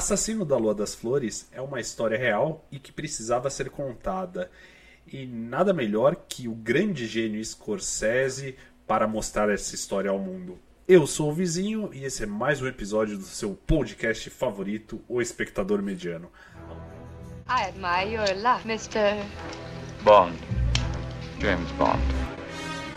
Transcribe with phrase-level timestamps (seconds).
[0.00, 4.50] Assassino da Lua das Flores é uma história real e que precisava ser contada.
[5.06, 10.58] E nada melhor que o grande gênio Scorsese para mostrar essa história ao mundo.
[10.88, 15.20] Eu sou o Vizinho e esse é mais um episódio do seu podcast favorito, O
[15.20, 16.30] Espectador Mediano.
[17.46, 19.22] I admire your luck, Mr.
[20.02, 20.34] Bond.
[21.40, 22.00] James Bond.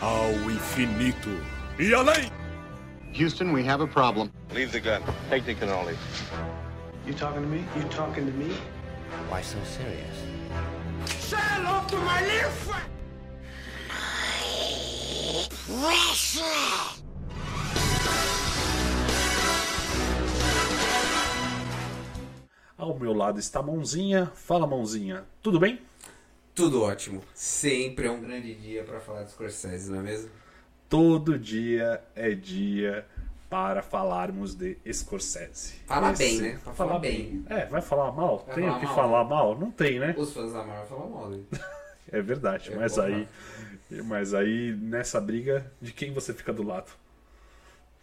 [0.00, 1.28] Ao infinito
[1.78, 2.30] e além!
[3.12, 4.30] Houston, we have a problem.
[4.54, 5.02] Leave the gun.
[5.28, 5.94] Take the cannoli.
[7.06, 7.62] You talking to me?
[7.76, 8.56] You talking to me?
[9.28, 10.16] Why so serious?
[11.04, 12.90] Say hello to my little friend!
[22.78, 24.32] Ao meu lado está a Mãozinha.
[24.34, 25.24] Fala, Mãozinha.
[25.42, 25.82] Tudo bem?
[26.54, 27.22] Tudo ótimo.
[27.34, 30.30] Sempre é um grande dia para falar de Scorsese, não é mesmo?
[30.88, 33.06] Todo dia é dia
[33.54, 35.74] para falarmos de Scorsese.
[35.86, 36.58] Falar Esse- bem, né?
[36.64, 37.44] Pra falar bem.
[37.48, 38.38] É, vai falar mal?
[38.44, 38.94] Vai Tem falar o que mal?
[38.96, 39.56] falar mal?
[39.56, 40.12] Não tem, né?
[40.18, 41.46] Os fãs da Marvel falam mal dele.
[42.12, 43.26] É verdade, É, mas aí,
[44.04, 46.90] mas aí nessa briga, de quem você fica do lado?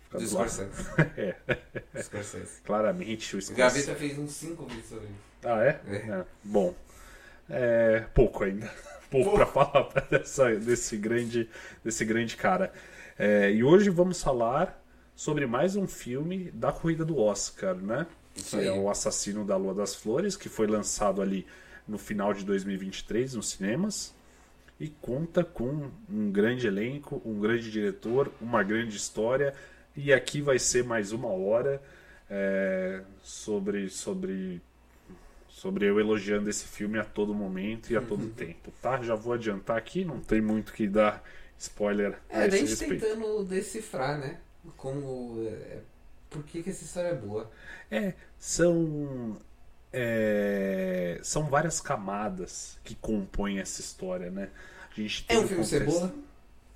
[0.06, 0.50] Fica Do do lado.
[0.50, 0.90] Scorsese.
[1.18, 2.62] é, Scorsese.
[2.66, 3.54] claramente o O Scorsese.
[3.86, 5.16] Gaveta fez uns 5 vídeos sobre ele.
[5.44, 5.80] Ah, é?
[5.88, 5.96] É.
[6.20, 6.74] É, Bom,
[7.50, 8.72] é, pouco ainda.
[9.12, 11.50] Pouco para falar dessa, desse, grande,
[11.84, 12.72] desse grande cara.
[13.20, 14.81] É, e hoje vamos falar
[15.22, 18.08] sobre mais um filme da corrida do Oscar, né?
[18.36, 18.66] Isso aí.
[18.66, 21.46] é O Assassino da Lua das Flores, que foi lançado ali
[21.88, 24.16] no final de 2023 nos cinemas.
[24.80, 29.54] E conta com um grande elenco, um grande diretor, uma grande história.
[29.96, 31.80] E aqui vai ser mais uma hora
[32.28, 34.60] é, sobre, sobre
[35.48, 39.00] sobre eu elogiando esse filme a todo momento e a todo tempo, tá?
[39.04, 41.24] Já vou adiantar aqui, não tem muito que dar
[41.60, 43.06] spoiler É, a a esse gente respeito.
[43.06, 44.40] tentando decifrar, né?
[44.78, 45.44] Como.
[45.48, 45.80] é,
[46.30, 47.52] por que, que essa história é boa?
[47.90, 49.38] É, são
[49.94, 54.50] é, são várias camadas que compõem essa história, né?
[54.92, 56.14] A gente É um filme contexto- cebola?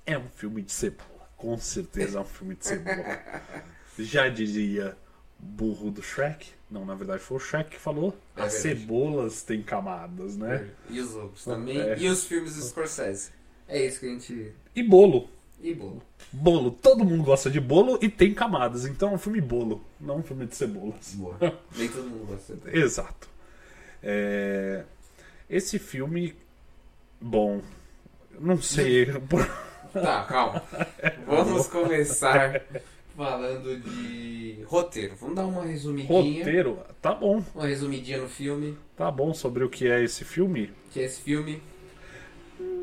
[0.05, 3.19] É um filme de cebola, com certeza é um filme de cebola.
[3.97, 4.95] Já diria
[5.39, 8.15] burro do Shrek, não, na verdade foi o Shrek que falou.
[8.35, 8.79] É As verdade.
[8.81, 10.69] cebolas têm camadas, né?
[10.89, 11.79] E os outros também.
[11.79, 11.97] É.
[11.97, 13.31] E os filmes do Scorsese.
[13.67, 14.53] É isso que a gente.
[14.75, 15.29] E bolo.
[15.61, 16.01] E bolo.
[16.31, 20.17] Bolo, todo mundo gosta de bolo e tem camadas, então é um filme bolo, não
[20.17, 21.13] um filme de cebolas.
[21.15, 21.37] Boa.
[21.75, 22.79] Nem todo mundo gosta dele.
[22.83, 23.29] Exato.
[24.03, 24.83] É,
[25.49, 26.35] Esse filme,
[27.19, 27.61] bom,
[28.39, 29.07] não sei.
[29.93, 30.61] Tá, calma.
[31.25, 32.61] Vamos começar
[33.15, 35.15] falando de roteiro.
[35.15, 36.39] Vamos dar uma resumidinha.
[36.39, 38.77] Roteiro, tá bom, Uma resumidinha no filme.
[38.97, 40.69] tá bom sobre o que é esse filme.
[40.91, 41.61] Que é esse filme.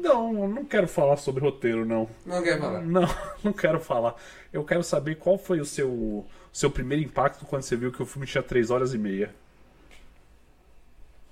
[0.03, 2.09] Não, eu não quero falar sobre roteiro, não.
[2.27, 2.83] Não quer falar.
[2.83, 3.09] Não,
[3.45, 4.17] não quero falar.
[4.53, 8.07] Eu quero saber qual foi o seu, seu primeiro impacto quando você viu que o
[8.07, 9.33] filme tinha 3 horas e meia.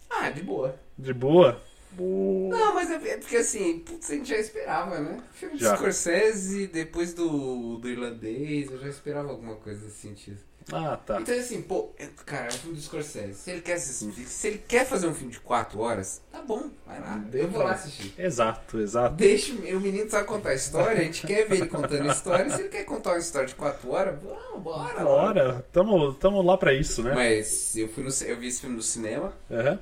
[0.08, 0.78] Ah, de boa.
[0.97, 1.60] De boa?
[1.91, 2.56] Boa.
[2.56, 5.20] Não, mas é é porque assim, putz, a gente já esperava, né?
[5.32, 5.76] Filme de Já.
[5.76, 10.38] Scorsese, depois do, do irlandês, eu já esperava alguma coisa nesse sentido.
[10.72, 11.21] Ah, tá.
[11.21, 11.91] Então assim, pô,
[12.25, 13.34] cara, é um filme do Scorsese.
[13.34, 16.71] Se ele quer, assistir, se ele quer fazer um filme de 4 horas, tá bom,
[16.87, 17.22] vai lá.
[17.32, 18.15] Eu vou lá assistir.
[18.19, 19.15] Exato, exato.
[19.15, 22.50] Deixa o menino sabe contar a história, a gente quer ver ele contando a história.
[22.50, 25.03] Se ele quer contar uma história de 4 horas, vamos, bora.
[25.03, 27.15] Bora, tamo, tamo lá pra isso, né?
[27.15, 29.32] Mas eu, fui no, eu vi esse filme no cinema.
[29.50, 29.78] Aham.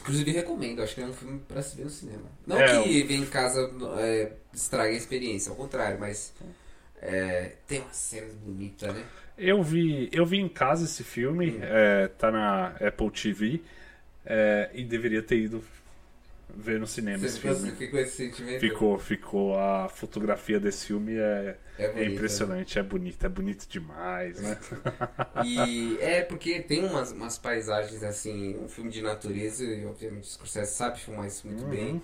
[0.00, 2.24] Inclusive recomendo, acho que é um filme pra se ver no cinema.
[2.46, 6.32] Não É, que ver em casa é, estrague a experiência, ao contrário, mas
[7.02, 9.04] é, tem umas cenas bonitas, né?
[9.40, 13.62] Eu vi, eu vi em casa esse filme, é, tá na Apple TV,
[14.26, 15.64] é, e deveria ter ido
[16.54, 17.72] ver no cinema Você esse filme.
[17.76, 18.60] ficou esse sentimento?
[18.60, 19.58] Ficou, ficou.
[19.58, 24.58] A fotografia desse filme é, É é bonita, impressionante, é bonito, é bonito demais, né?
[25.36, 30.26] E é porque tem umas, umas paisagens assim, um filme de natureza, e obviamente o
[30.26, 31.70] Scorsese sabe filmar isso muito Uhum.
[31.70, 32.02] bem.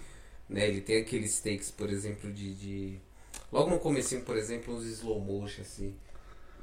[0.48, 0.69] Né?
[0.69, 3.00] Ele tem aqueles takes, por exemplo, de, de.
[3.52, 5.94] Logo no comecinho, por exemplo, uns slow motion, assim.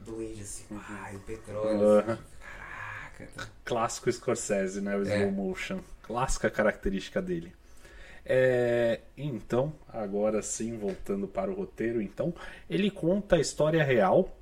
[0.06, 2.00] Do índio assim, ai, o petróleo.
[2.00, 3.28] Assim, caraca.
[3.36, 3.48] tá.
[3.64, 4.96] Clássico Scorsese, né?
[4.98, 5.18] O É.
[5.18, 5.80] slow motion.
[6.02, 7.54] Clássica característica dele.
[8.26, 12.34] É, então, agora sim, voltando para o roteiro, então,
[12.70, 14.34] ele conta a história real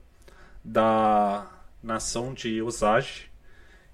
[0.63, 1.49] da
[1.81, 3.29] nação de Osage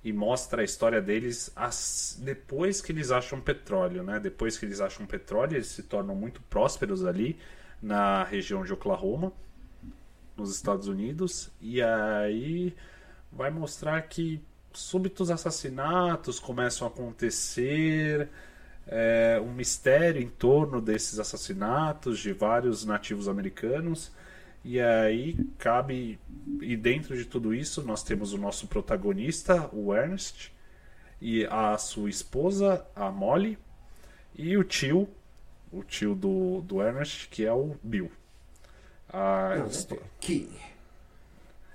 [0.03, 4.19] e mostra a história deles as- depois que eles acham petróleo, né?
[4.19, 7.39] Depois que eles acham petróleo, eles se tornam muito prósperos ali
[7.81, 9.31] na região de Oklahoma,
[10.37, 12.75] nos Estados Unidos, e aí
[13.31, 14.41] vai mostrar que
[14.71, 18.29] súbitos assassinatos começam a acontecer,
[18.87, 24.11] é, um mistério em torno desses assassinatos de vários nativos americanos.
[24.63, 26.19] E aí cabe.
[26.61, 30.53] E dentro de tudo isso, nós temos o nosso protagonista, o Ernest,
[31.21, 33.57] e a sua esposa, a Molly,
[34.35, 35.07] e o tio,
[35.71, 38.11] o tio do, do Ernest, que é o Bill.
[39.09, 40.49] A Não, histó- King.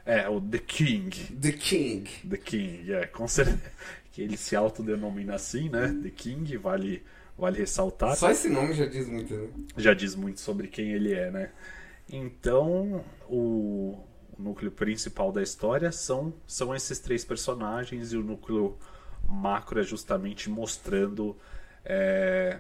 [0.04, 1.10] é, o The King.
[1.40, 2.10] The King.
[2.28, 3.60] The King, é, com certeza.
[4.12, 5.88] Que ele se autodenomina assim, né?
[6.02, 7.02] The King, vale,
[7.38, 8.14] vale ressaltar.
[8.16, 9.48] Só esse nome já diz muito, né?
[9.78, 11.50] Já diz muito sobre quem ele é, né?
[12.10, 13.98] Então, o,
[14.38, 18.76] o núcleo principal da história são, são esses três personagens e o núcleo
[19.26, 21.34] macro é justamente mostrando
[21.84, 22.58] é,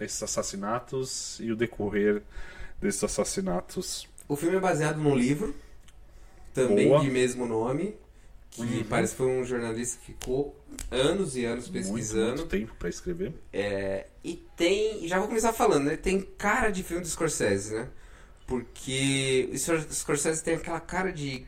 [0.00, 2.22] esses assassinatos e o decorrer
[2.80, 4.08] desses assassinatos.
[4.28, 5.54] O filme é baseado num livro,
[6.52, 7.00] também Boa.
[7.00, 7.94] de mesmo nome,
[8.50, 8.84] que Uhum.
[8.88, 10.56] parece que foi um jornalista que ficou
[10.90, 12.36] anos e anos Muito, pesquisando.
[12.38, 13.34] muito tempo para escrever.
[13.52, 15.06] É, e tem.
[15.06, 15.96] Já vou começar falando, né?
[15.96, 17.88] Tem cara de filme do Scorsese, né?
[18.46, 21.44] Porque o Scor- Scorsese tem aquela cara de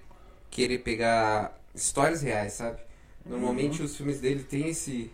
[0.51, 2.81] querer pegar histórias reais, sabe?
[3.25, 5.11] Normalmente os filmes dele têm esse,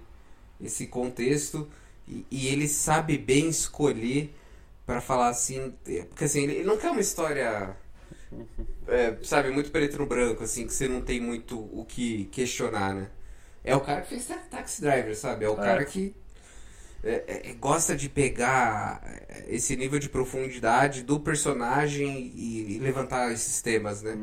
[0.60, 1.68] esse contexto
[2.08, 4.34] e, e ele sabe bem escolher
[4.86, 5.72] pra falar assim.
[6.08, 7.76] Porque assim, ele não quer uma história.
[8.86, 12.94] é, sabe, muito preto no branco, assim, que você não tem muito o que questionar,
[12.94, 13.10] né?
[13.62, 15.44] É o cara que fez Ta- Taxi Driver, sabe?
[15.44, 16.14] É o cara que
[17.04, 23.32] é, é, gosta de pegar é, esse nível de profundidade do personagem e, e levantar
[23.32, 24.18] esses temas, né?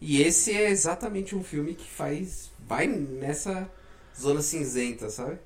[0.00, 2.50] E esse é exatamente um filme que faz.
[2.60, 3.70] vai nessa
[4.18, 5.38] zona cinzenta, sabe?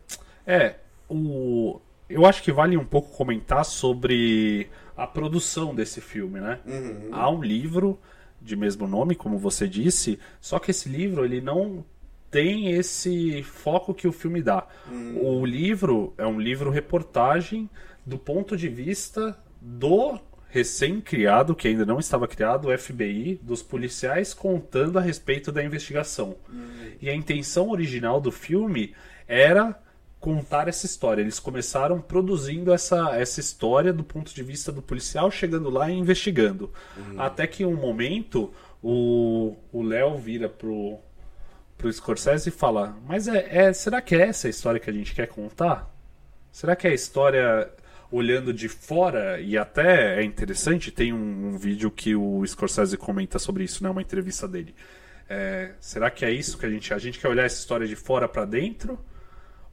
[0.46, 0.76] É,
[1.08, 1.80] o.
[2.08, 6.58] Eu acho que vale um pouco comentar sobre a produção desse filme, né?
[6.66, 7.08] Uhum.
[7.12, 7.98] Há um livro
[8.40, 11.84] de mesmo nome, como você disse, só que esse livro ele não
[12.30, 14.66] tem esse foco que o filme dá.
[15.20, 17.68] O livro é um livro reportagem
[18.04, 20.18] do ponto de vista do
[20.50, 26.36] recém-criado, que ainda não estava criado, o FBI, dos policiais contando a respeito da investigação.
[27.00, 28.94] E a intenção original do filme
[29.26, 29.78] era
[30.20, 31.22] contar essa história.
[31.22, 35.96] Eles começaram produzindo essa, essa história do ponto de vista do policial, chegando lá e
[35.96, 36.72] investigando.
[37.16, 40.98] Até que um momento o o Léo vira pro,
[41.76, 44.92] pro Scorsese e fala: Mas é, é, será que é essa a história que a
[44.92, 45.92] gente quer contar?
[46.50, 47.70] Será que é a história
[48.10, 49.40] olhando de fora?
[49.40, 53.90] E até é interessante, tem um, um vídeo que o Scorsese comenta sobre isso, né?
[53.90, 54.74] Uma entrevista dele.
[55.28, 57.94] É, será que é isso que a gente a gente quer olhar essa história de
[57.94, 58.98] fora para dentro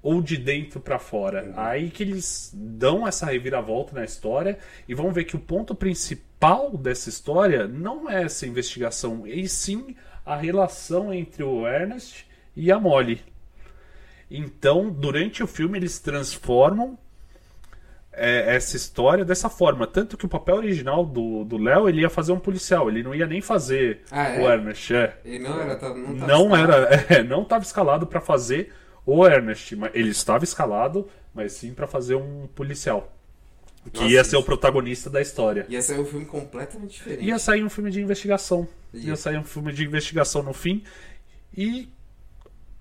[0.07, 1.52] ou de dentro para fora?
[1.57, 6.78] Aí que eles dão essa reviravolta na história e vão ver que o ponto principal
[6.78, 12.80] dessa história não é essa investigação, e sim a relação entre o Ernest e a
[12.80, 13.19] Molly.
[14.30, 16.98] Então, durante o filme, eles transformam
[18.12, 19.86] é, essa história dessa forma.
[19.88, 23.25] Tanto que o papel original do Léo, ele ia fazer um policial, ele não ia
[23.28, 24.40] nem fazer Ah, é?
[24.40, 24.94] o Ernest.
[24.94, 25.18] É.
[25.25, 25.75] Ele não era.
[25.75, 26.74] tá- Não, tava Não escalado.
[26.74, 28.72] era, é, não estava escalado para fazer
[29.06, 33.12] o Ernest, ele estava escalado, mas sim para fazer um policial.
[33.94, 35.66] Que Nossa, ia ser o protagonista da história.
[35.69, 37.24] Ia sair um filme completamente diferente.
[37.24, 38.68] Ia sair um filme de investigação.
[38.92, 39.10] Ia.
[39.10, 40.84] Ia sair um filme de investigação no fim.
[41.56, 41.88] E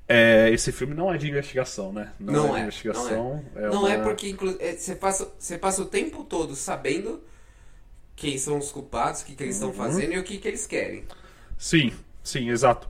[0.08, 2.12] é, esse filme não é de investigação, né?
[2.18, 3.44] Não de é, investigação.
[3.54, 3.68] não é.
[3.68, 7.22] Não é uma- porque inclu- é, você passa, você passa o tempo todo sabendo
[8.16, 9.70] quem são os culpados, o que, que eles Uhum.
[9.70, 11.04] estão fazendo e o que, que eles querem.
[11.58, 11.92] Sim,
[12.22, 12.88] sim, exato.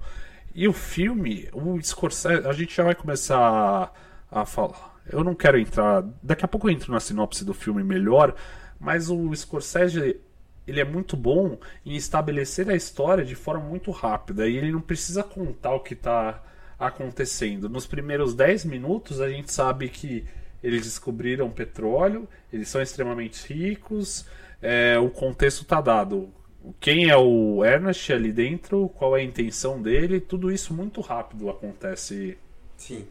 [0.55, 3.93] E o filme, o Scorsese, a gente já vai começar
[4.31, 4.95] a, a falar.
[5.11, 6.05] Eu não quero entrar.
[6.23, 8.34] Daqui a pouco eu entro na sinopse do filme melhor,
[8.79, 10.20] mas o Scorsese
[10.67, 14.81] ele é muito bom em estabelecer a história de forma muito rápida e ele não
[14.81, 16.43] precisa contar o que está
[16.79, 17.69] acontecendo.
[17.69, 20.25] Nos primeiros 10 minutos a gente sabe que
[20.63, 24.27] eles descobriram petróleo, eles são extremamente ricos,
[24.63, 26.32] é, o contexto está dado.
[26.81, 31.51] Quem é o Ernest ali dentro, qual é a intenção dele, tudo isso muito rápido
[31.51, 32.39] acontece
[32.77, 33.06] Sim.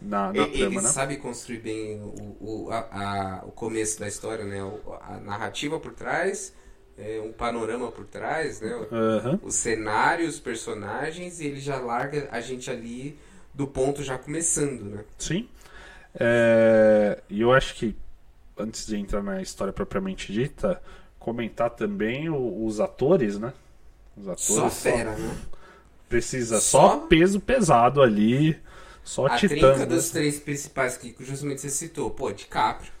[0.00, 0.94] na, na Ele, trama, ele né?
[0.94, 2.36] sabe construir bem o,
[2.66, 4.62] o, a, a- o começo da história, né?
[4.64, 6.54] O- a narrativa por trás,
[6.98, 8.72] é, um panorama por trás, né?
[8.90, 9.40] Aham.
[9.42, 13.18] Os cenários, os personagens, e ele já larga a gente ali
[13.54, 15.04] do ponto já começando, né?
[15.18, 15.48] Sim.
[16.18, 17.96] É, E eu acho que,
[18.58, 20.82] antes de entrar na história propriamente dita,
[21.26, 23.52] comentar também o- os atores, né?
[24.16, 24.44] Os atores.
[24.46, 25.36] Só fera, né?
[26.08, 28.56] Precisa Só- só peso pesado ali,
[29.02, 29.48] só A titã.
[29.56, 29.86] trinca né?
[29.86, 32.92] dos três principais que justamente você citou, pô, DiCaprio,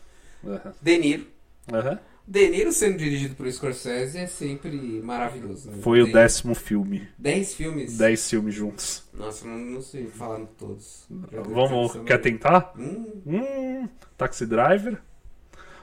[0.44, 0.74] Aham.
[0.82, 1.26] De Niro.
[1.72, 2.00] Aham.
[2.26, 4.72] De Niro sendo dirigido por Scorsese é sempre
[5.04, 5.70] maravilhoso.
[5.70, 5.78] Né?
[5.80, 7.06] Foi o Tem décimo filme.
[7.16, 7.96] Dez filmes.
[7.96, 9.04] Dez filmes juntos.
[9.14, 11.06] Nossa, não, não sei falar todos.
[11.30, 12.72] Já Vamos, quer tentar?
[12.76, 15.00] Hum, Hum, Taxi Driver?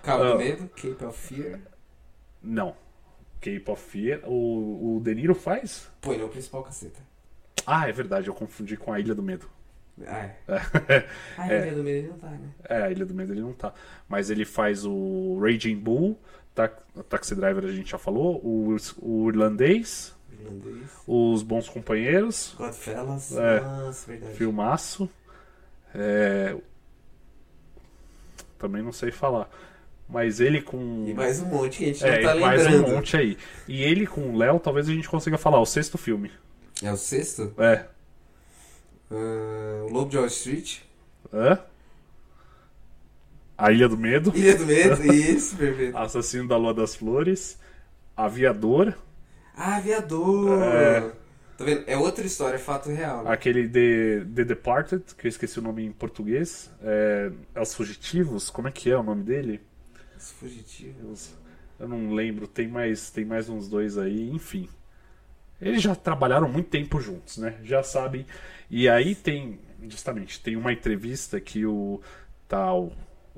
[0.04, 0.32] Cabo Ah.
[0.34, 1.62] do Medo, Cape of Fear.
[2.44, 2.76] Não.
[3.40, 4.22] Cape of Fear.
[4.26, 5.90] O, o De Niro faz?
[6.02, 7.00] Pô, ele é o principal caceta.
[7.66, 9.50] Ah, é verdade, eu confundi com a Ilha do Medo.
[10.08, 10.38] Ah, é.
[10.90, 11.08] É,
[11.38, 12.50] Ah, a Ilha do Medo ele não tá, né?
[12.68, 13.74] é, a Ilha do Medo ele não tá.
[14.08, 16.20] Mas ele faz o Raging Bull,
[16.54, 16.68] Ta
[17.10, 20.90] Taxi Driver a gente já falou, o, o Irlandês, Irlandês.
[21.08, 23.36] Os Bons Companheiros, Godfellas.
[23.38, 23.60] É.
[23.62, 24.36] Nossa, verdade.
[24.36, 25.10] filmaço.
[25.96, 26.58] É,
[28.58, 29.50] Também não sei falar.
[30.14, 31.06] Mas ele com.
[31.08, 32.86] E mais um monte que a gente é, não tá mais lembrando.
[32.88, 33.38] um monte aí.
[33.68, 36.30] E ele com o Léo, talvez a gente consiga falar, o sexto filme.
[36.84, 37.52] É o sexto?
[37.58, 37.86] É.
[39.10, 40.80] O Lobo de Wall Street.
[41.34, 41.60] Hã?
[43.58, 44.32] A Ilha do Medo.
[44.36, 45.04] Ilha do Medo.
[45.14, 45.98] Isso, perfeito.
[45.98, 47.58] Assassino da Lua das Flores.
[48.16, 48.94] Aviador.
[49.56, 50.62] Ah, Aviador.
[50.62, 51.12] É.
[51.58, 51.84] Tá vendo?
[51.88, 53.24] É outra história, é fato real.
[53.24, 53.32] né?
[53.32, 56.70] Aquele The, The Departed, que eu esqueci o nome em português.
[56.84, 58.50] É, é Os Fugitivos.
[58.50, 59.62] Como é que é o nome dele?
[60.24, 61.34] Os fugitivos.
[61.78, 62.48] Eu não lembro.
[62.48, 64.30] Tem mais, tem mais uns dois aí.
[64.30, 64.70] Enfim.
[65.62, 67.56] Eles já trabalharam muito tempo juntos, né?
[67.64, 68.26] Já sabem.
[68.70, 72.02] E aí tem, justamente, tem uma entrevista que o
[72.48, 72.92] tal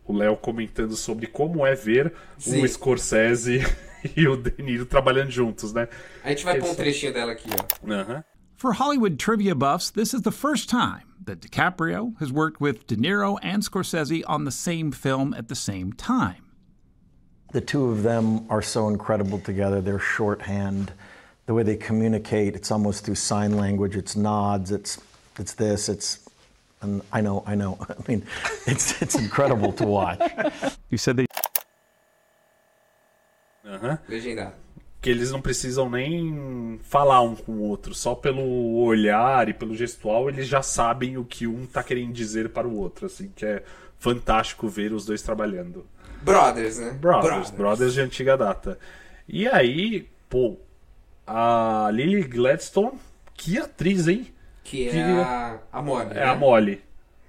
[0.05, 2.63] o Léo comentando sobre como é ver Sim.
[2.63, 3.61] o Scorsese
[4.15, 5.87] e o De Niro trabalhando juntos, né?
[6.23, 7.91] A gente vai pôr um trechinho dela aqui, ó.
[7.91, 8.23] Aham.
[8.57, 12.95] For Hollywood trivia buffs, this is the first time that DiCaprio has worked with De
[12.95, 16.44] Niro and Scorsese on the same film at the same time.
[17.55, 19.79] The two of them are so incredible together.
[19.79, 20.91] Their shorthand,
[21.45, 23.95] the way they communicate, it's almost through sign language.
[23.95, 24.73] It's nods.
[24.73, 24.99] It's
[25.39, 25.87] it's this.
[25.87, 26.19] It's
[26.81, 27.77] and I know, I know.
[27.89, 28.23] I mean,
[28.67, 30.19] it's it's incredible to watch.
[30.89, 31.27] You said they.
[34.09, 34.51] Legendado.
[35.01, 39.73] Que eles não precisam nem falar um com o outro, só pelo olhar e pelo
[39.73, 43.45] gestual eles já sabem o que um tá querendo dizer para o outro, assim, que
[43.45, 43.63] é
[43.97, 45.85] fantástico ver os dois trabalhando.
[46.25, 46.91] Brothers, né?
[46.91, 48.77] Brothers, brothers, de antiga data.
[49.27, 50.57] E aí, pô,
[51.25, 52.99] a Lily Gladstone,
[53.33, 54.33] que atriz, hein?
[54.63, 56.11] Que é Que- a, a Molly.
[56.11, 56.23] É né?
[56.23, 56.81] a Molly.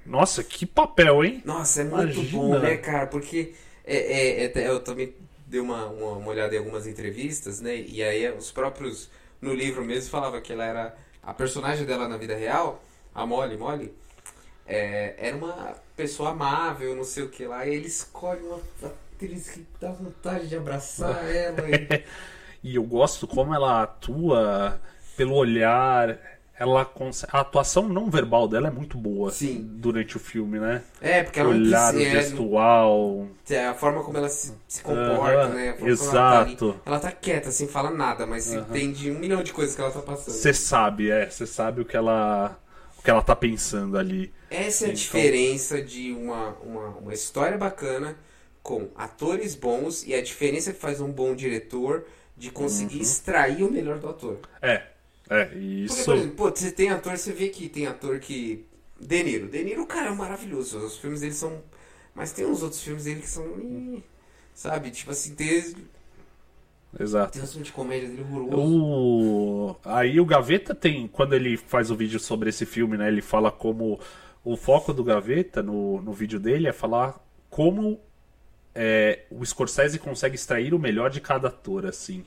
[0.04, 1.42] Nossa, que papel, hein?
[1.44, 2.30] Nossa, é muito Imagina.
[2.42, 3.06] bom, né, cara?
[3.06, 5.14] Porque é, é- é- eu também
[5.46, 7.76] dei uma, uma, uma olhada em algumas entrevistas, né?
[7.76, 9.10] E aí os próprios,
[9.40, 10.96] no livro mesmo, falava que ela era.
[11.22, 13.92] A personagem dela na vida real, a Molly, Molly,
[14.66, 17.66] é, era uma pessoa amável, não sei o que lá.
[17.66, 21.68] E ele escolhe uma atriz que dá vontade de abraçar ela.
[21.68, 22.04] E...
[22.66, 24.80] E eu gosto como ela atua
[25.16, 26.18] pelo olhar.
[26.58, 26.90] Ela.
[27.30, 29.62] A atuação não verbal dela é muito boa Sim.
[29.74, 30.82] durante o filme, né?
[31.00, 33.28] É, porque ela o olhar, o é, gestual.
[33.48, 35.70] É, a forma como ela se, se comporta, Aham, né?
[35.70, 36.80] A forma como Ela tá, exato.
[36.84, 39.90] ela tá quieta, sem falar nada, mas se entende um milhão de coisas que ela
[39.92, 40.34] tá passando.
[40.34, 41.28] Você sabe, é.
[41.30, 42.58] Você sabe o que ela.
[42.98, 44.32] O que ela tá pensando ali.
[44.50, 48.16] Essa é a Então- diferença de uma, uma, uma história bacana
[48.62, 52.04] com atores bons e a diferença que faz um bom diretor
[52.36, 54.38] de conseguir extrair o melhor do ator.
[54.60, 54.82] É.
[55.28, 55.84] É, e Porque, Uhum.
[55.84, 56.04] isso.
[56.04, 58.64] por exemplo, pô, você tem ator, você vê que tem ator que.
[59.00, 59.48] De Niro.
[59.48, 60.78] De Niro, cara, é maravilhoso.
[60.78, 61.60] Os filmes dele são.
[62.14, 64.02] Mas tem uns outros filmes dele que são.
[64.54, 64.90] Sabe?
[64.90, 65.74] Tipo assim, tem,
[66.98, 67.32] Exato.
[67.32, 68.56] tem uns filmes de comédia dele horroroso.
[68.62, 69.76] O...
[69.84, 73.08] Aí o Gaveta tem, quando ele faz o vídeo sobre esse filme, né?
[73.08, 74.00] Ele fala como
[74.46, 78.00] o foco do Gaveta no, no vídeo dele é falar como
[78.72, 82.24] é, o Scorsese consegue extrair o melhor de cada ator, assim.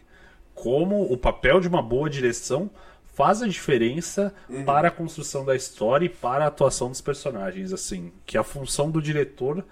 [0.53, 2.69] Como o papel de uma boa direção
[3.05, 4.33] faz a diferença
[4.65, 8.11] para a construção da história e para a atuação dos personagens, assim.
[8.25, 9.63] Que a função do diretor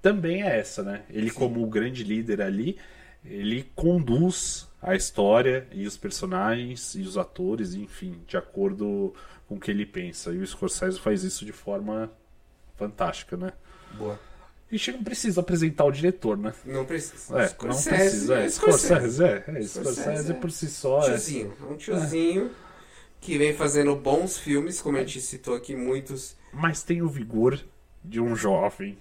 [0.00, 1.02] também é essa, né?
[1.10, 2.78] Ele como o grande líder ali,
[3.24, 9.12] ele conduz a história e os personagens e os atores, enfim, de acordo
[9.48, 10.32] com o que ele pensa.
[10.32, 12.10] E o Scorsese faz isso de forma
[12.76, 13.52] fantástica, né?
[13.92, 14.18] Boa.
[14.70, 16.52] A gente não precisa apresentar o diretor, né?
[16.64, 17.36] Não precisa.
[17.36, 18.34] É, não Scorsese, precisa.
[18.34, 19.26] É, Scorsese, é.
[19.26, 21.00] é, Scorsese Scorsese é por si só.
[21.02, 21.04] É.
[21.04, 21.56] Tiozinho.
[21.60, 22.50] É um tiozinho
[23.20, 26.36] que vem fazendo bons filmes, como a gente citou aqui, muitos.
[26.52, 27.60] Mas tem o vigor
[28.04, 28.98] de um jovem.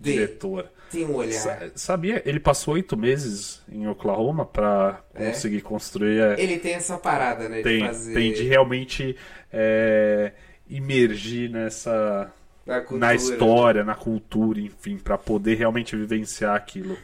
[0.00, 0.66] Diretor.
[0.90, 1.32] Tem um olhar.
[1.40, 2.20] Sa- Sabia?
[2.26, 5.28] Ele passou oito meses em Oklahoma pra É.
[5.28, 6.18] conseguir construir.
[6.20, 7.62] é, Ele tem essa parada, né?
[7.62, 8.14] tem, de fazer.
[8.14, 9.16] tem de realmente
[9.52, 10.32] é,
[10.68, 12.32] imergir nessa
[12.66, 12.98] da cultura.
[13.06, 16.96] na história, na cultura, enfim, para poder realmente vivenciar aquilo.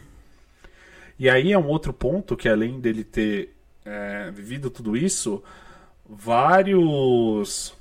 [1.19, 5.43] E aí é um outro ponto que além dele ter é, vivido tudo isso,
[6.09, 7.73] vários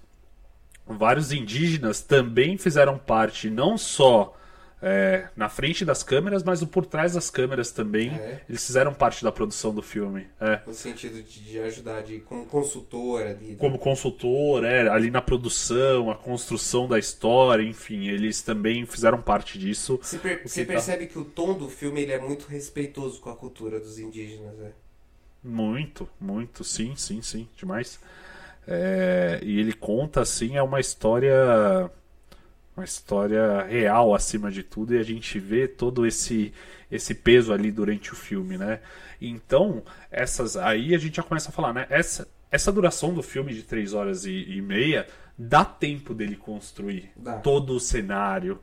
[0.88, 4.38] vários indígenas também fizeram parte não só
[4.82, 8.10] é, na frente das câmeras, mas o por trás das câmeras também.
[8.16, 8.42] É.
[8.48, 10.28] Eles fizeram parte da produção do filme.
[10.40, 10.62] É.
[10.68, 13.34] No sentido de, de ajudar de como consultora.
[13.34, 19.22] De, como consultor, é, ali na produção, a construção da história, enfim, eles também fizeram
[19.22, 19.98] parte disso.
[20.02, 23.30] Você, per- você tá- percebe que o tom do filme ele é muito respeitoso com
[23.30, 24.72] a cultura dos indígenas, né?
[25.44, 28.00] Muito, muito, sim, sim, sim, demais.
[28.68, 31.90] É, e ele conta, assim, é uma história
[32.76, 36.54] Uma história real acima de tudo e a gente vê todo esse
[36.92, 38.80] esse peso ali durante o filme, né?
[39.20, 41.88] Então, essas aí a gente já começa a falar, né?
[41.90, 47.12] Essa, essa duração do filme de três horas e, e meia dá tempo dele construir
[47.16, 47.38] Dá.
[47.40, 48.60] todo o cenário,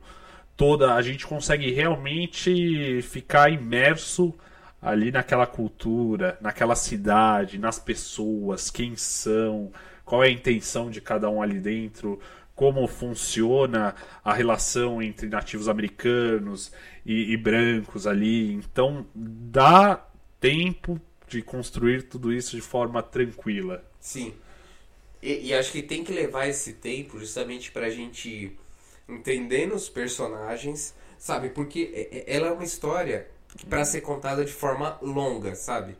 [0.55, 4.33] toda a gente consegue realmente ficar imerso
[4.81, 9.71] ali naquela cultura, naquela cidade, nas pessoas, quem são,
[10.03, 12.19] qual é a intenção de cada um ali dentro,
[12.55, 16.71] como funciona a relação entre nativos americanos
[17.05, 18.53] e, e brancos ali.
[18.53, 20.05] Então dá
[20.39, 23.83] tempo de construir tudo isso de forma tranquila.
[23.99, 24.33] Sim.
[25.21, 28.57] E, e acho que tem que levar esse tempo justamente pra gente
[29.07, 31.49] entendendo os personagens, sabe?
[31.49, 33.27] Porque é- é- ela é uma história
[33.69, 35.95] pra ser contada de forma longa, sabe?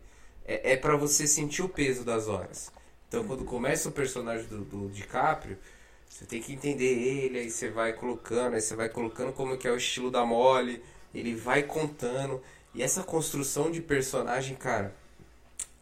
[0.46, 2.72] É, é para você sentir o peso das horas.
[3.08, 5.58] Então quando começa o personagem do, do DiCaprio,
[6.14, 9.68] você tem que entender ele, aí você vai colocando, aí você vai colocando como que
[9.68, 10.80] é o estilo da Molly,
[11.14, 12.40] ele vai contando.
[12.74, 14.94] E essa construção de personagem, cara,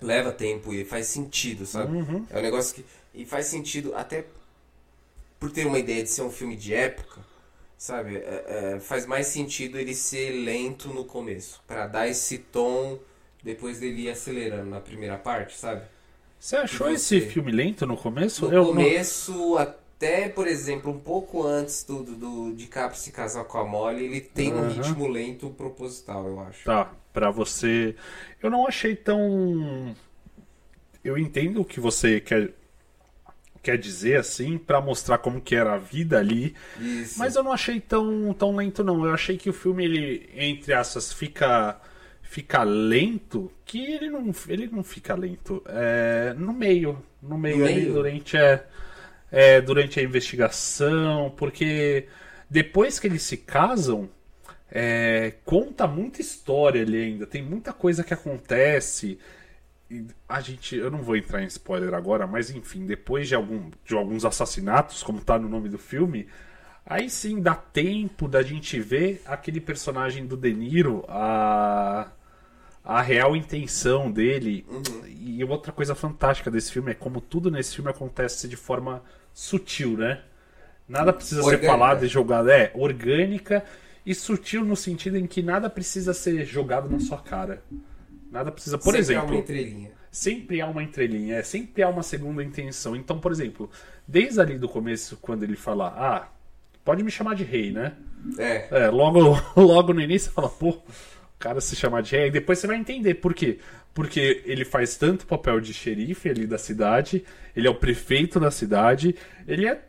[0.02, 1.98] leva tempo e faz sentido, sabe?
[1.98, 2.26] Uhum.
[2.30, 2.86] É um negócio que.
[3.14, 4.26] E faz sentido até
[5.40, 7.20] por ter uma ideia de ser um filme de época,
[7.78, 8.16] sabe?
[8.18, 12.98] É- é, faz mais sentido ele ser lento no começo, Pra dar esse tom
[13.44, 15.82] depois dele ir acelerando na primeira parte, sabe?
[16.40, 17.28] Você achou E esse você?
[17.28, 18.46] filme lento no começo?
[18.48, 19.58] No Eu não- começo,
[20.02, 24.06] até, por exemplo, um pouco antes do, do, do DiCaprio se casar com a Molly,
[24.06, 24.66] ele tem um Aham.
[24.66, 26.64] ritmo lento proposital, eu acho.
[26.64, 27.96] Tá, pra você.
[28.42, 29.96] Eu não achei tão.
[31.04, 32.54] Eu entendo o que você quer,
[33.62, 36.56] quer dizer, assim, pra mostrar como que era a vida ali.
[36.76, 37.24] Isso.
[37.24, 39.06] Mas eu não achei tão, tão lento, não.
[39.06, 41.80] Eu achei que o filme, ele, entre essas, fica.
[42.24, 45.62] Fica lento, que ele não, ele não fica lento.
[45.68, 47.04] É, no meio.
[47.22, 47.88] No meio No ali, meio?
[47.88, 48.64] durante a,
[49.32, 52.08] é, durante a investigação, porque
[52.50, 54.10] depois que eles se casam,
[54.70, 57.26] é, conta muita história ali ainda.
[57.26, 59.18] Tem muita coisa que acontece.
[60.28, 63.96] A gente, eu não vou entrar em spoiler agora, mas enfim, depois de, algum, de
[63.96, 66.28] alguns assassinatos, como tá no nome do filme,
[66.86, 72.10] aí sim dá tempo da gente ver aquele personagem do De Niro, a,
[72.84, 74.66] a real intenção dele.
[75.08, 79.98] E outra coisa fantástica desse filme é como tudo nesse filme acontece de forma sutil,
[79.98, 80.22] né?
[80.88, 81.68] Nada precisa ser Orgânica.
[81.72, 82.50] falado e jogado.
[82.50, 83.64] É, orgânica
[84.06, 87.64] e sutil no sentido em que nada precisa ser jogado na sua cara.
[88.32, 88.78] Nada precisa.
[88.78, 89.92] Por Sempre há exemplo, uma entrelinha.
[90.12, 92.96] sempre há uma entrelinha, é, sempre há uma segunda intenção.
[92.96, 93.70] Então, por exemplo,
[94.08, 96.28] desde ali do começo, quando ele fala, ah,
[96.84, 97.94] pode me chamar de rei, né?
[98.38, 98.68] É.
[98.86, 99.20] É, logo,
[99.56, 100.84] logo no início você fala, pô, o
[101.40, 103.60] cara se chamar de rei, e depois você vai entender por quê.
[103.94, 107.24] Porque ele faz tanto papel de xerife ali da cidade,
[107.56, 109.16] ele é o prefeito da cidade,
[109.48, 109.82] ele é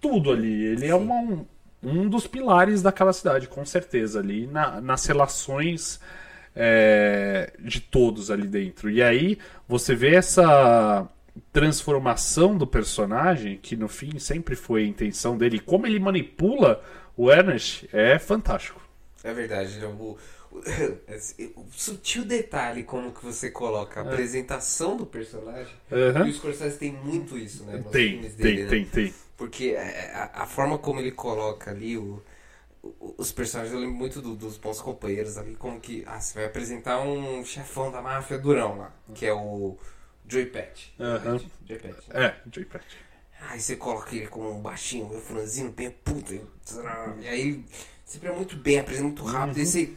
[0.00, 1.46] tudo ali, ele é uma- um,
[1.82, 6.00] um dos pilares daquela cidade, com certeza, ali na- nas relações
[6.56, 8.90] é, de todos ali dentro.
[8.90, 11.08] E aí você vê essa
[11.52, 16.82] transformação do personagem, que no fim sempre foi a intenção dele, e como ele manipula
[17.16, 18.80] o Ernest, é fantástico.
[19.22, 19.86] É verdade, né?
[19.86, 20.16] o,
[21.56, 25.72] o, sutil detalhe como que você coloca a apresentação do personagem.
[25.90, 25.94] É.
[26.10, 26.26] Aham.
[26.26, 27.82] E o Scorsese tem muito isso, né?
[27.92, 28.68] Tem, filmes tem, dele, né?
[28.70, 29.14] tem, tem.
[29.36, 32.22] Porque é, a, a forma como ele coloca ali o,
[33.18, 36.04] os personagens, eu lembro muito do- dos bons companheiros ali, como que.
[36.06, 39.76] Ah, você vai apresentar um chefão da máfia durão lá, que é o
[40.28, 40.88] Joey Patch.
[40.98, 41.38] Aham.
[41.66, 42.08] Joey Patch.
[42.10, 42.94] É, Joey Patch.
[43.48, 46.34] Aí você coloca ele como um baixinho, meio franzino, bem puta.
[46.34, 47.64] E, aí
[48.04, 49.58] sempre é muito bem, apresenta muito rápido.
[49.60, 49.90] E você,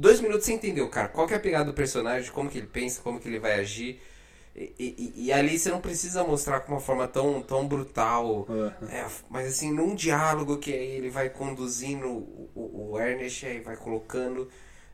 [0.00, 2.66] dois minutos você entendeu, cara, qual que é a pegada do personagem, como que ele
[2.66, 4.00] pensa, como que ele vai agir.
[4.56, 8.46] E, e- e ali você não precisa mostrar com uma forma tão, tão brutal.
[8.88, 13.60] É, mas assim, num diálogo que aí ele vai conduzindo o, o, o Ernest, aí
[13.60, 14.50] vai colocando.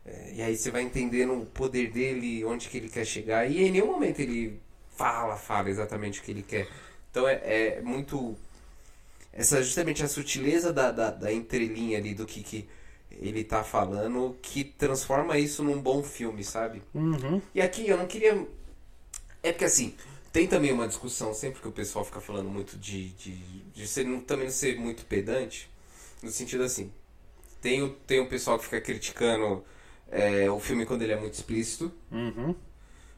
[0.06, 3.50] é, e aí você vai entendendo o poder dele, onde que ele quer chegar.
[3.50, 4.60] E em nenhum momento ele
[4.96, 6.68] fala, fala exatamente o que ele quer.
[7.10, 7.40] Então é,
[7.78, 8.36] é muito.
[9.32, 12.68] Essa justamente a sutileza da, da, da entrelinha ali do que, que
[13.20, 16.82] ele tá falando que transforma isso num bom filme, sabe?
[16.94, 17.40] Uhum.
[17.54, 18.46] E aqui eu não queria.
[19.42, 19.94] É porque assim,
[20.32, 23.10] tem também uma discussão, sempre que o pessoal fica falando muito de.
[23.10, 23.32] de,
[23.74, 25.70] de ser, também não ser muito pedante,
[26.22, 26.92] no sentido assim.
[27.60, 29.64] Tem o, tem o pessoal que fica criticando
[30.10, 32.54] é, o filme quando ele é muito explícito, Uhum.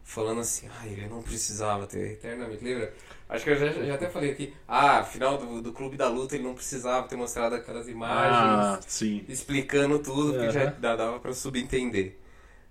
[0.05, 2.95] falando assim, ah, ele não precisava ter eternamente, lembra?
[3.29, 6.35] Acho que eu já, já até falei aqui, ah, final do, do Clube da Luta
[6.35, 9.27] ele não precisava ter mostrado aquelas Ah, imagens sim.
[9.29, 10.75] explicando tudo, porque já Aham.
[10.79, 12.17] dá- dava pra subentender.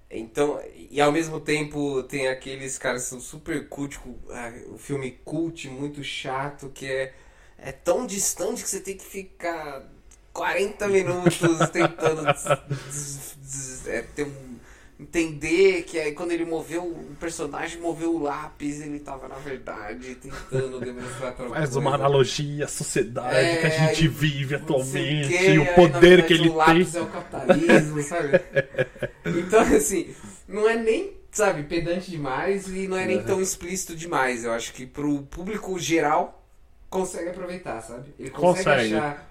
[0.09, 4.77] Então, e ao mesmo tempo tem aqueles caras que são super cult, com, ah, o
[4.77, 7.13] filme cult muito chato, que é,
[7.57, 9.85] é tão distante que você tem que ficar
[10.33, 14.56] 40 minutos tentando des- des- é, ter um-
[14.99, 20.15] entender que aí quando ele moveu o personagem moveu o lápis, ele tava na verdade
[20.15, 21.79] tentando demonstrar Faz coisa.
[21.79, 25.65] uma analogia à sociedade É, que a gente aí, vive atualmente, quê, e aí, o
[25.75, 27.01] poder verdade, que ele o lápis tem.
[27.01, 28.39] é o capitalismo, sabe?
[29.25, 30.15] Então, assim,
[30.47, 33.23] não é nem, sabe, pedante demais e não é nem Uhum.
[33.25, 34.43] tão explícito demais.
[34.45, 36.45] Eu acho que pro público geral
[36.89, 38.13] consegue aproveitar, sabe?
[38.17, 38.95] Ele consegue, Consegue.
[38.95, 39.27] achar.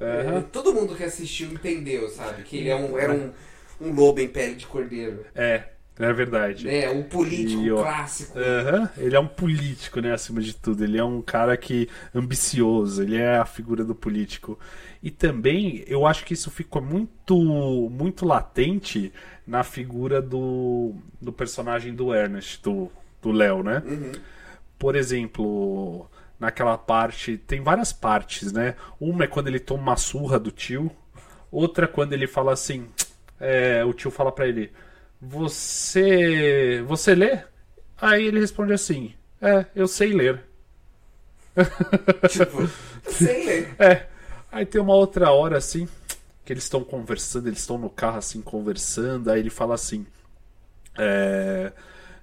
[0.00, 2.42] É, todo mundo que assistiu entendeu, sabe?
[2.42, 3.32] Que ele é um, era um,
[3.80, 5.24] um lobo em pele de cordeiro.
[5.34, 5.64] É,
[5.98, 6.68] é verdade.
[6.68, 8.38] É, o político E, ó, clássico.
[8.38, 10.84] Aham, Ele é um político, né, acima de tudo.
[10.84, 14.58] Ele é um cara que ambicioso, ele é a figura do político.
[15.02, 19.12] E também eu acho que isso ficou muito muito latente
[19.46, 22.90] na figura do, do personagem do Ernest, do
[23.22, 23.82] do Léo, né?
[24.78, 28.74] Por exemplo, naquela parte, tem várias partes, né?
[28.98, 30.90] Uma é quando ele toma uma surra do tio,
[31.50, 32.86] outra é quando ele fala assim,
[33.40, 34.72] é, o tio fala pra ele:
[35.20, 37.40] "Você, você lê?"
[38.00, 40.44] Aí ele responde assim: "É, eu sei ler."
[42.28, 42.68] Tipo,
[43.10, 43.74] sem ler.
[43.78, 44.06] É.
[44.52, 45.88] Aí tem uma outra hora assim,
[46.44, 50.06] que eles estão conversando, eles estão no carro assim conversando, aí ele fala assim:
[50.98, 51.72] é,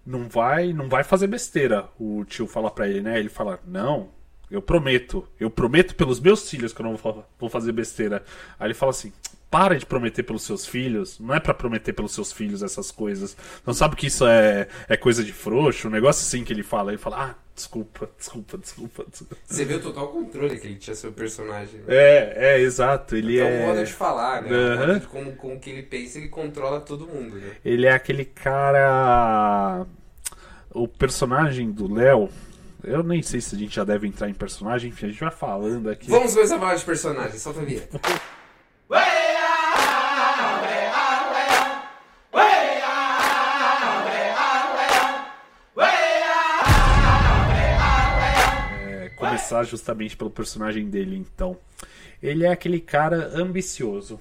[0.06, 1.90] não vai, não vai fazer besteira.
[2.00, 3.20] O tio fala pra ele, né?
[3.20, 4.10] Ele fala: "Não,
[4.52, 5.28] eu prometo.
[5.40, 6.96] Eu prometo pelos meus filhos que eu não
[7.40, 8.24] vou fazer besteira."
[8.60, 9.14] Aí ele fala assim:
[9.50, 11.20] para de prometer pelos seus filhos.
[11.20, 13.36] Não é pra prometer pelos seus filhos essas coisas.
[13.66, 16.92] Não sabe que isso é, é coisa de frouxo, um negócio assim que ele fala.
[16.92, 19.06] Ele fala, ah, desculpa, desculpa, desculpa.
[19.10, 19.36] desculpa.
[19.46, 21.80] Você vê o total controle que ele tinha seu personagem.
[21.80, 21.86] né?
[21.88, 23.16] É, é, exato.
[23.16, 23.64] Ele É é.
[23.64, 24.50] o modo de falar, né?
[24.50, 24.88] O Aham.
[24.88, 27.52] modo de como, como que ele pensa, ele controla todo mundo, né?
[27.64, 29.86] Ele é aquele cara.
[30.72, 32.30] O personagem do Léo.
[32.84, 35.32] Eu nem sei se a gente já deve entrar em personagem, enfim, a gente vai
[35.32, 36.10] falando aqui.
[36.10, 38.00] Vamos começar a falar de personagem, solta a vinheta.
[49.38, 51.58] Começar justamente pelo personagem dele, então.
[52.22, 54.20] Ele é aquele cara ambicioso.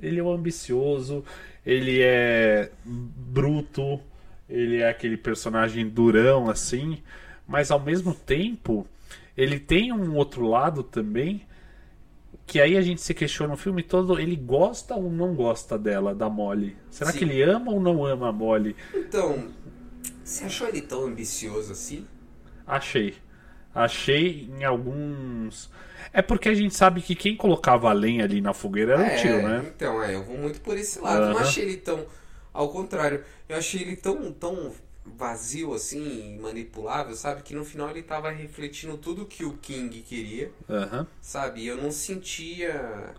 [0.00, 1.24] Ele é um ambicioso,
[1.64, 3.98] ele é bruto,
[4.48, 7.02] ele é aquele personagem durão assim,
[7.46, 8.86] mas ao mesmo tempo
[9.36, 11.42] ele tem um outro lado também
[12.46, 16.14] que aí a gente se questiona no filme todo, ele gosta ou não gosta dela,
[16.14, 16.76] da Molly?
[16.90, 17.18] Será Sim.
[17.18, 18.74] que ele ama ou não ama a Molly?
[18.94, 19.48] Então,
[20.24, 22.06] você achou ele tão ambicioso assim?
[22.66, 23.16] Achei.
[23.84, 25.70] Achei em alguns.
[26.12, 29.16] É porque a gente sabe que quem colocava a lenha ali na fogueira era o
[29.16, 29.64] tio, né?
[29.66, 31.26] Então, é, eu vou muito por esse lado.
[31.26, 32.06] Eu não achei ele tão.
[32.52, 34.72] Ao contrário, eu achei ele tão, tão
[35.04, 37.42] vazio, assim, manipulável, sabe?
[37.42, 41.06] Que no final ele tava refletindo tudo que o King queria, Aham.
[41.20, 41.62] sabe?
[41.62, 43.14] E eu não sentia.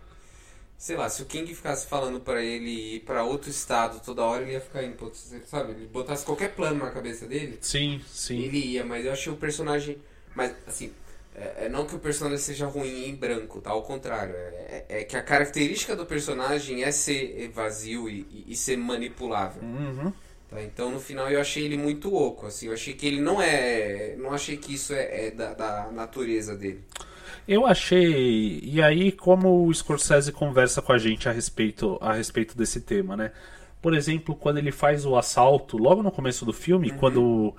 [0.76, 4.42] Sei lá, se o King ficasse falando pra ele ir pra outro estado toda hora,
[4.42, 5.72] ele ia ficar outro, sabe?
[5.72, 8.40] Ele botasse qualquer plano na cabeça dele, Sim, sim.
[8.42, 9.98] ele ia, mas eu achei o personagem.
[10.34, 10.92] Mas, assim,
[11.34, 13.70] é, é não que o personagem seja ruim em branco, tá?
[13.70, 14.34] Ao contrário.
[14.34, 18.76] É, é- é que a característica do personagem é ser vazio e, e- e ser
[18.76, 19.62] manipulável.
[19.62, 20.12] Uhum.
[20.48, 20.62] Tá?
[20.62, 22.46] Então, no final, eu achei ele muito oco.
[22.46, 24.14] Assim, eu achei que ele não é.
[24.18, 26.80] Não achei que isso é, é da, da natureza dele.
[27.46, 28.60] Eu achei.
[28.62, 33.16] E aí, como o Scorsese conversa com a gente a respeito, a respeito desse tema,
[33.16, 33.32] né?
[33.82, 37.54] Por exemplo, quando ele faz o assalto, logo no começo do filme, quando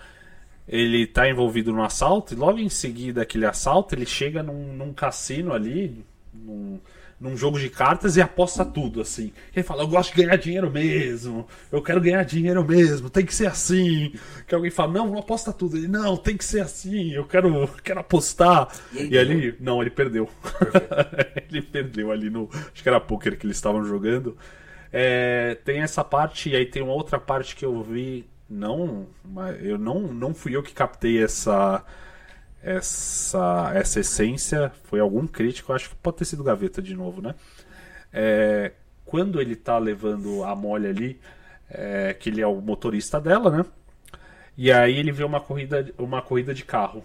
[0.67, 4.93] ele tá envolvido no assalto, e logo em seguida aquele assalto, ele chega num, num
[4.93, 6.79] cassino ali, num,
[7.21, 9.31] num jogo de cartas e aposta tudo, assim.
[9.55, 13.33] Ele fala, eu gosto de ganhar dinheiro mesmo, eu quero ganhar dinheiro mesmo, tem que
[13.33, 14.13] ser assim.
[14.47, 15.77] Que alguém fala, não, não aposta tudo.
[15.77, 18.69] Ele, não, tem que ser assim, eu quero, quero apostar.
[18.91, 20.27] E E ali, não, ele perdeu.
[21.47, 22.49] ele perdeu ali no.
[22.51, 24.35] Acho que era poker que eles estavam jogando.
[24.91, 28.25] É, tem essa parte, e aí tem uma outra parte que eu vi.
[28.51, 29.07] Não,
[29.61, 31.85] eu não, não fui eu que captei essa.
[32.61, 34.71] Essa, essa essência.
[34.83, 37.33] Foi algum crítico, acho que pode ter sido Gaveta de novo, né?
[38.13, 38.73] É,
[39.05, 41.19] quando ele tá levando a Molly ali,
[41.69, 43.65] é, que ele é o motorista dela, né?
[44.57, 47.03] E aí ele vê uma corrida, uma corrida de carro.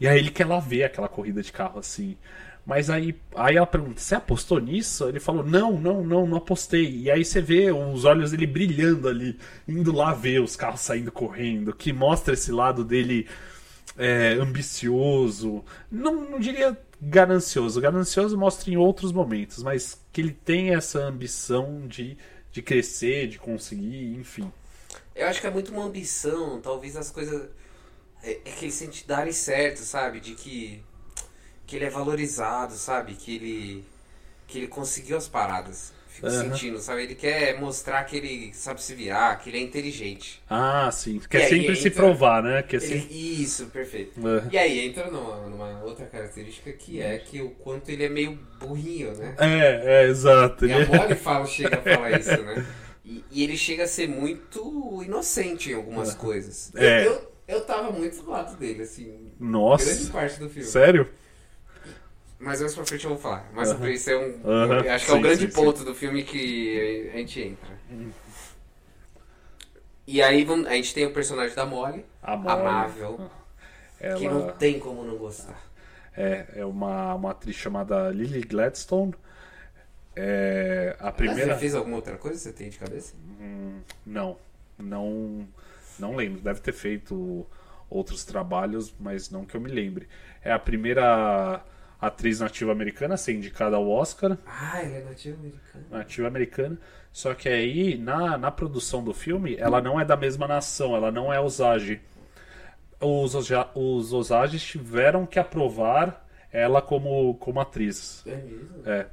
[0.00, 2.16] E aí ele quer lá ver aquela corrida de carro assim.
[2.64, 5.08] Mas aí, aí ela pergunta: Você apostou nisso?
[5.08, 7.02] Ele falou: Não, não, não, não apostei.
[7.02, 11.10] E aí você vê os olhos dele brilhando ali, indo lá ver os carros saindo
[11.10, 13.28] correndo, que mostra esse lado dele
[13.96, 15.64] é, ambicioso.
[15.90, 17.80] Não, não diria ganancioso.
[17.80, 22.16] Ganancioso mostra em outros momentos, mas que ele tem essa ambição de,
[22.52, 24.50] de crescer, de conseguir, enfim.
[25.14, 27.48] Eu acho que é muito uma ambição, talvez as coisas.
[28.22, 30.20] É, é que ele sente darem certo, sabe?
[30.20, 30.82] De que.
[31.72, 33.14] Que ele é valorizado, sabe?
[33.14, 33.84] Que ele.
[34.46, 35.94] que ele conseguiu as paradas.
[36.06, 36.50] Fico Aham.
[36.50, 37.04] sentindo, sabe?
[37.04, 40.42] Ele quer mostrar que ele sabe se virar, que ele é inteligente.
[40.50, 41.18] Ah, sim.
[41.30, 42.62] Quer sempre se entra- provar, né?
[42.62, 43.42] Quer Ele-.
[43.42, 44.20] Isso, perfeito.
[44.28, 44.48] É.
[44.52, 48.38] E aí entra numa, numa outra característica que é que o quanto ele é meio
[48.60, 49.34] burrinho, né?
[49.38, 50.66] É, é, exato.
[50.66, 52.66] E a Ele- Molly fala, chega a falar isso, né?
[53.02, 56.70] E, e ele chega a ser muito inocente em algumas coisas.
[56.74, 57.06] Eu- É.
[57.06, 59.32] Eu, eu, tava muito do lado dele, assim.
[59.40, 59.86] Nossa.
[59.86, 60.68] Grande parte do filme.
[60.68, 61.08] Sério?
[62.42, 63.48] Mas mais pra frente eu vou falar.
[63.54, 64.40] Mas pra isso é um.
[64.92, 65.54] Acho que é o Sim, grande sim, sim.
[65.54, 67.78] ponto do filme que a gente entra.
[70.06, 73.30] E aí vamos- a gente tem o personagem da Molly, amável,
[74.00, 74.18] Ela...
[74.18, 75.58] que não tem como não gostar.
[76.16, 79.14] É, é uma, uma atriz chamada Lily Gladstone.
[80.14, 81.54] É, a primeira.
[81.54, 83.14] Você fez alguma outra coisa que você tem de cabeça?
[83.40, 84.36] Hum, não,
[84.76, 85.46] não,
[85.98, 86.40] não lembro.
[86.40, 87.46] Deve ter feito
[87.88, 90.08] outros trabalhos, mas não que eu me lembre.
[90.42, 91.64] É a primeira
[92.02, 95.84] atriz nativa americana ser indicada ao Oscar, Ah, ele é nativo americano.
[95.90, 96.78] nativa americana.
[97.12, 101.10] Só que aí, na, na produção do filme, ela não é da mesma nação, ela
[101.10, 102.00] não é Osage.
[103.00, 108.22] Os, Oja- os Osages tiveram que aprovar ela como, como atriz.
[108.26, 108.68] É mesmo?
[108.86, 109.06] É.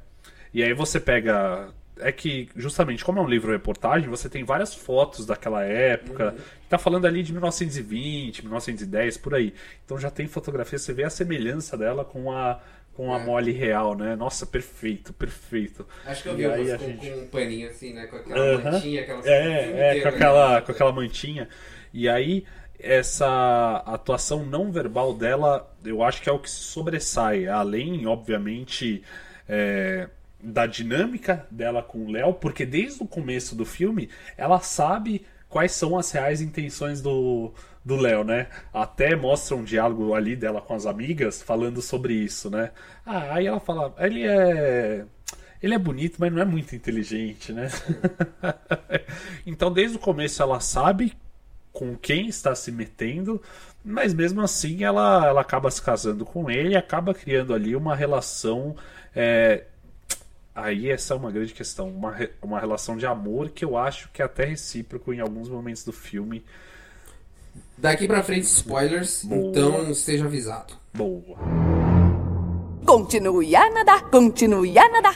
[0.54, 1.68] E aí você pega.
[2.02, 6.34] É que, justamente, como é um livro-reportagem, você tem várias fotos daquela época.
[6.66, 9.52] Tá falando ali de 1920, 1910, por aí.
[9.84, 12.58] Então já tem fotografia, você vê a semelhança dela com a,
[13.00, 14.14] com a Molly real, né?
[14.14, 15.86] Nossa, perfeito, perfeito.
[16.04, 18.06] Acho que eu vi algumas com, gente- com um paninho assim, né?
[18.06, 18.72] Com aquela Aham.
[18.72, 21.48] mantinha, aquela É, é, com aquela, com aquela mantinha.
[21.94, 22.44] E aí,
[22.78, 27.46] essa atuação não verbal dela, eu acho que é o que se sobressai.
[27.46, 29.02] Além, obviamente,
[29.48, 30.06] é,
[30.42, 35.72] da dinâmica dela com o Léo, porque desde o começo do filme, ela sabe quais
[35.72, 37.52] são as reais intenções do,
[37.84, 38.46] do Léo, né?
[38.72, 42.70] Até mostra um diálogo ali dela com as amigas falando sobre isso, né?
[43.04, 45.04] Ah, aí ela fala, ele é.
[45.62, 47.68] Ele é bonito, mas não é muito inteligente, né?
[49.44, 51.12] então, desde o começo, ela sabe
[51.70, 53.42] com quem está se metendo,
[53.84, 57.94] mas mesmo assim ela, ela acaba se casando com ele e acaba criando ali uma
[57.94, 58.74] relação.
[59.14, 59.64] é,
[60.54, 64.10] Aí essa é uma grande questão, uma, re- uma relação de amor que eu acho
[64.12, 66.44] que é até recíproco em alguns momentos do filme.
[67.78, 69.50] Daqui pra frente, spoilers, Boa.
[69.50, 70.74] então esteja avisado.
[70.92, 71.38] Boa.
[72.84, 75.14] Continue a nadar, continue a nadar.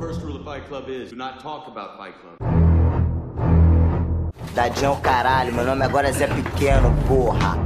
[0.00, 2.38] First rule of Fight Club is do not talk about Fight Club.
[4.54, 7.56] Tadinho caralho, meu nome agora é Zé Pequeno, porra.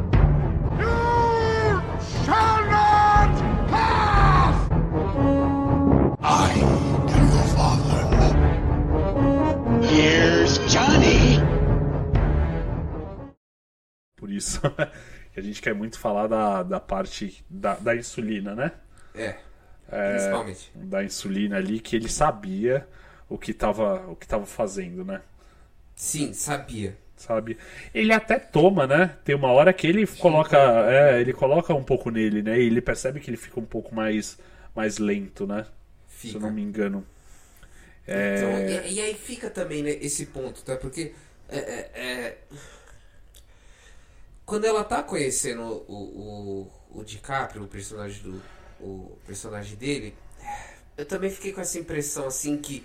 [14.43, 14.61] Isso
[15.33, 18.73] que a gente quer muito falar da, da parte da, da insulina, né?
[19.15, 19.37] É,
[19.91, 20.73] É, principalmente.
[20.75, 22.89] Da insulina ali, que ele sabia
[23.29, 25.23] o que estava o que tava fazendo, né?
[25.95, 26.97] Sim, sabia.
[27.17, 27.57] Sabe?
[27.95, 29.17] Ele até toma, né?
[29.25, 30.57] Tem uma hora que ele coloca,
[30.91, 32.59] é, ele coloca um pouco nele, né?
[32.61, 34.39] E ele percebe que ele fica um pouco mais,
[34.75, 35.67] mais lento, né?
[36.25, 36.41] Se eu Fica.
[36.41, 37.07] não me engano.
[38.07, 40.77] É, Então, e, e aí fica também né, esse ponto, tá?
[40.77, 41.15] Porque
[41.49, 42.39] é, é, é,
[44.47, 48.43] quando ela tá conhecendo o, o, o DiCaprio, o personagem do
[48.81, 50.13] o personagem dele,
[50.97, 52.85] eu também fiquei com essa impressão assim que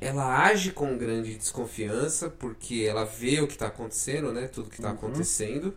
[0.00, 4.48] ela age com grande desconfiança porque ela vê o que tá acontecendo, né?
[4.48, 4.94] Tudo que tá Uhum.
[4.96, 5.76] acontecendo.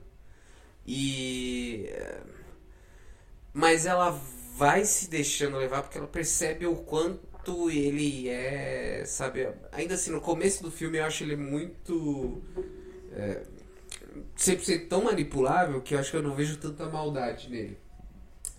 [0.88, 1.90] E
[3.54, 4.12] mas ela
[4.56, 9.48] vai se deixando levar porque ela percebe o quanto ele é, sabe?
[9.72, 12.42] Ainda assim, no começo do filme eu acho ele muito.
[13.14, 13.44] É,
[14.36, 17.78] sempre ser tão manipulável que eu acho que eu não vejo tanta maldade nele.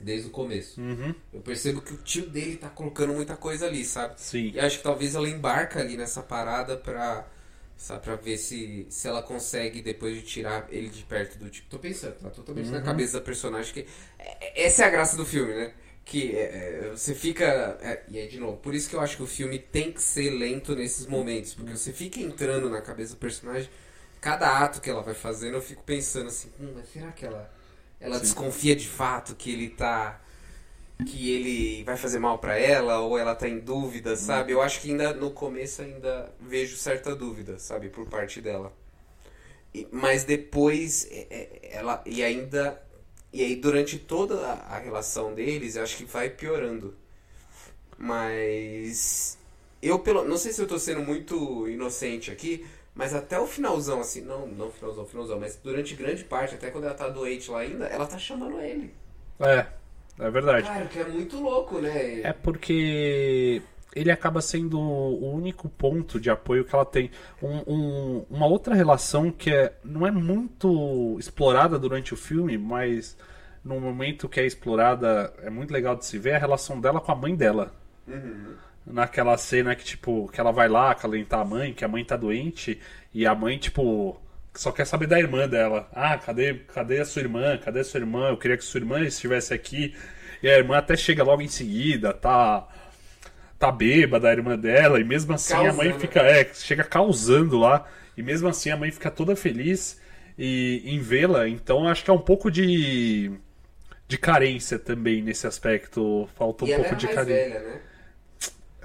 [0.00, 0.80] Desde o começo.
[0.80, 1.14] Uhum.
[1.32, 4.20] Eu percebo que o tio dele tá colocando muita coisa ali, sabe?
[4.20, 4.50] Sim.
[4.52, 7.26] E acho que talvez ela embarca ali nessa parada pra.
[7.76, 11.68] Sabe, pra ver se, se ela consegue depois de tirar ele de perto do tipo.
[11.68, 12.84] Tô pensando, tá totalmente na Uhum.
[12.84, 13.86] cabeça da personagem que.
[14.18, 15.72] é- é- Essa é a graça do filme, né?
[16.04, 16.42] Que é,
[16.86, 17.44] é, você fica.
[17.80, 20.02] é, e aí, de novo, por isso que eu acho que o filme tem que
[20.02, 21.54] ser lento nesses momentos.
[21.54, 23.68] Porque você fica entrando na cabeça do personagem.
[24.24, 27.50] Cada ato que ela vai fazendo, eu fico pensando assim, hum, mas será que ela.
[28.00, 28.22] Ela Sim.
[28.22, 30.18] desconfia de fato que ele tá.
[31.06, 34.52] Que ele vai fazer mal pra ela, ou ela tá em dúvida, sabe?
[34.52, 38.72] Eu acho que ainda no começo ainda vejo certa dúvida, sabe, por parte dela.
[39.74, 42.02] E- mas depois é, é, ela.
[42.06, 42.80] E ainda.
[43.32, 46.94] E aí durante toda a, a relação deles, eu acho que vai piorando.
[47.98, 49.38] Mas.
[49.82, 50.24] Eu pelo.
[50.24, 54.46] Não sei se eu tô sendo muito inocente aqui, mas até o finalzão, assim, não,
[54.46, 58.06] não finalzão, finalzão, mas durante grande parte, até quando ela tá doente lá ainda, ela
[58.06, 58.94] tá chamando ele.
[59.40, 59.66] É,
[60.20, 60.66] é verdade.
[60.66, 62.20] Cara, que é muito louco, né?
[62.22, 63.62] É porque
[63.94, 67.10] ele acaba sendo o único ponto de apoio que ela tem.
[67.42, 73.16] Um, um- uma outra relação que é, não é muito explorada durante o filme, mas
[73.64, 77.00] no momento que é explorada é muito legal de se ver é a relação dela
[77.00, 77.72] com a mãe dela.
[78.06, 78.56] Uhum.
[78.86, 82.16] Naquela cena que, tipo, que ela vai lá acalentar a mãe, que a mãe tá
[82.16, 82.78] doente,
[83.14, 84.20] e a mãe, tipo,
[84.54, 85.88] só quer saber da irmã dela.
[85.92, 87.58] Ah, cadê, cadê a sua irmã?
[87.58, 88.28] Cadê a sua irmã?
[88.28, 89.94] Eu queria que sua irmã estivesse aqui.
[90.42, 92.68] E a irmã até chega logo em seguida, tá.
[93.58, 96.00] Tá bêbada a irmã dela, e mesmo assim a mãe Causando.
[96.00, 96.20] fica.
[96.20, 100.00] É, chega causando lá, e mesmo assim a mãe fica toda feliz
[100.38, 101.48] e, em vê-la.
[101.48, 103.32] Então acho que é um pouco de.
[104.06, 106.28] de carência também nesse aspecto.
[106.36, 107.24] Falta um e ela pouco de carência.
[107.24, 107.80] velha, né?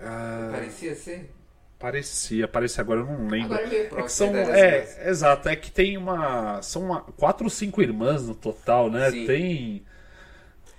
[0.01, 1.29] Ah, Parecia ser.
[1.77, 3.55] Parecia, parecia agora eu não lembro.
[3.55, 7.45] Agora é É que são, idade é, exato, é que tem uma, são uma, quatro
[7.45, 9.11] ou cinco irmãs no total, né?
[9.11, 9.25] Sim.
[9.25, 9.81] Tem,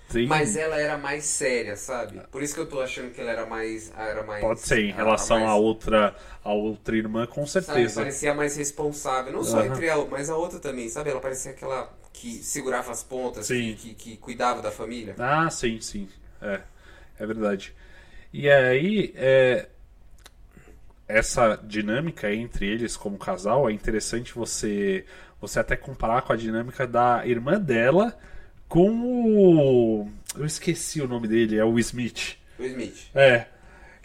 [0.09, 2.21] tem, Mas ela era mais séria, sabe?
[2.31, 3.91] Por isso que eu tô achando que ela era mais.
[3.97, 7.95] Era mais pode ser em relação mais- à outra, a outra irmã com Sabe, certeza.
[7.95, 9.33] parecia mais responsável.
[9.33, 9.65] Não só Aham.
[9.65, 11.11] entre ela, mas a outra também, sabe?
[11.11, 15.17] Ela parecia aquela que segurava as pontas, que, que, que cuidava da família.
[15.19, 16.09] Ah, sim, sim,
[16.41, 16.61] é,
[17.19, 17.75] é verdade.
[18.33, 19.66] E aí, é,
[21.11, 25.05] essa dinâmica entre eles como casal é interessante você
[25.40, 28.16] você até comparar com a dinâmica da irmã dela
[28.69, 32.37] com o eu esqueci o nome dele é o Smith.
[32.59, 33.11] O Smith.
[33.14, 33.47] é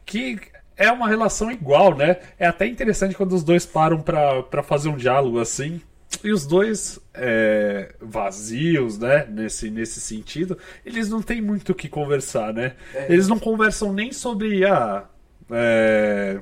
[0.06, 0.40] que
[0.76, 2.18] é uma relação igual né?
[2.40, 5.82] É até interessante quando os dois param pra fazer um diálogo assim
[6.24, 9.26] e os dois é, vazios, né?
[9.30, 12.74] Nesse, nesse sentido, eles não têm muito o que conversar, né?
[12.94, 13.12] É.
[13.12, 15.06] Eles não conversam nem sobre a.
[15.52, 16.40] é,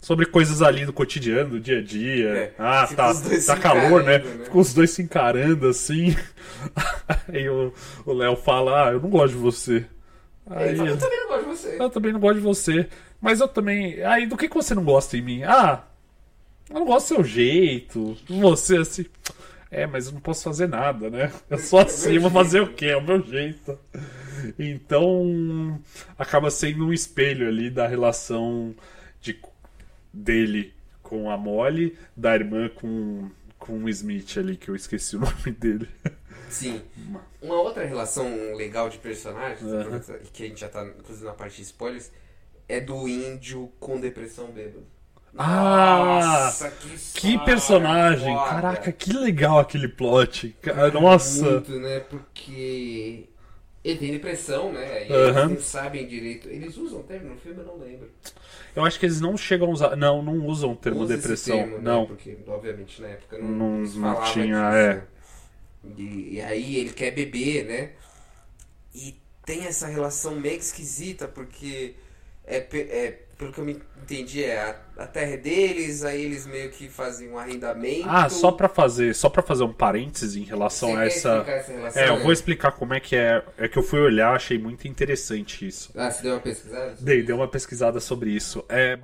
[0.00, 2.28] sobre coisas ali do cotidiano, do dia a dia.
[2.28, 3.12] É, Ah, tá,
[3.46, 4.18] tá calor, né?
[4.18, 4.44] né?
[4.44, 6.14] Ficam os dois se encarando assim.
[7.32, 7.72] Aí o
[8.06, 9.86] Léo fala: Ah, eu não gosto de você.
[10.50, 11.76] Ele fala, eu também não gosto de você.
[11.80, 12.88] Eu também não gosto de você.
[13.20, 14.02] Mas eu também.
[14.02, 15.42] Aí, do que, que você não gosta em mim?
[15.44, 15.84] Ah,
[16.72, 18.16] eu não gosto do seu jeito.
[18.28, 19.06] Você assim.
[19.70, 21.32] É, mas eu não posso fazer nada, né?
[21.48, 22.86] Eu sou assim, vou fazer o quê?
[22.86, 23.78] É o meu jeito.
[24.58, 25.80] Então,
[26.18, 28.74] acaba sendo um espelho ali da relação
[29.20, 29.40] de,
[30.12, 35.20] dele com a Molly, da irmã com, com o Smith ali, que eu esqueci o
[35.20, 35.88] nome dele.
[36.50, 36.82] Sim.
[37.40, 40.00] Uma outra relação legal de personagens, Aham.
[40.32, 42.10] que a gente já tá, inclusive, na parte de spoilers,
[42.68, 44.84] é do índio com depressão bêbado.
[45.36, 46.44] Ah!
[46.46, 46.96] Nossa, que, Que
[47.28, 48.34] história personagem!
[48.36, 48.50] foda.
[48.50, 50.54] Caraca, que legal aquele plot.
[50.60, 51.50] Ca- Nossa!
[51.52, 52.00] Muito, né?
[52.00, 53.28] Porque
[53.84, 55.08] ele tem depressão, né?
[55.08, 55.42] E Aham.
[55.44, 56.48] eles não sabem direito.
[56.48, 58.10] Eles usam o termo no filme, eu não lembro.
[58.76, 59.96] Eu acho que eles não chegam a usar.
[59.96, 61.56] Não, não usam o termo Usa depressão.
[61.58, 61.82] termo, né?
[61.82, 62.06] não.
[62.06, 64.94] Porque, obviamente, na época não, Não- não tinha, disso, é.
[64.94, 65.02] né?
[65.98, 67.90] E, e aí ele quer beber, né?
[68.94, 69.14] E
[69.44, 71.94] tem essa relação meio esquisita, porque
[72.46, 76.46] é, é, pelo que eu me entendi, é a, a terra é deles, aí eles
[76.46, 78.08] meio que fazem um arrendamento.
[78.08, 81.44] Ah, só pra fazer, só para fazer um parêntese em relação Você a essa.
[81.46, 82.22] essa relação, é, eu né?
[82.22, 83.42] vou explicar como é que é.
[83.56, 85.90] É que eu fui olhar, achei muito interessante isso.
[85.96, 86.96] Ah, você deu uma pesquisada?
[87.00, 88.64] Dei, dei uma pesquisada sobre isso.
[88.68, 88.98] É,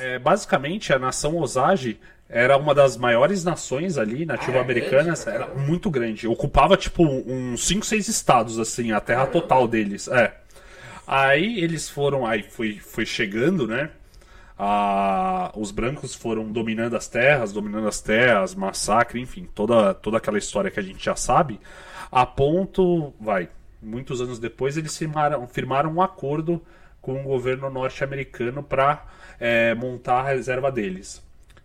[0.00, 1.98] É, basicamente, a nação Osage
[2.32, 6.26] era uma das maiores nações ali, nativo-americanas, Ah, é era muito grande.
[6.26, 10.08] Ocupava, tipo, uns 5, 6 estados, assim, a terra total deles.
[10.08, 10.34] É.
[11.06, 13.90] Aí eles foram, aí foi, foi chegando, né?
[14.58, 20.38] Ah, os brancos foram dominando as terras, dominando as terras, massacre, enfim, toda, toda aquela
[20.38, 21.60] história que a gente já sabe.
[22.10, 23.50] A ponto, vai,
[23.82, 26.62] muitos anos depois eles firmaram, firmaram um acordo
[27.02, 29.04] com o governo norte-americano para
[29.76, 31.20] montar a reserva deles.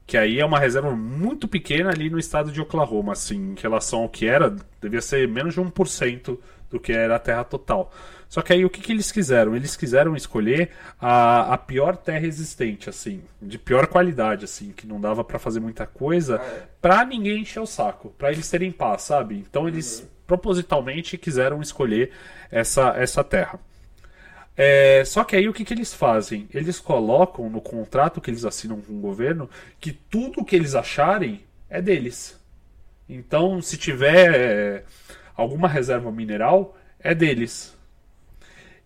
[0.08, 4.00] Que aí é uma reserva muito pequena ali no estado de Oklahoma, assim, em relação
[4.00, 6.40] ao que era, devia ser menos de 1%
[6.70, 7.92] do que era a terra total.
[8.30, 9.56] Só que aí o que, que eles quiseram?
[9.56, 15.00] Eles quiseram escolher a, a pior terra existente, assim, de pior qualidade, assim, que não
[15.00, 16.42] dava para fazer muita coisa,
[16.82, 19.36] pra ninguém encher o saco, pra eles terem paz, sabe?
[19.36, 22.12] Então eles propositalmente quiseram escolher
[22.52, 23.60] essa, essa terra.
[24.58, 26.50] É, só que aí o que, que eles fazem?
[26.52, 29.48] Eles colocam no contrato que eles assinam com o governo
[29.80, 32.40] que tudo que eles acharem é deles.
[33.08, 34.84] Então, se tiver é,
[35.36, 37.78] alguma reserva mineral, é deles.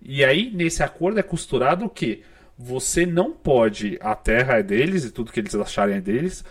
[0.01, 2.24] E aí, nesse acordo é costurado que
[2.57, 6.43] você não pode, a terra é deles e tudo que eles acharem é deles,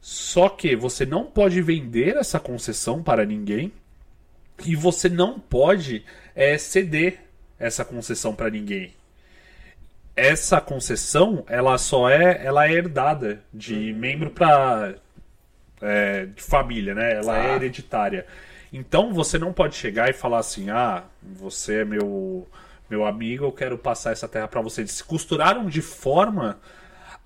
[0.00, 3.72] só que você não pode vender essa concessão para ninguém
[4.66, 6.04] e você não pode
[6.34, 7.23] é, ceder
[7.66, 8.92] essa concessão para ninguém.
[10.16, 14.94] Essa concessão, ela só é, ela é herdada de membro para
[15.82, 17.14] é, de família, né?
[17.14, 17.56] Ela é Ah.
[17.56, 18.26] hereditária.
[18.72, 22.46] Então você não pode chegar e falar assim: ah, você é meu,
[22.88, 24.82] meu amigo, eu quero passar essa terra pra você.
[24.82, 26.58] Eles se costuraram de forma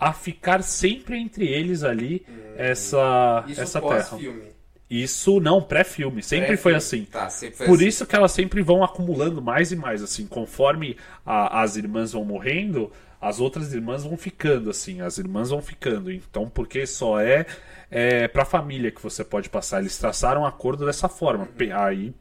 [0.00, 2.24] a ficar sempre entre eles ali
[2.56, 3.94] essa, Isso essa terra.
[3.94, 4.42] pós-filme.
[4.90, 6.22] Isso não, pré-filme.
[6.22, 6.76] Sempre foi Pré-filme.
[6.76, 7.04] assim.
[7.04, 7.86] Tá, sempre foi Por assim.
[7.86, 12.24] isso que elas sempre vão acumulando mais e mais, assim, conforme a- as irmãs vão
[12.24, 16.10] morrendo, as outras irmãs vão ficando, assim, as irmãs vão ficando.
[16.10, 17.44] Então, porque só é,
[17.90, 19.80] é pra família que você pode passar.
[19.80, 21.44] Eles traçaram um acordo dessa forma.
[21.44, 22.14] Pe- Aí,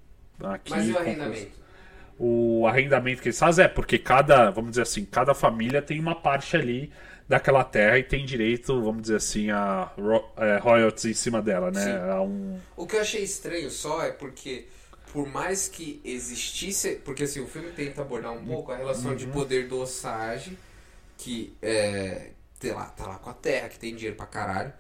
[0.44, 0.72] aqui.
[0.72, 1.58] Mas e o arrendamento?
[2.20, 6.16] o arrendamento que eles fazem é porque cada, vamos dizer assim, cada família tem uma
[6.16, 6.92] parte ali
[7.28, 11.72] daquela terra e tem direito, vamos dizer assim, a ro é, royalties em cima dela,
[11.72, 11.84] né?
[11.84, 12.10] Sim.
[12.10, 12.60] A um...
[12.76, 14.66] O que eu achei estranho só é porque,
[15.12, 16.96] por mais que existisse.
[17.04, 19.32] Porque assim, o filme tenta abordar um pouco a relação de Uhum.
[19.32, 20.58] poder do Osage,
[21.18, 22.32] que é.
[22.60, 24.74] Sei lá, tá lá com a terra, que tem dinheiro pra caralho.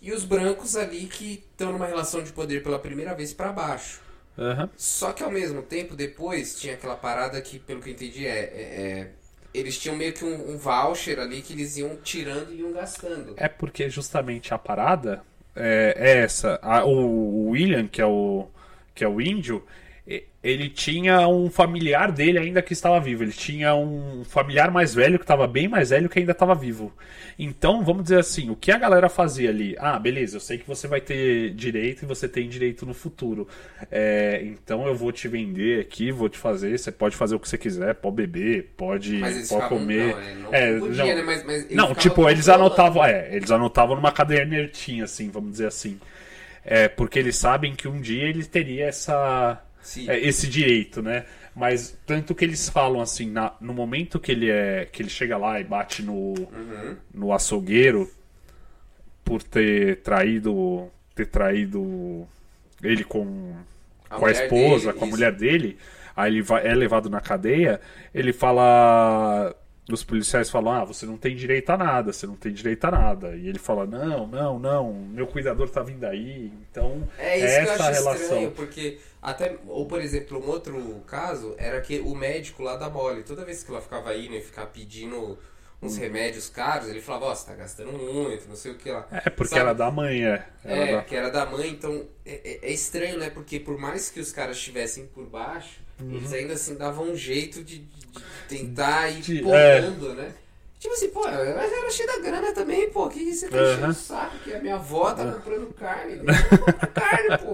[0.00, 4.00] E os brancos ali que estão numa relação de poder pela primeira vez pra baixo.
[4.38, 4.68] Aham.
[4.76, 8.38] Só que ao mesmo tempo, depois tinha aquela parada que, pelo que eu entendi, é.
[8.38, 9.10] é- é-
[9.52, 13.34] eles tinham meio que um, um voucher ali que eles iam tirando e iam gastando.
[13.36, 15.22] É porque justamente a parada
[15.56, 16.58] é, é essa.
[16.62, 18.46] A- o, William, que é o,
[18.94, 19.64] que é o índio,
[20.42, 23.22] ele tinha um familiar dele ainda que estava vivo.
[23.24, 26.92] Ele tinha um familiar mais velho que estava bem mais velho que ainda estava vivo.
[27.38, 29.76] Então, vamos dizer assim, o que a galera fazia ali?
[29.78, 33.46] Ah, beleza, eu sei que você vai ter direito e você tem direito no futuro.
[33.90, 36.78] É, então eu vou te vender aqui, vou te fazer.
[36.78, 40.14] Você pode fazer o que você quiser, pode beber, pode, pode comer.
[40.14, 41.06] não, é, não É, não.
[41.06, 41.22] né?
[41.22, 45.50] Mas- mas eles não, ficavam tipo, eles anotavam, é, eles anotavam numa cadernetinha, assim, vamos
[45.52, 46.00] dizer assim.
[46.64, 49.62] É, porque eles sabem que um dia ele teria essa.
[50.08, 51.24] É, esse direito, né?
[51.54, 55.36] Mas tanto que eles falam assim, na- no momento que ele é que ele chega
[55.36, 56.96] lá e bate no, Uhum.
[57.12, 58.08] no açougueiro
[59.24, 62.26] por ter traído ter traído
[62.82, 63.52] ele com,
[64.08, 65.16] A com a esposa, dele, com a isso.
[65.16, 65.78] mulher dele,
[66.16, 67.80] aí ele vai, é levado na cadeia,
[68.14, 69.54] ele fala.
[69.90, 72.90] Os policiais falam: Ah, você não tem direito a nada, você não tem direito a
[72.90, 73.34] nada.
[73.34, 76.52] E ele fala: Não, não, não, meu cuidador tá vindo aí.
[76.70, 78.22] Então, É isso essa que eu acho relação.
[78.22, 82.88] estranho, porque até, ou por exemplo, um outro caso era que o médico lá da
[82.90, 85.38] mole, toda vez que ela ficava indo e ficava pedindo
[85.82, 86.00] uns Hum.
[86.00, 89.08] remédios caros, ele falava, ó, você tá gastando muito, não sei o que lá.
[89.10, 89.62] É, porque Sabe?
[89.62, 90.46] era da mãe, é.
[90.64, 93.30] Era É, da- que era da mãe, então é, é- é estranho, né?
[93.30, 96.16] Porque por mais que os caras estivessem por baixo, Uhum.
[96.16, 100.34] eles ainda assim davam um jeito de, de- tentar ir De- podando, né?
[100.78, 103.90] Tipo assim, pô, eu era cheio da grana também, pô, que você tá enchendo Aham.
[103.90, 106.40] o saco que a minha avó tá comprando carne, né?
[106.44, 107.47] Eu compro carne, pô.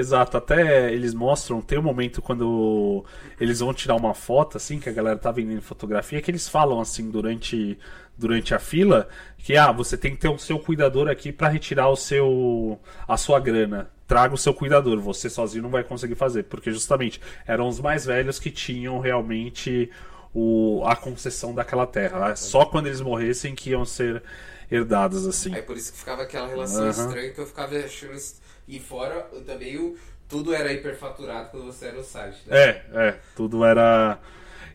[0.00, 3.04] Exato, até eles mostram, tem um momento quando
[3.38, 6.80] eles vão tirar uma foto, assim, que a galera tá vendendo fotografia, que eles falam
[6.80, 7.78] assim durante,
[8.16, 11.90] durante a fila, que ah, você tem que ter o seu cuidador aqui pra retirar
[11.90, 13.90] o seu a sua grana.
[14.06, 18.06] Traga o seu cuidador, você sozinho não vai conseguir fazer, porque justamente eram os mais
[18.06, 19.90] velhos que tinham realmente
[20.34, 22.34] o, a concessão daquela terra.
[22.36, 24.22] Só quando eles morressem que iam ser
[24.70, 25.54] herdadas assim.
[25.54, 26.90] Aí por isso que ficava aquela relação Aham.
[26.90, 28.18] estranha que eu ficava achando.
[28.66, 29.96] E fora também o.
[30.28, 32.38] Tudo era hiperfaturado quando você era o site.
[32.46, 32.56] Né?
[32.56, 34.18] É, é, tudo era.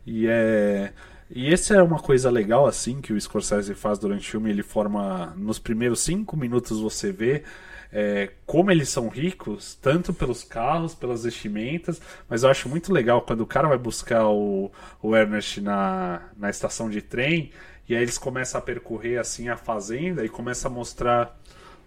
[0.05, 0.91] E é.
[1.29, 4.49] E essa é uma coisa legal, assim, que o Scorsese faz durante o filme.
[4.49, 5.33] Ele forma.
[5.37, 7.43] Nos primeiros cinco minutos você vê
[7.91, 12.01] é, como eles são ricos, tanto pelos carros, pelas vestimentas.
[12.27, 14.69] Mas eu acho muito legal quando o cara vai buscar o,
[15.01, 17.51] o Ernest na, na estação de trem.
[17.87, 21.39] E aí eles começam a percorrer assim a fazenda e começa a mostrar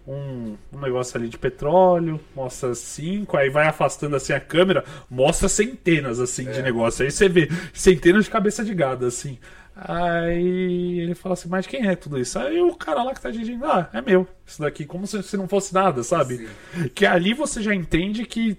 [0.07, 5.47] um, um negócio ali de petróleo, mostra cinco, aí vai afastando assim a câmera, mostra
[5.47, 7.05] centenas assim de negócio.
[7.05, 9.37] Aí você vê centenas de cabeça de gado assim.
[9.75, 12.37] Aí ele fala assim, mas quem é tudo isso?
[12.37, 14.27] Aí o cara lá que tá dirigindo, ah, é meu.
[14.45, 16.49] Isso daqui, como se, se não fosse nada, sabe?
[16.93, 18.57] Que ali você já entende que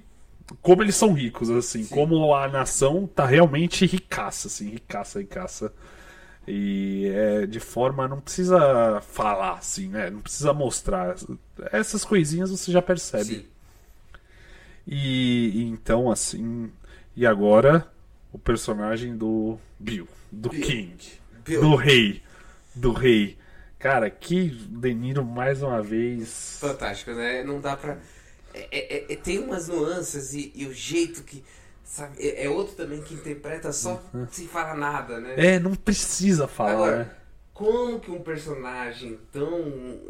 [0.63, 5.73] como eles são ricos, assim, como a nação tá realmente ricaça, assim, ricaça, ricaça.
[6.49, 8.09] E é de forma.
[8.09, 10.11] Não precisa falar assim, né?
[10.11, 11.15] Não precisa mostrar.
[11.73, 13.49] Essas coisinhas você já percebe.
[14.87, 16.71] E, e então, assim.
[17.15, 17.87] E agora,
[18.33, 20.63] o personagem do Bill, do Bill.
[20.63, 20.97] King,
[21.45, 21.61] Bill.
[21.61, 22.23] do Rei.
[22.75, 23.37] Do Rei.
[23.79, 26.59] Cara, que De Niro mais uma vez.
[26.61, 27.43] Fantástico, né?
[27.43, 27.99] Não dá pra.
[28.55, 31.43] é- é- é- tem umas nuances e, e o jeito que.
[31.85, 34.01] Sabe, é, é outro também que interpreta só
[34.31, 35.35] sem falar nada, né?
[35.37, 37.11] É, não precisa falar, Agora, né?
[37.53, 40.01] como que um personagem tão.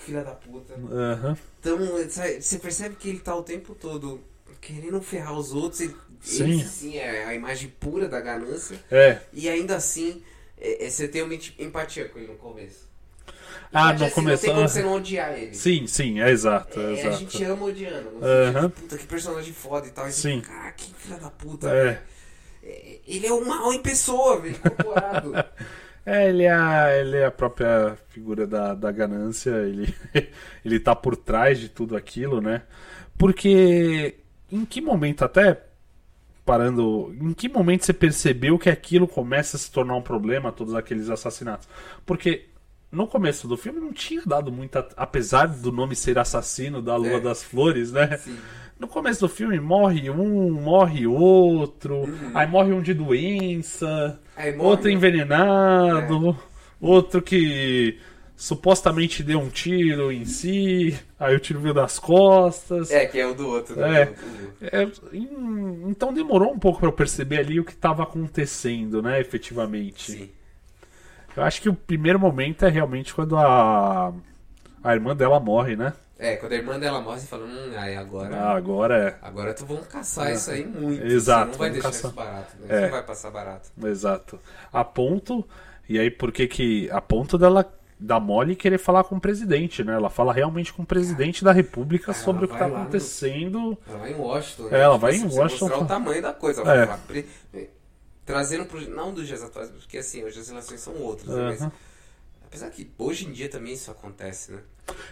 [0.00, 0.74] filha da puta.
[0.74, 1.36] Aham.
[1.60, 1.78] Tão.
[2.10, 4.20] sabe, Você percebe que ele tá o tempo todo
[4.60, 5.80] querendo ferrar os outros.
[5.80, 6.44] Ele, Sim.
[6.44, 8.78] ele, sim, é a imagem pura da ganância.
[8.90, 9.20] É.
[9.32, 10.22] E ainda assim,
[10.58, 12.91] é, é, você tem uma empatia com ele no começo.
[13.72, 14.24] Ah, não assim, começou.
[14.24, 15.54] Não tem como você não odiar ele.
[15.54, 16.78] Sim, sim, é exato.
[16.78, 17.08] É, exato.
[17.08, 18.08] a gente ama odiando.
[18.20, 18.52] Aham.
[18.52, 20.08] sentido de, puta, que personagem foda e tal.
[20.08, 20.40] E Sim.
[20.42, 21.68] Cara, que filha da puta.
[21.68, 21.84] É.
[21.84, 21.98] velho.
[22.62, 25.32] É, Ele é o mal em pessoa, velho, incorporado.
[26.04, 29.94] É, ele é, a, ele é a própria figura da, da ganância, ele,
[30.64, 32.62] ele tá por trás de tudo aquilo, né?
[33.16, 34.16] Porque
[34.50, 35.62] em que momento, até
[36.44, 40.74] parando, em que momento você percebeu que aquilo começa a se tornar um problema, todos
[40.74, 41.68] aqueles assassinatos?
[42.04, 42.46] Porque
[42.92, 44.86] no começo do filme não tinha dado muita.
[44.96, 47.20] Apesar do nome ser assassino da Lua É.
[47.20, 48.18] das Flores, né?
[48.18, 48.36] Sim.
[48.78, 52.30] No começo do filme morre um, morre outro, Uhum.
[52.34, 56.36] aí morre um de doença, Aí morre- outro envenenado,
[56.80, 57.98] outro que
[58.36, 62.90] supostamente deu um tiro em si, aí o tiro veio das costas.
[62.90, 63.76] É, que é o do outro.
[63.76, 64.12] né?
[64.60, 64.82] É.
[64.82, 69.20] É, em- então demorou um pouco pra eu perceber ali o que estava acontecendo, né,
[69.20, 70.10] efetivamente.
[70.12, 70.30] Sim.
[71.36, 74.12] Eu acho que o primeiro momento é realmente quando a
[74.84, 75.92] a irmã dela morre, né?
[76.18, 78.36] É, quando a irmã dela morre, você fala, hum, aí agora.
[78.36, 79.16] Ah, agora é.
[79.26, 81.04] Agora tu vamos caçar isso aí muito.
[81.04, 82.10] Exato, Você não vai deixar caçar.
[82.10, 82.56] isso barato.
[82.60, 82.66] Né?
[82.68, 82.74] É.
[82.76, 83.70] Você não vai passar barato.
[83.84, 84.38] Exato.
[84.72, 85.44] A ponto.
[85.88, 86.90] E aí, por que que.
[86.90, 87.70] A ponto dela.
[88.04, 89.94] Da Molly querer falar com o presidente, né?
[89.94, 93.78] Ela fala realmente com o presidente da República sobre o que tá lá no- acontecendo.
[93.88, 94.68] Ela vai em Washington.
[94.72, 96.62] É, ela Tipo vai em Washington Mostrar o tamanho da coisa.
[96.62, 96.82] É.
[96.82, 97.26] Ela pre-
[98.24, 98.80] Trazendo pro.
[98.90, 101.28] Não dos dias atuais, porque assim, hoje as relações são outras.
[101.28, 101.42] né?
[101.60, 101.72] Mas,
[102.46, 104.58] apesar que hoje em dia também isso acontece, né?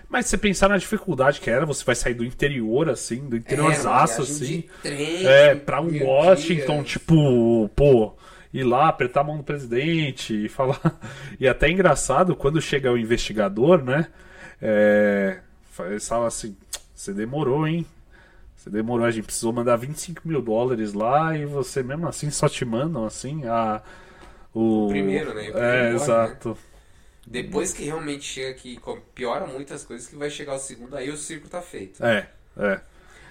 [0.09, 3.37] Mas se você pensar na dificuldade que era, você vai sair do interior, assim, do
[3.37, 4.65] interiorzaço, É, assim.
[4.83, 6.89] trem, é, pra mil Washington, dias.
[6.93, 8.15] tipo, pô,
[8.53, 10.81] ir lá, apertar a mão do presidente e falar.
[11.39, 14.09] E até é engraçado, quando chega o investigador, né?
[14.61, 15.41] É,
[15.87, 16.57] eles falam assim:
[16.95, 17.87] você demorou, hein?
[18.61, 22.49] Você demorou, a gente precisou mandar 25 mil dólares lá e você mesmo assim só
[22.49, 23.83] te mandam assim a.
[24.55, 25.43] O, O primeiro, né?
[25.51, 26.59] O É, primeiro, exato.
[27.27, 28.79] Depois que realmente chega aqui,
[29.15, 32.05] piora muitas coisas, que vai chegar o segundo, aí o circo tá feito.
[32.05, 32.81] É, é.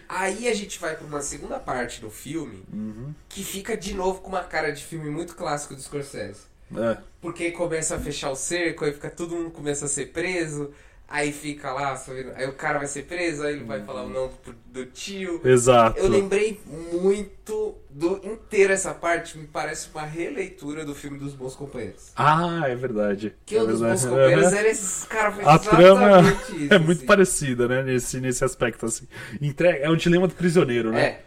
[0.08, 3.14] Aí a gente vai pra uma segunda parte do filme, Uhum.
[3.28, 6.42] que fica de novo com uma cara de filme muito clássico do Scorsese.
[6.76, 6.98] É.
[7.22, 10.72] Porque começa a fechar o cerco, aí fica todo mundo começa a ser preso,
[11.10, 12.02] aí fica lá,
[12.36, 15.42] aí o cara vai ser preso, aí ele vai falar o não do, do tio.
[15.44, 16.00] Exato.
[16.00, 21.56] Eu lembrei muito do inteiro essa parte, me parece uma releitura do filme dos Bons
[21.56, 22.12] Companheiros.
[22.16, 23.36] Ah, é verdade.
[23.46, 24.02] Que é um dos verdade.
[24.02, 24.58] Bons Companheiros Aham.
[24.58, 27.06] era esses caras fez A trama exatamente isso, é muito assim.
[27.06, 27.84] parecida, né?
[27.84, 29.08] Nesse, nesse aspecto, assim.
[29.42, 31.02] Entrega, é o dilema do prisioneiro, né?
[31.02, 31.26] É.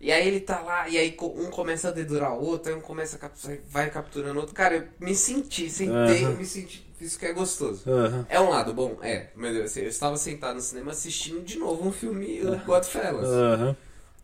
[0.00, 2.80] E aí ele tá lá, e aí um começa a dedurar o outro, aí um
[2.80, 4.54] começa a capturar, vai capturando o outro.
[4.54, 6.91] Cara, eu me senti, sentei, eu me senti.
[7.02, 7.82] Isso que é gostoso.
[7.90, 8.24] Aham.
[8.28, 8.96] É um lado bom?
[9.02, 9.30] É.
[9.34, 13.28] Meu Deus, eu estava sentado no cinema assistindo de novo um filme o Godfellas.
[13.28, 13.76] Aham.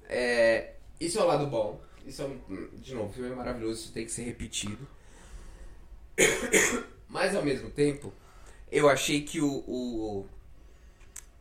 [0.09, 1.81] É, isso é o lado bom.
[2.07, 4.79] Isso é um, de novo, o filme é maravilhoso, isso tem que ser repetido.
[7.09, 8.13] Mas ao mesmo tempo,
[8.71, 10.27] eu achei que o, o,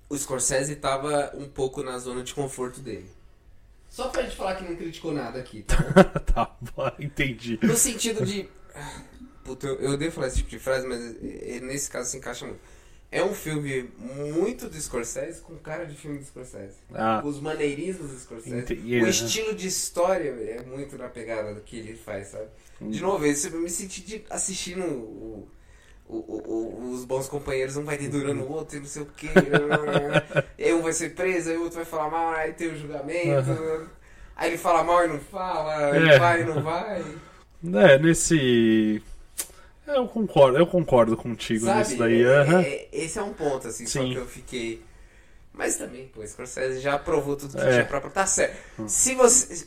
[0.10, 3.10] o Scorsese tava um pouco na zona de conforto dele.
[3.90, 5.78] Só pra gente falar que não criticou nada aqui, tá
[6.34, 7.60] tá, entendi.
[7.62, 8.50] No sentido de.
[9.48, 11.00] Puta, eu, eu odeio falar esse tipo de frase, mas
[11.62, 12.60] nesse caso se encaixa muito.
[13.10, 13.90] É um filme
[14.36, 16.76] muito do Scorsese com cara de filme do Scorsese.
[16.94, 17.22] Ah.
[17.24, 18.58] Os maneirismos do Scorsese.
[18.58, 19.10] Entendi, O aham.
[19.10, 22.48] estilo de história é muito na pegada do que ele faz, sabe?
[22.82, 22.90] Hum.
[22.90, 25.48] De novo, esse- eu me senti de- assistindo o,
[26.06, 29.30] o- o- os bons companheiros, um vai dedurando o outro e não sei o que.
[30.60, 33.90] aí um vai ser preso, aí o outro vai falar mal, aí tem o julgamento.
[34.36, 36.20] Aí ele fala mal e não fala, ele É.
[36.20, 37.02] vai e não vai.
[37.74, 39.02] É, nesse.
[39.88, 41.80] Eu concordo, eu concordo contigo Sabe?
[41.80, 42.24] nisso daí.
[42.24, 44.12] É- é- esse é um ponto, assim, só Sim.
[44.12, 44.84] que eu fiquei.
[45.54, 47.72] Mas também, pô, Scorsese já provou tudo que É.
[47.72, 48.56] tinha pra Tá certo.
[48.88, 49.66] Se você.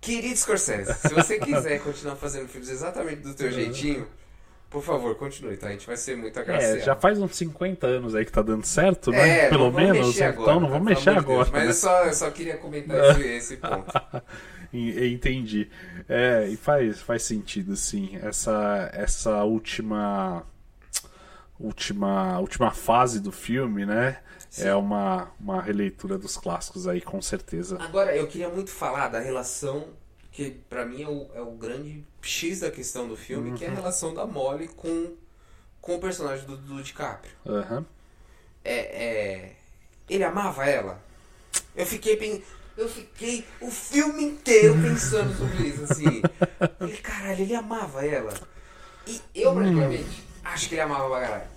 [0.00, 4.06] Querido Scorsese, se você quiser continuar fazendo filmes exatamente do teu jeitinho,
[4.68, 5.68] por favor, continue, tá?
[5.68, 6.76] A gente vai ser muito agraciado.
[6.76, 9.46] É, já faz uns 50 anos aí que tá dando certo, né?
[9.46, 10.16] É, Pelo menos.
[10.20, 11.24] então não vamos mexer Deus.
[11.24, 11.48] agora.
[11.50, 11.68] Mas né?
[11.70, 13.90] eu só, eu só queria comentar esse, esse ponto.
[14.74, 15.68] En- Entendi.
[16.08, 18.16] É, e faz, faz sentido, sim.
[18.22, 20.44] Essa, essa última.
[21.58, 24.20] Última, última fase do filme, né?
[24.58, 27.78] É uma, uma releitura dos clássicos aí, com certeza.
[27.80, 29.88] Agora, eu queria muito falar da relação
[30.30, 33.68] que pra mim é o, é o grande X da questão do filme, que é
[33.68, 33.76] a Uhum.
[33.76, 35.14] relação da Molly com,
[35.80, 37.32] com o personagem do, do DiCaprio.
[37.46, 37.86] Aham.
[38.62, 39.52] É, é,
[40.10, 41.00] ele amava ela?
[41.74, 42.42] Eu fiquei pen-
[42.76, 46.22] eu fiquei o filme inteiro pensando sobre isso, assim.
[46.80, 48.34] Ele, caralho, ele amava ela.
[49.06, 51.56] E eu, praticamente, acho que ele amava pra caralho.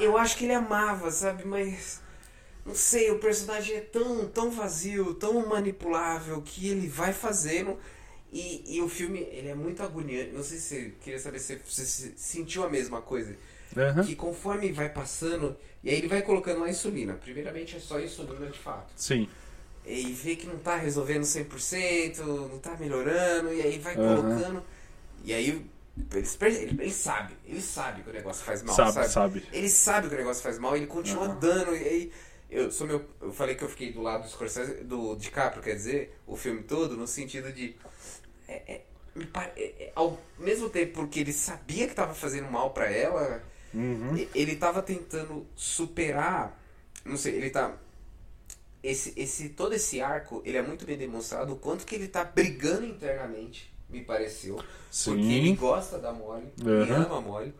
[0.00, 1.44] Eu acho que ele amava, sabe?
[1.44, 2.00] Mas.
[2.64, 7.76] Não sei, o personagem é tão, tão vazio, tão manipulável que ele vai fazendo.
[8.32, 10.30] E, e o filme, ele é muito agoniante.
[10.32, 13.36] Não sei se queria saber se você se- sentiu a mesma coisa.
[13.76, 14.04] Aham.
[14.04, 17.14] Que conforme vai passando, e aí ele vai colocando uma insulina.
[17.14, 18.92] Primeiramente é só insulina de fato.
[18.96, 19.28] Sim.
[19.84, 24.16] E vê que não tá resolvendo 100%, não tá melhorando, e aí vai Aham.
[24.16, 24.62] colocando.
[25.24, 25.70] E aí ele,
[26.80, 29.08] ele, sabe, ele sabe que o negócio faz mal, Sabe, sabe?
[29.08, 29.46] sabe.
[29.52, 32.12] Ele sabe que o negócio faz mal, ele continua dando, e aí
[32.50, 35.74] eu sou meu, eu falei que eu fiquei do lado do Scorsese, do DiCaprio, quer
[35.74, 37.74] dizer, o filme todo, no sentido de
[38.48, 38.82] é- é-
[39.56, 43.42] é- é- ao mesmo tempo porque ele sabia que tava fazendo mal pra ela,
[43.74, 44.26] Uhum.
[44.34, 46.58] ele tava tentando superar,
[47.04, 47.74] não sei, ele tá
[48.82, 52.24] esse, esse todo esse arco, ele é muito bem demonstrado o quanto que ele tá
[52.24, 54.58] brigando internamente, me pareceu,
[54.90, 55.12] Sim.
[55.12, 57.04] porque ele gosta da Molly, ele Aham.
[57.04, 57.54] ama a Molly.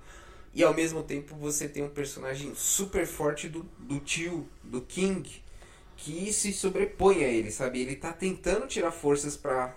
[0.54, 5.42] E ao mesmo tempo você tem um personagem super forte do, do tio, do King,
[5.96, 7.80] que se sobrepõe a ele, sabe?
[7.80, 9.74] Ele tá tentando tirar forças pra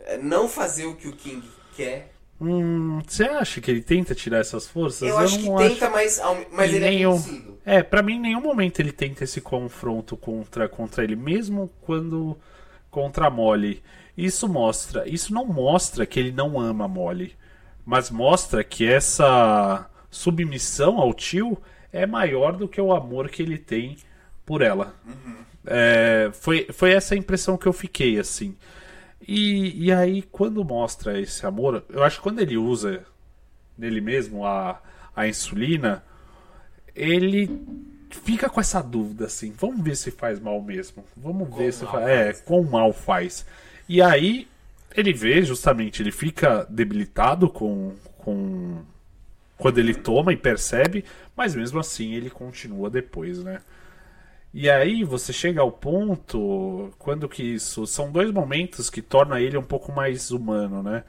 [0.00, 2.13] eh, não fazer o que o King quer.
[2.40, 5.08] Hum, você acha que ele tenta tirar essas forças?
[5.08, 6.20] Eu acho que não tenta, mas,
[6.52, 7.16] mas ele é nenhum...
[7.16, 7.58] vencido.
[7.64, 12.36] É, pra mim, em nenhum momento ele tenta esse confronto contra, contra ele, mesmo quando
[12.90, 13.82] contra a Molly.
[14.16, 17.34] Isso mostra, isso não mostra que ele não ama a Molly,
[17.84, 21.58] mas mostra que essa submissão ao tio
[21.92, 23.96] é maior do que o amor que ele tem
[24.44, 24.94] por ela.
[25.66, 28.56] É, foi, foi essa a impressão que eu fiquei, assim.
[29.26, 33.04] E, e aí, quando mostra esse amor, eu acho que quando ele usa
[33.76, 34.80] nele mesmo a,
[35.16, 36.04] a insulina,
[36.94, 37.50] ele
[38.10, 41.04] fica com essa dúvida assim, vamos ver se faz mal mesmo.
[41.16, 42.06] Vamos ver se mal faz.
[42.06, 43.46] É, quão mal faz.
[43.88, 44.46] E aí
[44.94, 48.82] ele vê justamente, ele fica debilitado com, com
[49.56, 51.04] quando ele toma e percebe,
[51.36, 53.60] mas mesmo assim ele continua depois, né?
[54.54, 59.58] E aí você chega ao ponto quando que isso são dois momentos que torna ele
[59.58, 61.04] um pouco mais humano, né?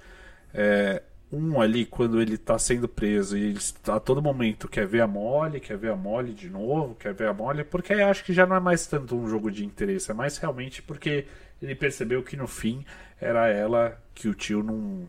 [0.54, 5.02] É, um ali quando ele tá sendo preso e ele a todo momento quer ver
[5.02, 8.24] a Molly, quer ver a Molly de novo, quer ver a Molly, porque aí acho
[8.26, 11.26] que já não é mais tanto um jogo de interesse, é mais realmente porque
[11.62, 12.86] ele percebeu que no fim
[13.22, 15.08] era ela que o tio não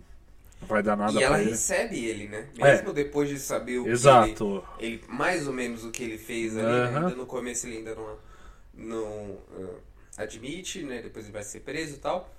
[0.63, 1.51] vai dar nada E ela ele.
[1.51, 2.47] recebe ele, né?
[2.59, 2.73] É.
[2.73, 4.65] Mesmo depois de saber o Exato.
[4.79, 6.67] que ele, ele- Mais ou menos o que ele fez ali?
[6.67, 6.99] Aham.
[7.09, 8.17] Ainda no começo ele ainda não,
[8.77, 9.39] não
[10.19, 11.03] ah, admite, né?
[11.03, 12.35] Depois ele vai ser preso e tal.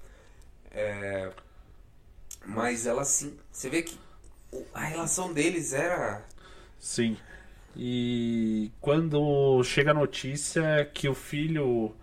[0.71, 1.31] É,
[2.45, 3.37] mas ela sim.
[3.51, 3.97] Você vê que
[4.73, 6.23] a relação deles era.
[6.79, 7.17] Sim.
[7.75, 11.95] E quando chega a notícia que o filho.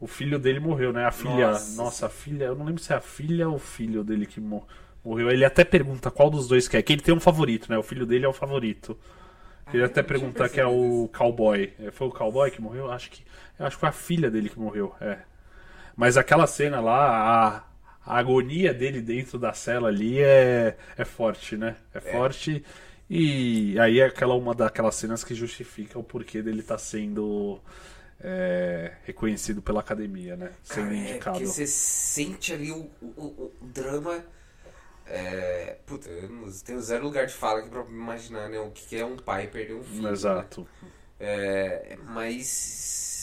[0.00, 1.04] O filho dele morreu, né?
[1.04, 1.52] A filha.
[1.52, 2.44] Nossa, Nossa, a filha.
[2.46, 4.66] Eu não lembro se é a filha ou o filho dele que mo-
[5.04, 5.30] morreu.
[5.30, 6.82] Ele até pergunta qual dos dois que é.
[6.82, 7.78] Que ele tem um favorito, né?
[7.78, 8.98] O filho dele é o favorito.
[9.72, 11.72] Ele eu até pergunta que é o cowboy.
[11.78, 12.90] É, Foi o cowboy que morreu?
[12.90, 13.22] Acho que.
[13.60, 14.96] Eu acho que foi a filha dele que morreu.
[15.00, 15.18] É.
[15.96, 17.64] Mas aquela cena lá,
[18.04, 21.76] a, a agonia dele dentro da cela ali é, é forte, né?
[21.94, 22.64] É, forte.
[23.08, 27.60] E aí é aquela uma daquelas cenas que justifica o porquê dele estar sendo
[28.20, 30.52] é, reconhecido pela academia, né?
[30.62, 31.38] Sendo Cara, é, indicado.
[31.38, 34.24] porque você sente ali o, o, o- drama.
[35.06, 38.96] É, puta, eu não tenho zero lugar de fala aqui pra imaginar né, o que
[38.96, 40.02] é um pai perder um filho.
[40.02, 40.10] né?
[40.12, 40.68] Exato.
[41.18, 43.19] É, mas é,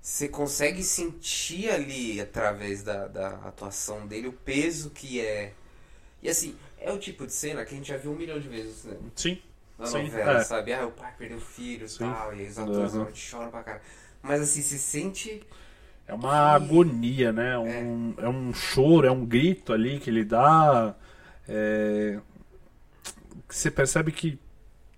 [0.00, 5.52] você consegue sentir ali através da, da atuação dele o peso que é.
[6.22, 8.48] E assim, é o tipo de cena que a gente já viu um milhão de
[8.48, 8.96] vezes, né?
[9.16, 9.38] Sim.
[9.78, 10.44] Na Sim, novela, é.
[10.44, 10.72] sabe?
[10.72, 13.14] Ah, o pai perdeu o filho e tal, e os atores Uhum.
[13.14, 13.82] choram pra caralho.
[14.22, 15.42] Mas assim, você sente.
[16.06, 17.56] É uma agonia, né?
[17.58, 18.28] Um, é.
[18.28, 20.94] um choro, é um grito ali que ele dá.
[21.48, 22.18] é,
[23.48, 24.38] que Você percebe que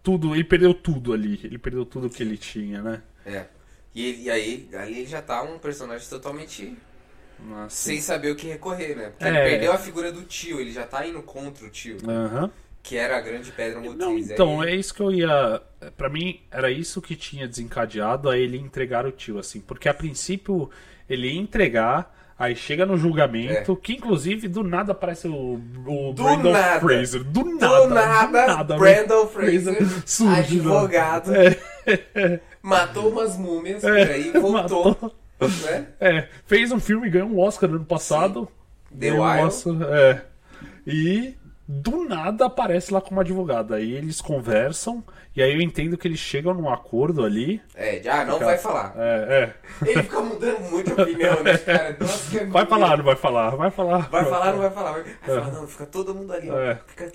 [0.02, 0.34] tudo.
[0.34, 1.40] Ele perdeu tudo ali.
[1.44, 3.02] Ele perdeu tudo que ele tinha, né?
[3.24, 3.46] É.
[3.94, 6.76] E, ele- e aí, ali ele já tá um personagem totalmente
[7.46, 7.74] Nossa.
[7.76, 9.10] sem saber o que recorrer, né?
[9.10, 9.28] Porque É.
[9.28, 11.98] ele perdeu a figura do tio, ele já tá indo contra o tio.
[12.08, 12.50] Aham.
[12.82, 13.96] Que era a grande pedra motriz.
[13.98, 15.62] Não, Aí- então, é isso que eu ia.
[15.96, 19.60] Pra mim, era isso que tinha desencadeado a ele entregar o tio, assim.
[19.60, 20.68] Porque a princípio
[21.08, 26.12] ele ia entregar, aí chega no julgamento, que inclusive do nada aparece o, o É.
[26.14, 26.80] Do Brandon nada.
[26.80, 27.22] Fraser.
[27.22, 27.54] Do Do
[27.88, 28.46] nada.
[28.48, 30.38] nada, Brandon Fraser, surge, né?
[30.40, 31.30] advogado.
[31.36, 32.40] É.
[32.62, 34.84] Matou umas múmias É, por aí, voltou.
[34.90, 35.12] matou.
[35.64, 35.86] Né?
[36.00, 38.48] É, fez um filme, ganhou um Oscar no ano passado.
[38.90, 39.46] The Ganhou um.
[39.46, 40.22] Oscar, é.
[40.86, 41.34] E
[41.66, 43.74] do nada aparece lá como advogado.
[43.74, 45.02] Aí eles conversam,
[45.34, 47.60] e aí eu entendo que eles chegam num acordo ali.
[47.74, 48.94] É, de, ah, não Fica- vai falar.
[48.96, 49.88] É, é.
[49.90, 51.96] Ele fica mudando muito a opinião, né, cara?
[51.98, 54.08] Nossa, Vai falar, não vai falar, vai falar.
[54.10, 54.92] Vai falar, não vai falar.
[54.92, 55.50] Vai vai falar, É.
[55.52, 56.58] não, fica todo mundo ali, ó.
[56.60, 56.78] É.
[56.86, 57.10] Fica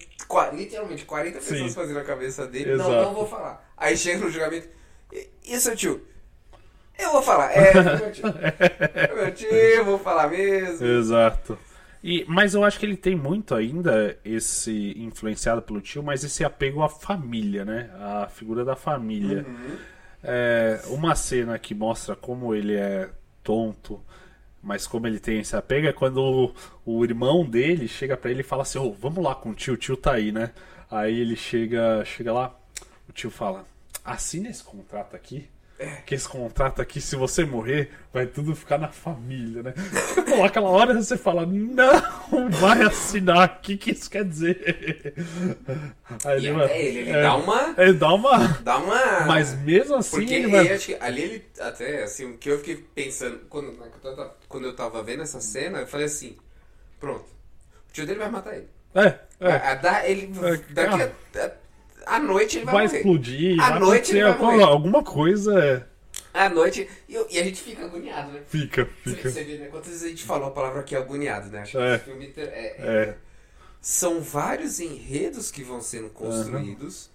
[0.53, 1.69] literalmente 40 pessoas Sim.
[1.69, 2.71] fazendo a cabeça dele.
[2.71, 2.89] Exato.
[2.89, 3.65] Não, não vou falar.
[3.77, 4.75] Aí chega no julgamento.
[5.47, 6.01] "E- seu tio?
[6.99, 7.51] Eu vou falar.
[7.51, 8.23] É, meu tio.
[9.15, 10.85] Meu tio, eu vou falar mesmo.
[10.85, 11.57] Exato.
[12.03, 16.43] E, mas eu acho que ele tem muito ainda esse influenciado pelo tio, mas esse
[16.43, 17.91] apego à família, né?
[17.99, 19.45] A figura da família.
[20.23, 23.09] É, uma cena que mostra como ele é
[23.43, 24.01] tonto,
[24.61, 26.17] mas como ele tem esse apego é quando
[26.85, 29.53] o, o irmão dele chega pra ele e fala assim: Ô, vamos lá com o
[29.53, 30.51] tio, o tio tá aí, né?
[30.89, 32.55] Aí ele chega, chega lá,
[33.07, 33.65] o tio fala:
[34.07, 35.47] assina esse contrato aqui.
[36.07, 39.73] Que esse contrato aqui, se você morrer, vai tudo ficar na família, né?
[40.27, 45.13] Pô, aquela hora você fala, não, vai assinar, o que, que isso quer dizer?
[46.25, 47.75] Aí E vai- até ele, ele é, dá uma.
[47.77, 48.47] Ele dá uma.
[48.63, 49.19] Dá uma.
[49.27, 51.45] Mas mesmo assim, Porque ele ele, vai- acho que ali ele.
[51.59, 53.39] Até assim, o que eu fiquei pensando.
[53.47, 56.35] Quando, na- quando eu tava- vendo essa cena, eu falei assim:
[56.99, 57.25] pronto.
[57.87, 58.67] O tio dele vai matar ele.
[58.95, 59.51] É, é.
[59.51, 60.31] A- a- ele
[60.71, 61.51] daqui a, a-
[62.09, 64.63] à noite ele vai, vai explodir, À vai noite ele vai morrer.
[64.63, 65.53] alguma coisa.
[65.63, 65.83] é,
[66.33, 66.87] À noite.
[67.07, 68.41] E, e a gente fica agoniado, né?
[68.47, 69.29] Fica, fica.
[69.29, 69.67] Você vê, né?
[69.67, 71.59] Quantas vezes a gente falou a palavra aqui agoniado, né?
[71.61, 71.95] Acho que É.
[71.95, 72.75] esse filme é, é-
[73.09, 73.15] É.
[73.81, 77.09] São vários enredos que vão sendo construídos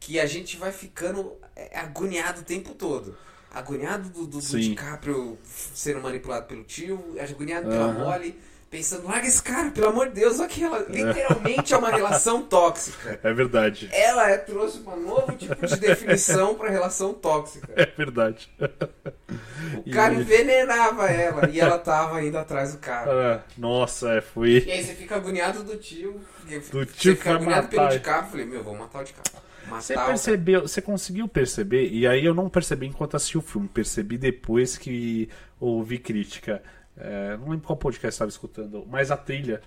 [0.00, 3.16] que a gente vai ficando é, agoniado o tempo todo.
[3.52, 4.60] Agoniado do, do, do.
[4.60, 8.04] DiCaprio sendo manipulado pelo tio, agoniado pela Aham.
[8.04, 8.38] Molly,
[8.76, 12.42] pensando, larga esse cara, pelo amor de Deus, olha que ela literalmente é uma relação
[12.42, 13.18] tóxica.
[13.22, 13.88] É verdade.
[13.90, 17.68] Ela é- trouxe um novo tipo de definição para relação tóxica.
[17.74, 18.50] É verdade.
[19.84, 23.10] O cara envenenava ela e ela tava indo atrás do cara.
[23.36, 24.62] Ah, Nossa, é, foi.
[24.66, 26.20] E aí você fica agoniado do tio.
[26.44, 27.96] Do você tio que fica agoniado pelo matar.
[27.96, 28.30] DiCaprio.
[28.30, 29.46] Falei, meu, vou matar o DiCaprio.
[29.66, 33.66] Matar Você percebeu, você conseguiu perceber, e aí eu não percebi enquanto assisti o filme,
[33.66, 36.62] percebi depois que ouvi crítica.
[36.96, 39.60] É, não lembro qual podcast estava escutando, mas a trilha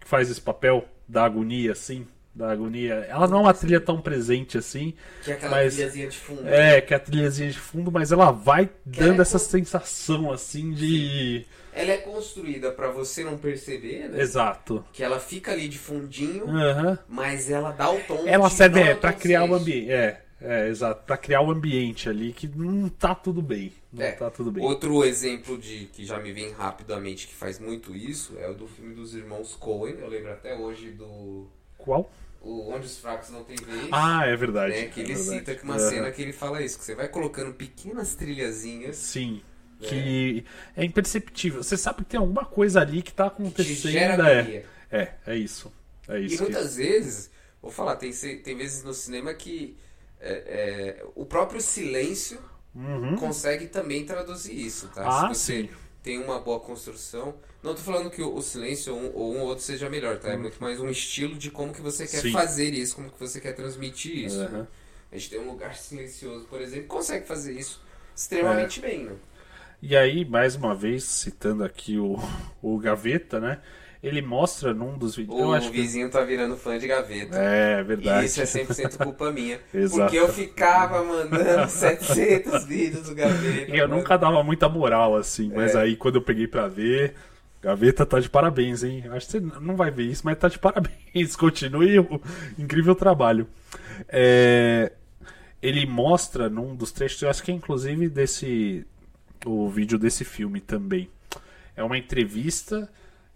[0.00, 4.00] que faz esse papel da agonia, assim, da agonia, ela não é uma trilha tão
[4.00, 4.94] presente assim.
[5.22, 6.48] Que é aquela mas, trilhazinha de fundo.
[6.48, 10.32] É, que é a trilhazinha de fundo, mas ela vai dando ela é essa sensação
[10.32, 11.44] assim de.
[11.74, 14.20] Ela é construída pra você não perceber, né?
[14.20, 14.84] Exato.
[14.92, 16.98] Que ela fica ali de fundinho, Aham.
[17.08, 18.24] mas ela dá o tom.
[18.26, 19.70] Ela serve não é, pra criar o consciente.
[19.70, 19.92] ambiente.
[19.92, 21.04] É, é, exato.
[21.04, 23.72] Pra criar o ambiente ali que não tá tudo bem.
[23.92, 24.12] Não É.
[24.12, 24.64] tá tudo bem.
[24.64, 28.66] Outro exemplo de que já me vem rapidamente que faz muito isso é o do
[28.66, 29.96] filme dos irmãos Coen.
[29.98, 31.46] Eu lembro até hoje do.
[31.78, 32.10] Qual?
[32.40, 33.88] O Onde os Fracos Não Têm Vez.
[33.92, 35.38] Ah, é verdade, Né, que é ele verdade.
[35.38, 38.96] cita que uma cena que ele fala isso, que você vai colocando pequenas trilhazinhas.
[38.96, 39.40] Sim.
[39.80, 40.44] Que
[40.76, 41.62] é imperceptível.
[41.62, 43.90] Você sabe que tem alguma coisa ali que tá acontecendo.
[43.92, 45.72] gera é, é, é isso.
[46.08, 46.36] É E isso.
[46.38, 47.30] que- muitas vezes,
[47.60, 49.76] vou falar, tem, tem vezes no cinema que
[50.22, 52.40] é, é, o próprio silêncio
[52.74, 53.16] Uhum.
[53.16, 55.10] consegue também traduzir isso, tá?
[55.10, 55.68] Ah, Se você sim.
[56.02, 57.34] tem uma boa construção.
[57.62, 60.18] Não tô falando que o, o silêncio ou um, ou um ou outro seja melhor,
[60.18, 60.30] tá?
[60.32, 62.32] É muito mais um estilo de como que você quer Sim.
[62.32, 64.48] fazer isso, como que você quer transmitir isso.
[64.48, 64.50] Aham.
[64.50, 64.66] né?
[65.12, 67.82] A gente tem um lugar silencioso, por exemplo, consegue fazer isso
[68.16, 68.82] extremamente É.
[68.82, 69.16] bem, né?
[69.82, 72.16] E aí, mais uma vez, citando aqui o,
[72.62, 73.60] o Gaveta, né?
[74.02, 75.38] Ele mostra num dos vídeos.
[75.38, 77.36] eu O acho que- vizinho tá virando fã de gaveta.
[77.38, 78.24] É, verdade.
[78.24, 79.60] E isso é 100% culpa minha.
[79.72, 80.00] Exato.
[80.02, 83.70] Porque eu ficava mandando 700 vídeos do gaveta.
[83.70, 85.82] E eu nunca dava muita moral, assim, mas É.
[85.82, 87.14] aí quando eu peguei pra ver,
[87.62, 89.04] Gaveta tá de parabéns, hein?
[89.12, 91.36] Acho que você não vai ver isso, mas tá de parabéns.
[91.38, 92.20] Continue o
[92.58, 93.46] incrível trabalho.
[94.08, 94.90] É,
[95.62, 98.84] Ele mostra num dos trechos, eu acho que é inclusive desse.
[99.46, 101.08] o vídeo desse filme também.
[101.76, 102.90] É uma entrevista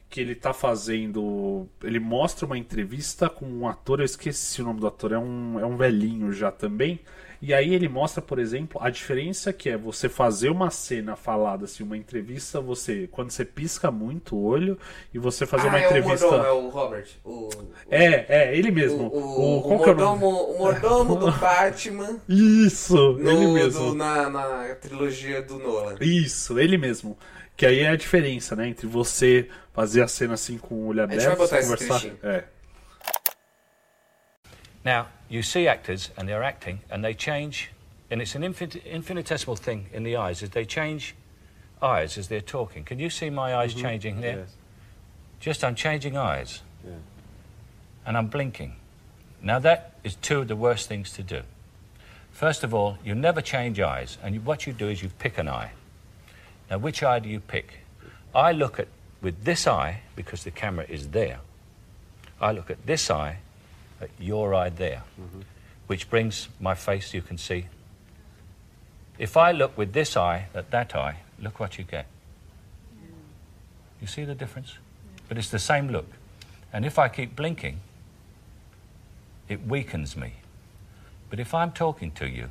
[0.08, 1.66] que ele tá fazendo.
[1.82, 5.58] Ele mostra uma entrevista com um ator, eu esqueci o nome do ator, é um,
[5.60, 7.00] é um velhinho já também.
[7.42, 11.66] E aí ele mostra, por exemplo, a diferença que é você fazer uma cena falada,
[11.66, 13.06] assim, uma entrevista, você.
[13.12, 14.78] Quando você pisca muito o olho
[15.12, 16.26] e você fazer ah, uma é entrevista.
[16.26, 17.06] o mordomo, é o Robert.
[17.22, 17.48] O,
[17.90, 19.08] É, é, ele mesmo.
[19.08, 23.90] o, o, o é o mordomo, o mordomo do Batman Isso, no- ele mesmo.
[23.90, 25.96] do- na, na trilogia do Nolan.
[26.00, 27.18] Isso, ele mesmo.
[27.54, 28.68] Que aí é a diferença, né?
[28.68, 32.02] Entre você fazer a cena assim com o olho aberto e conversar.
[32.22, 32.44] É.
[34.82, 37.70] Now, you see actors and they're acting and they change,
[38.10, 41.14] and it's an infinitesimal thing in the eyes, is they change
[41.82, 42.84] eyes as they're talking.
[42.84, 43.82] Can you see my eyes mm-hmm.
[43.82, 44.46] changing there?
[45.40, 46.62] Just I'm changing eyes.
[48.06, 48.76] And I'm blinking.
[49.42, 51.42] Now, that is two of the worst things to do.
[52.30, 55.36] First of all, you never change eyes, and you, what you do is you pick
[55.36, 55.72] an eye.
[56.70, 57.80] Now, which eye do you pick?
[58.34, 58.88] I look at
[59.22, 61.40] with this eye because the camera is there.
[62.40, 63.38] I look at this eye,
[64.00, 65.40] at your eye there, mm-hmm.
[65.86, 67.66] which brings my face you can see.
[69.18, 72.06] If I look with this eye at that eye, look what you get.
[74.00, 74.74] You see the difference?
[75.28, 76.06] But it's the same look.
[76.72, 77.80] And if I keep blinking,
[79.48, 80.34] it weakens me.
[81.30, 82.50] But if I'm talking to you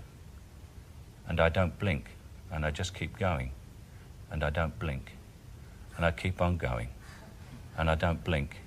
[1.27, 2.09] and I don't blink
[2.51, 3.51] and I just keep going
[4.31, 5.14] and I don't blink
[5.97, 6.89] and I keep on going
[7.77, 8.57] and I don't blink,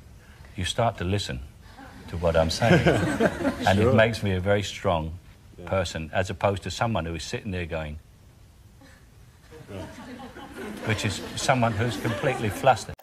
[0.57, 1.41] you start to listen
[2.09, 2.87] to what I'm saying.
[3.67, 3.91] and Sure.
[3.91, 5.13] it makes me a very strong
[5.67, 7.99] person as opposed to someone who is sitting there going,
[10.87, 12.95] which is someone who's completely flustered.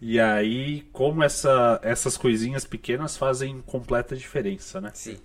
[0.00, 4.90] E aí, como essa, essas coisinhas pequenas fazem completa diferença, né?
[4.94, 5.16] Sim.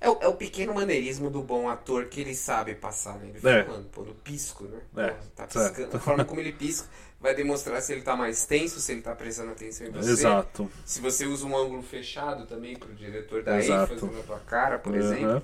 [0.00, 3.30] É o, é o pequeno maneirismo do bom ator que ele sabe passar, né?
[3.34, 3.64] Ele É.
[3.64, 4.80] falando, pô, no pisco, né?
[4.96, 5.96] É, tá piscando.
[5.96, 6.86] A forma como ele pisca
[7.18, 10.10] vai demonstrar se ele tá mais tenso, se ele tá prestando atenção em você.
[10.10, 10.70] Exato.
[10.84, 13.94] Se você usa um ângulo fechado também pro diretor dar Exato.
[13.94, 15.00] ênfase na tua cara, por Aham.
[15.02, 15.42] exemplo.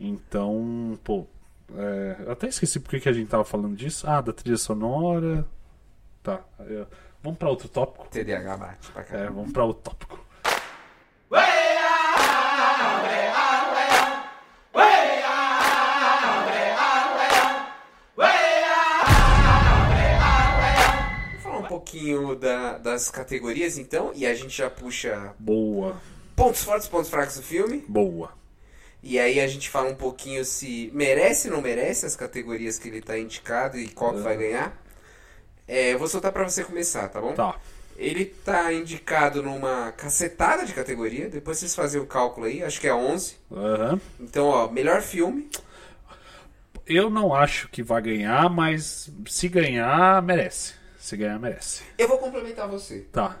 [0.00, 1.26] Então, pô.
[1.76, 4.06] é, eu até esqueci porque que a gente tava falando disso.
[4.08, 5.44] Ah, da trilha sonora.
[6.22, 6.40] Tá.
[6.60, 6.86] é,
[7.22, 8.06] vamos pra outro tópico?
[8.08, 9.32] TDAH bate pra É, caramba.
[9.32, 10.24] vamos pra outro tópico.
[22.02, 25.96] Pouquinho da- das categorias então, e a gente já puxa Boa,
[26.34, 27.84] pontos fortes, pontos fracos do filme.
[27.88, 28.32] boa.
[29.02, 32.88] E aí a gente fala um pouquinho se merece ou não merece as categorias que
[32.88, 34.76] ele tá indicado e qual que vai ganhar.
[35.66, 37.34] É, eu vou soltar pra você começar, tá bom?
[37.34, 37.56] Tá.
[37.96, 42.86] Ele tá indicado numa cacetada de categoria, depois vocês fazem o cálculo aí, acho que
[42.88, 43.36] é 11.
[43.50, 44.00] Aham.
[44.20, 45.48] Então, ó, melhor filme,
[46.86, 50.74] Eu não acho que vai ganhar, mas se ganhar, merece.
[51.02, 51.82] Se ganhar, merece.
[51.98, 53.00] eu vou complementar você.
[53.10, 53.36] Tá.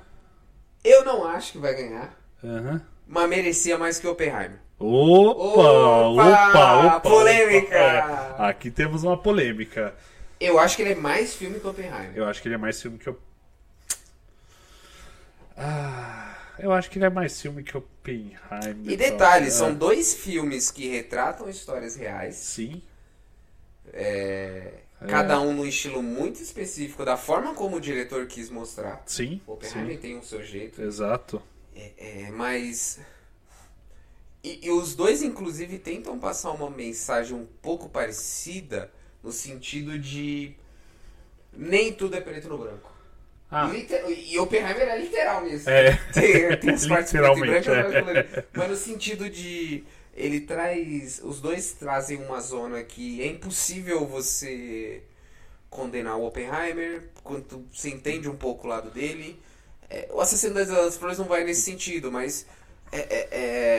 [0.82, 2.82] Eu não acho que vai ganhar, Aham.
[3.06, 4.58] mas merecia mais que Oppenheimer.
[4.80, 7.00] Opa, Opa, opa, opa.
[7.00, 7.72] polêmica.
[7.76, 9.94] É, aqui temos uma polêmica.
[10.40, 12.10] Eu acho que ele é mais filme que Oppenheimer.
[12.16, 13.16] Eu acho que ele é mais filme que eu.
[15.56, 18.40] Ah, eu acho que ele é mais filme que Oppenheimer.
[18.84, 19.50] E detalhe, É.
[19.50, 22.34] são dois filmes que retratam histórias reais.
[22.34, 22.82] Sim.
[23.92, 24.81] É.
[25.08, 29.02] Cada um num estilo muito específico, da forma como o diretor quis mostrar.
[29.06, 29.40] Sim.
[29.46, 30.80] O Oppenheimer tem o seu jeito.
[30.82, 31.42] Exato.
[31.74, 33.00] É, é, mas.
[34.44, 38.90] E, e os dois, inclusive, tentam passar uma mensagem um pouco parecida
[39.22, 40.52] no sentido de.
[41.52, 42.90] Nem tudo é preto no branco.
[43.50, 43.66] Ah.
[43.66, 45.68] Liter- E Oppenheimer é literal nisso.
[45.68, 45.94] É.
[46.12, 48.44] Tem, tem as partes preto e branco, é.
[48.54, 49.84] mas no sentido de.
[50.14, 51.20] Ele traz.
[51.22, 55.02] Os dois trazem uma zona que é impossível você
[55.70, 59.40] condenar o Oppenheimer quando você entende um pouco o lado dele.
[59.90, 62.46] É, o Assassino das Flores não vai nesse sentido, mas
[62.90, 63.28] é, é-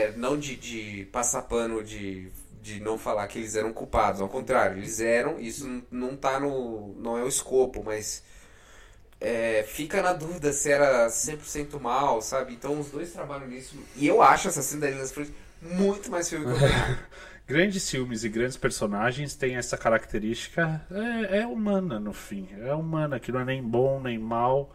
[0.10, 2.30] é não de, de passar pano de,
[2.62, 6.96] de não falar que eles eram culpados, ao contrário, eles eram, isso não, tá no.
[7.00, 8.24] não é o escopo, mas
[9.20, 12.54] é, fica na dúvida se era 100% mal, sabe?
[12.54, 13.76] Então os dois trabalham nisso.
[13.96, 15.32] E eu acho Assassino das Flores
[15.64, 17.00] muito mais filme que o Oppenheimer.
[17.46, 20.82] Grandes filmes e grandes personagens têm essa característica.
[21.30, 22.48] É, é humana no fim.
[22.62, 24.74] É humana, que não é nem bom nem mal.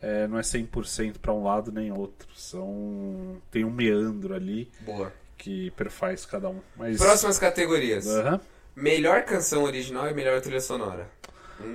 [0.00, 2.26] é, não é 100% para um lado nem outro.
[2.34, 5.12] São tem um meandro ali Boa.
[5.36, 6.60] que perfaz cada um.
[6.76, 8.06] Mas Próximas categorias.
[8.06, 8.40] Aham.
[8.74, 11.08] Melhor canção original e melhor trilha sonora.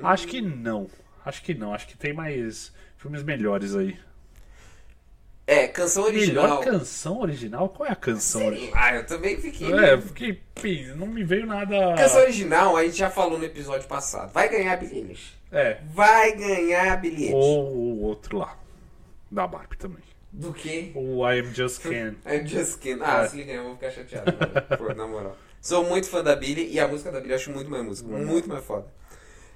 [0.03, 0.87] Acho que não.
[1.25, 1.73] Acho que não.
[1.73, 3.97] Acho que tem mais filmes melhores aí.
[5.47, 6.43] É, canção original.
[6.43, 7.69] Melhor canção original?
[7.69, 8.73] Qual é a canção original?
[8.75, 9.73] Ah, eu também fiquei.
[9.73, 10.41] É, eu fiquei.
[10.55, 11.95] pim, Não me veio nada.
[11.95, 14.31] Canção original, a gente já falou no episódio passado.
[14.31, 15.33] Vai ganhar bilhetes.
[15.51, 15.79] É.
[15.93, 17.33] Vai ganhar bilhete.
[17.33, 18.57] Ou o outro lá.
[19.29, 20.03] Da Barbie também.
[20.31, 20.93] Do que?
[20.95, 22.15] O I Am Just Can.
[22.25, 23.01] I'm just kidding.
[23.03, 23.27] Ah, É.
[23.27, 24.31] se ele ganhar, eu vou ficar chateado.
[24.77, 25.37] Pô, na moral.
[25.59, 28.09] Sou muito fã da Billy e a música da Billy eu acho muito mais música.
[28.09, 28.25] Uhum.
[28.25, 28.87] Muito mais foda.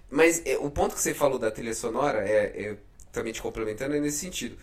[0.10, 2.78] Mas é, o ponto que você falou da trilha sonora, é, é
[3.12, 4.58] também te complementando, é nesse sentido.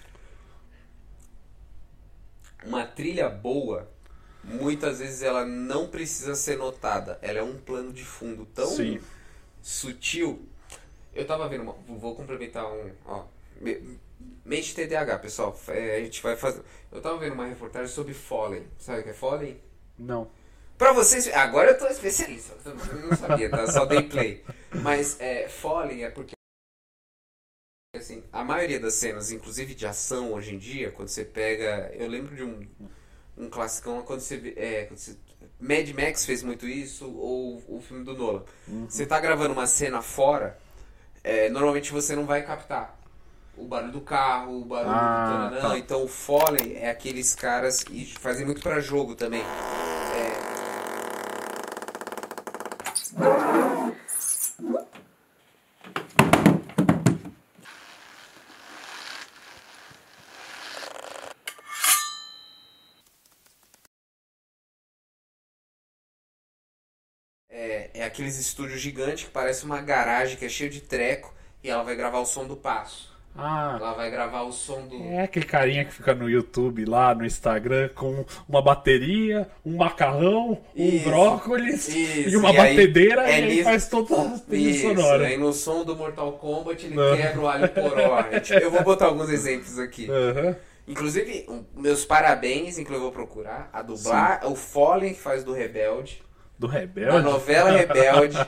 [2.65, 3.89] Uma trilha boa,
[4.45, 7.19] muitas vezes ela não precisa ser notada.
[7.23, 9.01] Ela é um plano de fundo tão Sim.
[9.61, 10.47] sutil.
[11.15, 12.91] Eu tava vendo, uma, vou complementar um.
[13.05, 13.25] Ó,
[13.61, 13.99] me-
[14.45, 15.59] mente TDAH, pessoal.
[15.69, 16.63] É, a gente vai fazer.
[16.91, 18.67] Eu tava vendo uma reportagem sobre Fallen.
[18.79, 19.61] Sabe o que é Fallen?
[19.99, 20.29] Não.
[20.79, 22.55] Pra vocês, agora eu tô especialista.
[22.65, 22.75] Eu
[23.09, 23.71] não sabia, tá?
[23.71, 24.43] Só dei play.
[24.83, 26.33] Mas é, Fallen é porque.
[27.95, 31.93] Assim, a maioria das cenas, inclusive de ação hoje em dia, quando você pega.
[31.95, 32.67] Eu lembro de um,
[33.37, 35.15] um classicão quando você, é, quando você.
[35.61, 38.45] Mad Max fez muito isso, ou o filme do Nolan.
[38.89, 40.59] Você tá gravando uma cena fora,
[41.23, 42.99] é, normalmente você não vai captar
[43.59, 45.69] o barulho do carro, o barulho Ah, do tananã.
[45.73, 45.79] tá.
[45.79, 49.43] Então o Fallen é aqueles caras e fazem muito pra jogo também.
[49.43, 50.33] É,
[68.03, 71.33] É, é aqueles estúdios gigantes que parece uma garagem que é cheio de treco
[71.63, 73.11] e ela vai gravar o som do passo.
[73.35, 74.95] Ah, Ela vai gravar o som do.
[75.05, 80.59] é aquele carinha que fica no YouTube, lá no Instagram, com uma bateria, um macarrão,
[80.77, 84.71] um Isso, brócolis isso, e uma e batedeira é e nisso- faz toda a trilha
[84.71, 85.27] Isso, sonora.
[85.29, 87.17] aí no som do Mortal Kombat ele Não.
[87.17, 88.19] quebra o alho poró.
[88.61, 90.11] Eu vou botar alguns exemplos aqui.
[90.11, 90.55] Aham.
[90.87, 95.55] Inclusive, um- meus parabéns, inclusive eu vou procurar, a dublar, o Fallen que faz do
[95.55, 96.23] Rebelde,
[96.63, 97.23] Do na Rebelde?
[97.25, 98.39] novela Rebelde,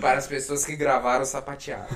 [0.00, 1.88] para as pessoas que gravaram sapateado.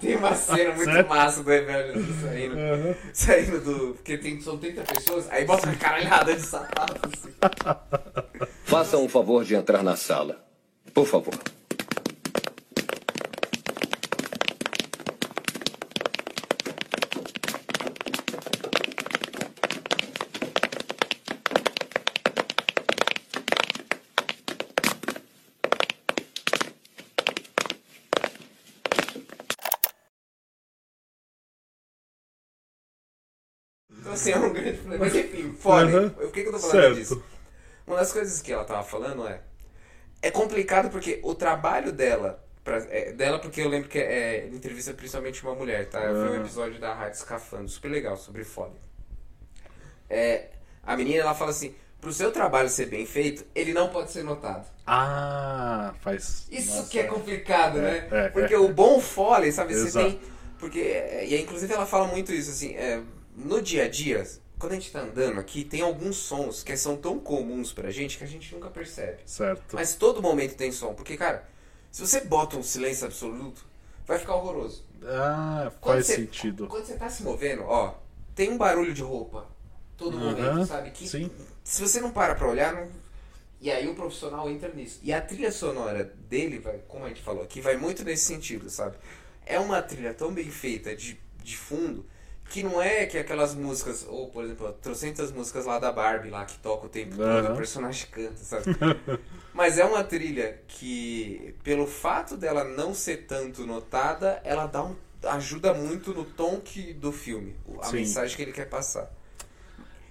[0.00, 1.08] Tem uma cena muito Sério?
[1.08, 2.94] massa do Rebelde assim, saindo, Aham.
[3.12, 3.94] saindo do...
[3.94, 7.32] Porque tem, são 30 pessoas, aí bota uma caralhada de sapato assim.
[8.64, 10.44] Faça um favor de entrar na sala.
[10.92, 11.34] Por favor.
[33.90, 35.06] Então assim, é um grande problema.
[35.76, 36.10] Fallen, Aham.
[36.10, 36.94] por que, que eu tô falando Certo.
[36.96, 37.22] disso?
[37.86, 39.40] Uma das coisas que ela tava falando é.
[40.20, 42.42] É complicado porque o trabalho dela.
[42.62, 46.00] pra- é, dela, porque eu lembro que é, ele entrevista principalmente uma mulher, tá?
[46.00, 48.76] Eu vi um episódio da Rádio Escafando, super legal, sobre Fallen.
[50.08, 50.48] É,
[50.82, 54.22] a menina ela fala assim: pro seu trabalho ser bem feito, ele não pode ser
[54.22, 54.66] notado.
[54.86, 56.46] Ah, faz.
[56.50, 58.08] Isso nossa, que é complicado, É, né?
[58.10, 58.58] é, Porque é.
[58.58, 60.06] o bom Foley, sabe, você Exato.
[60.10, 60.20] tem.
[60.58, 60.80] Porque.
[60.80, 63.00] é, E aí, inclusive ela fala muito isso, assim, é,
[63.36, 64.24] no dia a dia,
[64.62, 68.16] quando a gente tá andando aqui, tem alguns sons que são tão comuns pra gente
[68.16, 69.18] que a gente nunca percebe.
[69.26, 69.74] Certo.
[69.74, 70.94] Mas todo momento tem som.
[70.94, 71.44] Porque, cara,
[71.90, 73.66] se você bota um silêncio absoluto,
[74.06, 74.84] vai ficar horroroso.
[75.02, 76.68] Ah, Quando faz você- sentido.
[76.68, 77.94] Quando você tá se movendo, ó,
[78.36, 79.48] tem um barulho de roupa.
[79.96, 80.92] Todo Aham, momento, sabe?
[80.92, 81.28] Que sim.
[81.64, 82.88] se você não para pra olhar, não...
[83.60, 85.00] e aí o profissional entra nisso.
[85.02, 88.70] E a trilha sonora dele, vai, como a gente falou aqui, vai muito nesse sentido,
[88.70, 88.96] sabe?
[89.44, 92.06] É uma trilha tão bem feita de, de fundo
[92.52, 96.44] que não é que aquelas músicas, ou por exemplo, trocentas músicas lá da Barbie lá
[96.44, 98.64] que toca o tempo todo, o personagem canta, sabe?
[99.54, 104.94] Mas é uma trilha que, pelo fato dela não ser tanto notada, ela dá um,
[105.24, 107.96] ajuda muito no tom que, do filme, a Sim.
[107.96, 109.10] mensagem que ele quer passar.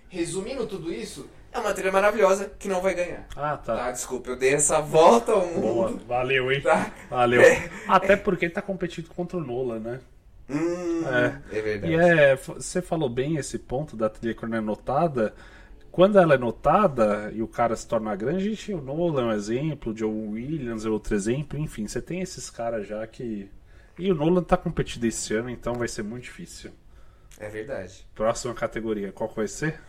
[0.10, 3.28] Resumindo tudo isso, é uma trilha maravilhosa que não vai ganhar.
[3.36, 3.76] Ah, tá.
[3.76, 6.06] Tá, desculpa, eu dei essa volta ao Boa, mundo.
[6.08, 6.62] valeu, hein?
[6.62, 6.92] Tá.
[7.08, 7.42] Valeu.
[7.42, 7.70] É.
[7.88, 10.00] Até porque tá competindo contra o Nolan, né?
[10.52, 11.58] Hum, É.
[11.58, 11.94] é verdade.
[11.94, 15.34] E é, você falou bem esse ponto da trilha quando é notada.
[15.92, 19.26] Quando ela é notada e o cara se torna grande, a gente, o Nolan é
[19.26, 23.50] um exemplo, o John Williams é outro exemplo, enfim, você tem esses caras já que.
[24.00, 26.72] E o Nolan tá competindo esse ano, então vai ser muito difícil.
[27.38, 28.08] É verdade.
[28.16, 29.80] Próxima categoria, qual vai ser?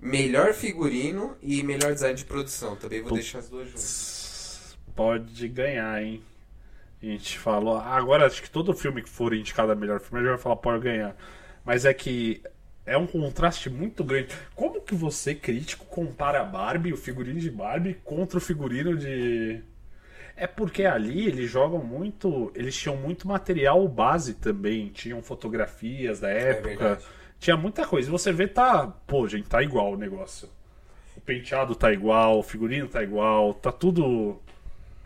[0.00, 2.74] Melhor figurino e melhor design de produção.
[2.74, 4.78] Também vou Put- deixar as duas juntas.
[4.96, 6.22] Pode ganhar, hein?
[7.02, 7.78] A gente falou.
[7.78, 10.56] Agora acho que todo filme que for indicado a melhor filme, a gente vai falar
[10.56, 11.16] pode ganhar.
[11.64, 12.42] Mas é que
[12.84, 14.28] é um contraste muito grande.
[14.54, 19.62] Como que você, crítico, compara a Barbie, o figurino de Barbie, contra o figurino de.
[20.36, 22.50] É porque ali eles jogam muito.
[22.54, 24.88] Eles tinham muito material base também.
[24.88, 26.68] Tinham fotografias da época.
[26.68, 27.04] verdade.
[27.38, 28.08] tinha muita coisa.
[28.08, 28.86] E você vê, tá.
[29.06, 30.48] Pô, gente, tá igual o negócio.
[31.16, 34.40] O penteado tá igual, o figurino tá igual, tá tudo.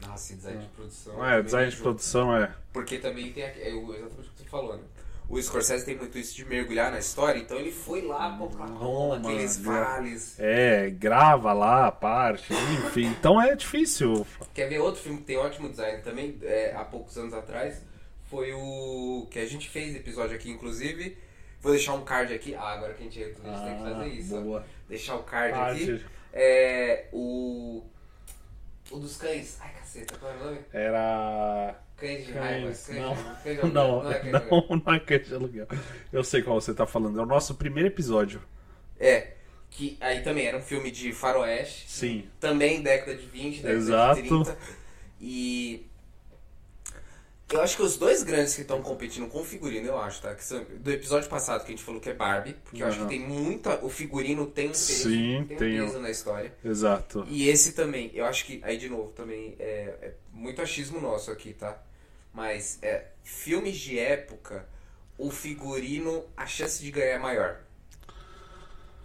[0.06, 1.24] Nossa, e design de produção.
[1.26, 2.54] É, design de produção é.
[2.72, 4.82] Porque também tem é o- exatamente o que você falou, né?
[5.26, 9.16] O Scorsese tem muito isso de mergulhar na história, então ele foi lá Oklahoma, Roma,
[9.16, 10.38] aqueles gra- vales.
[10.38, 13.06] É, grava lá a parte, enfim.
[13.06, 14.26] Então é difícil.
[14.52, 17.80] Quer ver outro filme que tem ótimo design também, é, há poucos anos atrás?
[18.28, 21.16] Foi o que a gente fez episódio aqui, inclusive.
[21.62, 22.54] Vou deixar um card aqui.
[22.54, 24.36] Ah, agora que a gente, a gente tem que Ah, fazer isso.
[24.36, 24.40] ó.
[24.42, 24.66] boa.
[24.86, 25.82] Deixar o card Card.
[25.94, 26.04] aqui.
[26.34, 27.82] É, o.
[28.90, 29.58] O dos cães.
[29.60, 30.58] Ai, caceta, qual é o nome?
[30.72, 31.74] Era.
[31.96, 32.66] Cães de raiva.
[32.66, 35.34] Cães, Cães não, de aluguel, não, não é cães de não, não é cães de
[35.34, 35.66] aluguel.
[36.12, 37.18] Eu sei qual você tá falando.
[37.18, 38.42] É o nosso primeiro episódio.
[38.98, 39.34] É,
[39.70, 41.90] que aí também era um filme de faroeste.
[41.90, 42.28] Sim.
[42.38, 44.22] Também década de 20, década Exato.
[44.22, 44.58] de 30.
[45.20, 45.86] E
[47.54, 50.34] eu acho que os dois grandes que estão competindo com o figurino, eu acho, tá?
[50.34, 53.00] Que são do episódio passado que a gente falou que é Barbie, porque eu acho
[53.00, 53.84] que tem muita.
[53.84, 56.52] O figurino tem um peso, Sim, tem um tem o- peso na história.
[56.64, 57.24] Exato.
[57.28, 61.30] E esse também, eu acho que, aí de novo, também é, é muito achismo nosso
[61.30, 61.80] aqui, tá?
[62.32, 64.68] Mas é, filmes de época,
[65.16, 67.60] o figurino, a chance de ganhar é maior.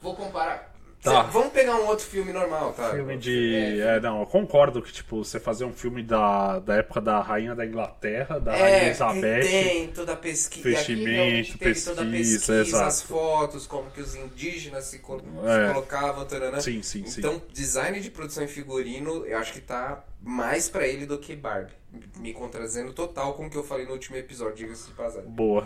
[0.02, 0.74] Vou comparar.
[1.02, 1.24] Tá.
[1.26, 2.92] Cê- vamos pegar um outro filme normal, tá?
[2.92, 3.56] Filme de.
[3.56, 7.22] É, É, não, eu concordo que, tipo, você fazer um filme da, da época da
[7.22, 9.40] Rainha da Inglaterra, da Rainha É, Elizabeth.
[9.42, 10.68] que tem toda a pesquisa.
[10.70, 12.86] Vestimento, teve toda a pesquisa, pesquisa, exato.
[12.86, 15.68] as fotos, como que os indígenas se, col- É.
[15.68, 16.60] se colocavam, tarana.
[16.60, 17.20] Sim, sim, sim.
[17.22, 21.34] Então, design de produção e figurino, eu acho que tá mais pra ele do que
[21.36, 21.72] Barbie.
[22.18, 25.30] Me contradizendo total com o que eu falei no último episódio, diga-se de passagem.
[25.30, 25.66] Boa.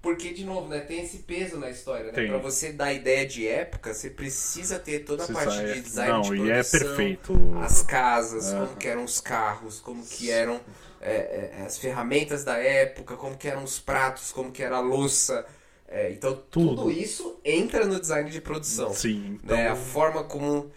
[0.00, 2.12] Porque, de novo, né, tem esse peso na história, né?
[2.12, 2.28] Tem.
[2.28, 6.12] Pra você dar ideia de época, você precisa ter toda a parte é- de design
[6.12, 7.34] não, de e é produção, perfeito.
[7.60, 8.56] as casas, É.
[8.58, 10.60] como que eram os carros, como que eram
[11.00, 14.80] é, é, as ferramentas da época, como que eram os pratos, como que era a
[14.80, 15.46] louça.
[15.86, 16.74] É, então, tudo.
[16.76, 16.90] Tudo.
[16.90, 18.92] isso entra no design de produção.
[18.92, 19.68] Sim, então- Né?
[19.68, 20.70] A forma como...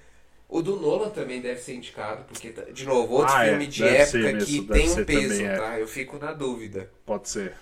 [0.48, 3.84] O do Nolan também deve ser indicado, porque, de novo, outro Ah, é, filme de
[3.84, 5.56] época que tem um peso, também, é.
[5.56, 5.80] tá?
[5.80, 6.92] Eu fico na dúvida.
[7.06, 7.56] Pode ser.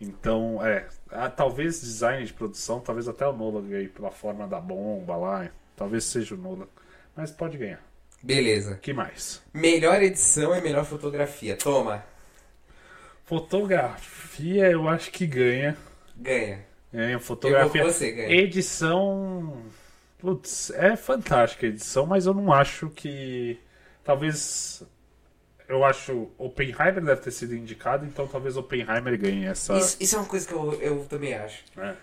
[0.00, 0.86] Então, é.
[1.10, 5.50] ah, talvez design de produção, talvez até o Nolan ganhe pela forma da bomba lá.
[5.76, 6.68] Talvez seja o Nolan.
[7.16, 7.82] Mas pode ganhar.
[8.22, 8.78] Beleza.
[8.80, 9.42] que mais?
[9.52, 11.56] Melhor edição e melhor fotografia.
[11.56, 12.04] Toma.
[13.24, 15.76] Fotografia eu acho que ganha.
[16.16, 16.64] Ganha.
[16.92, 17.84] Ganha fotografia.
[17.84, 18.30] Você, ganha.
[18.30, 19.62] Edição.
[20.18, 23.58] Putz, é fantástica a edição, mas eu não acho que.
[24.02, 24.82] Talvez.
[25.68, 26.30] Eu acho.
[26.38, 29.76] Oppenheimer deve ter sido indicado, então talvez Oppenheimer ganhe essa.
[29.76, 31.62] Isso, isso é uma coisa que eu, eu também acho.
[31.76, 31.94] É.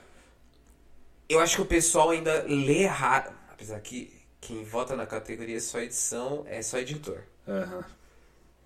[1.27, 3.33] Eu acho que o pessoal ainda lê errado.
[3.51, 7.19] Apesar que quem vota na categoria só edição é só editor.
[7.47, 7.83] Aham.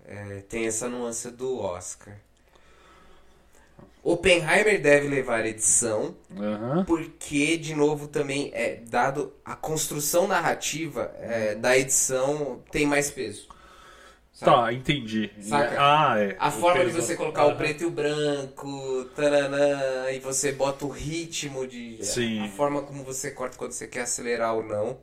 [0.04, 2.14] É, tem essa nuance do Oscar.
[4.02, 6.84] Oppenheimer deve levar edição, Aham.
[6.86, 13.48] porque, de novo, também é dado a construção narrativa é, da edição tem mais peso.
[14.40, 14.56] Sabe?
[14.56, 15.30] Tá, entendi.
[15.40, 15.76] Saca?
[15.78, 16.36] Ah, é.
[16.38, 20.88] A forma de você colocar o preto e o branco, taranã, e você bota o
[20.88, 22.04] ritmo de.
[22.04, 22.44] Sim.
[22.44, 24.98] A forma como você corta quando você quer acelerar ou não.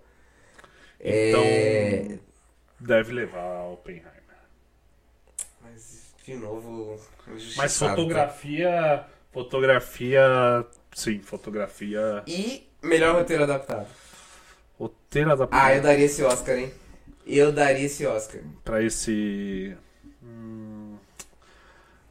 [1.00, 1.42] Então.
[1.44, 2.18] É,
[2.80, 4.12] Deve levar a Oppenheimer.
[5.62, 7.00] Mas, de novo.
[7.56, 7.90] Mas tá?
[7.90, 9.06] fotografia.
[9.32, 10.66] Fotografia.
[10.94, 12.24] Sim, fotografia.
[12.28, 13.88] E melhor roteiro adaptado.
[14.80, 15.60] Roteiro adaptado.
[15.60, 16.72] Ah, eu daria esse Oscar, hein?
[17.28, 18.42] Eu daria esse Oscar.
[18.64, 19.76] Pra esse.
[20.24, 20.96] Hum...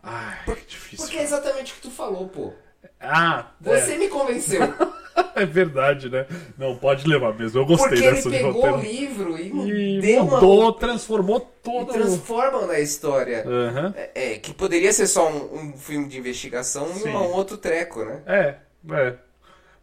[0.02, 1.04] Ai, que difícil.
[1.04, 2.52] Porque é exatamente o que tu falou, pô.
[3.00, 3.98] Ah, Você é.
[3.98, 4.60] me convenceu.
[5.34, 6.26] é verdade, né?
[6.56, 7.60] Não, pode levar mesmo.
[7.60, 8.76] Eu gostei Porque ele dessa de pegou roteiro.
[8.78, 11.92] o livro e, E deu uma- mudou, transformou e todo.
[11.92, 13.44] transformam na história.
[13.46, 13.94] Aham.
[13.96, 17.08] É, é, que poderia ser só um, um filme de investigação Sim.
[17.08, 18.22] e um outro treco, né?
[18.26, 18.54] É,
[18.92, 19.14] é.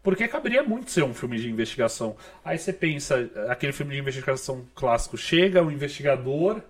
[0.04, 2.18] Porque caberia muito ser um filme de investigação.
[2.44, 6.62] Aí você pensa, aquele filme de investigação clássico, chega o investigador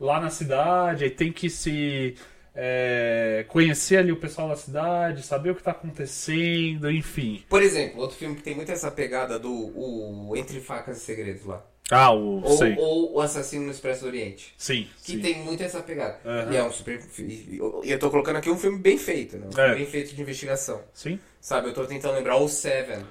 [0.00, 2.16] lá na cidade, aí tem que se
[2.54, 7.44] é, conhecer ali o pessoal da cidade, saber o que está acontecendo, enfim.
[7.48, 11.69] Por exemplo, outro filme que tem muito essa pegada do Entre Facas e Segredos lá.
[11.90, 12.42] Ah, o.
[12.42, 12.76] Ou, sei.
[12.78, 14.54] ou O Assassino no Expresso do Oriente.
[14.56, 15.20] Sim, Que sim.
[15.20, 16.20] tem muito essa pegada.
[16.24, 16.52] Aham.
[16.52, 17.00] E é um super.
[17.18, 19.46] E eu- tô colocando aqui um filme bem feito, né?
[19.48, 19.74] Um filme É.
[19.74, 20.80] bem feito de investigação.
[20.94, 21.18] Sim.
[21.40, 22.98] Sabe, eu tô tentando lembrar o Seven.
[23.00, 23.04] Que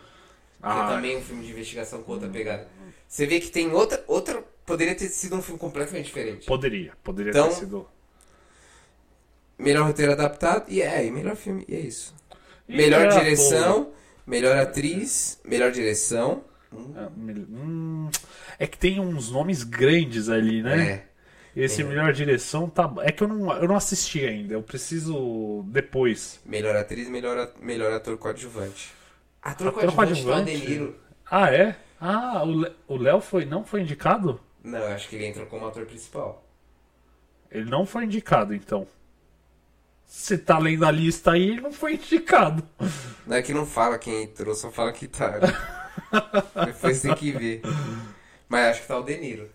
[0.63, 0.85] Ah.
[0.89, 2.67] é também um filme de investigação com outra pegada.
[3.07, 4.03] Você vê que tem outra.
[4.07, 6.45] outra poderia ter sido um filme completamente diferente.
[6.45, 7.87] Poderia, poderia Então- ter sido.
[9.57, 12.15] Melhor roteiro adaptado e é, e melhor filme, e é isso.
[12.67, 13.91] E melhor melhor direção,
[14.25, 16.43] melhor atriz, melhor direção.
[16.71, 18.09] Ah, hum,
[18.59, 21.03] é que tem uns nomes grandes ali, né?
[21.55, 21.85] Esse É.
[21.85, 22.91] melhor direção tá.
[22.99, 26.39] É que eu não, eu não assisti ainda, eu preciso depois.
[26.45, 28.91] Melhor atriz, melhor, a- melhor ator coadjuvante.
[29.41, 30.95] Ator, Ator coadjuvante é coadjuvante?
[31.29, 31.75] Ah, é?
[31.99, 32.43] Ah,
[32.87, 34.39] o Léo foi, não foi indicado?
[34.63, 36.45] Não, eu acho que ele entrou como ator principal.
[37.51, 38.87] Ele não foi indicado, então.
[40.05, 42.63] Você tá lendo a lista aí, ele não foi indicado.
[43.27, 45.39] Não é que não fala quem entrou, só fala que tá.
[46.11, 46.65] né?
[46.65, 47.61] Depois tem que ver.
[48.47, 49.49] Mas acho que tá o De Niro.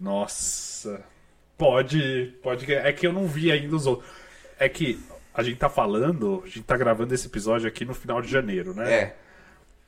[0.00, 1.00] Nossa.
[1.56, 2.72] Pode, pode.
[2.72, 4.08] É que eu não vi ainda os outros.
[4.58, 4.98] É que
[5.32, 8.74] a gente tá falando, a gente tá gravando esse episódio aqui no final de janeiro,
[8.74, 8.92] né?
[8.92, 9.16] É.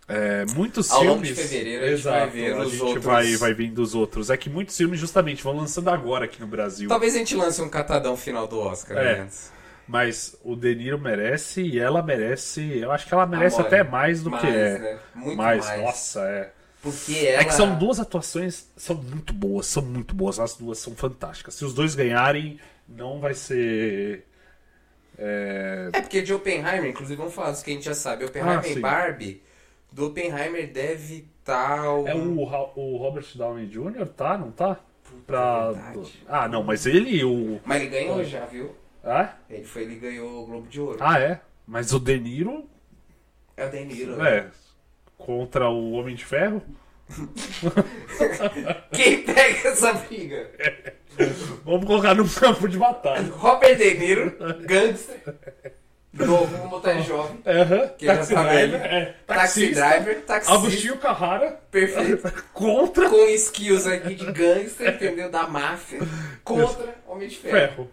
[0.09, 1.28] É, muitos Ao filmes.
[1.28, 3.05] de fevereiro a gente vai ver a os gente outros.
[3.05, 4.31] vai, vai vendo os outros.
[4.31, 6.89] É que muitos filmes justamente vão lançando agora aqui no Brasil.
[6.89, 9.18] Talvez a gente lance um catadão final do Oscar, É.
[9.24, 9.28] né?
[9.88, 12.78] Mas o De Niro merece e ela merece.
[12.78, 14.78] Eu acho que ela merece Amor, até mais do mais, que é.
[14.78, 14.98] né?
[15.14, 15.64] Muito mais.
[15.64, 15.82] mais.
[15.82, 16.52] Nossa, é.
[16.82, 17.44] Porque É ela.
[17.44, 20.38] que são duas atuações, são muito boas, são muito boas.
[20.40, 21.54] As duas são fantásticas.
[21.54, 22.58] Se os dois ganharem,
[22.88, 24.24] não vai ser.
[25.18, 28.24] É, É porque de Oppenheimer, inclusive vamos falar dos que a gente já sabe.
[28.24, 28.78] Oppenheimer Ah, e.
[28.80, 29.42] Barbie,
[29.90, 31.90] do Oppenheimer deve estar.
[31.92, 34.36] o- é o, o Robert Downey Jr., tá?
[34.36, 34.78] Não tá?
[35.26, 35.70] Pra...
[35.72, 36.22] verdade.
[36.28, 37.24] Ah, não, mas ele.
[37.24, 37.60] O...
[37.64, 38.74] Mas ele ganhou já, viu?
[39.06, 39.34] Ah?
[39.48, 40.98] Ele foi, ele ganhou o Globo de Ouro.
[41.00, 41.40] ah, é?
[41.66, 42.68] Mas o De Niro.
[43.56, 44.16] É o De Niro.
[44.16, 44.36] né?
[44.38, 44.46] É.
[45.16, 46.60] Contra o Homem de Ferro?
[48.92, 50.50] Quem pega essa briga?
[51.64, 53.28] Vamos colocar no campo de batalha.
[53.32, 55.20] Robert De Niro, gangster.
[56.12, 57.36] Novo, vamos botar jovem.
[57.98, 58.94] Que já Taxi tá driver, velho.
[58.94, 59.14] é.
[59.26, 60.54] Taxi driver, taxista.
[60.58, 61.60] Agostinho Carrara.
[61.70, 62.32] Perfeito.
[62.54, 65.30] Contra Com skills aqui de gangster, entendeu?
[65.30, 66.00] Da máfia.
[66.42, 67.52] Contra Homem de Ferro.
[67.58, 67.90] Ferro.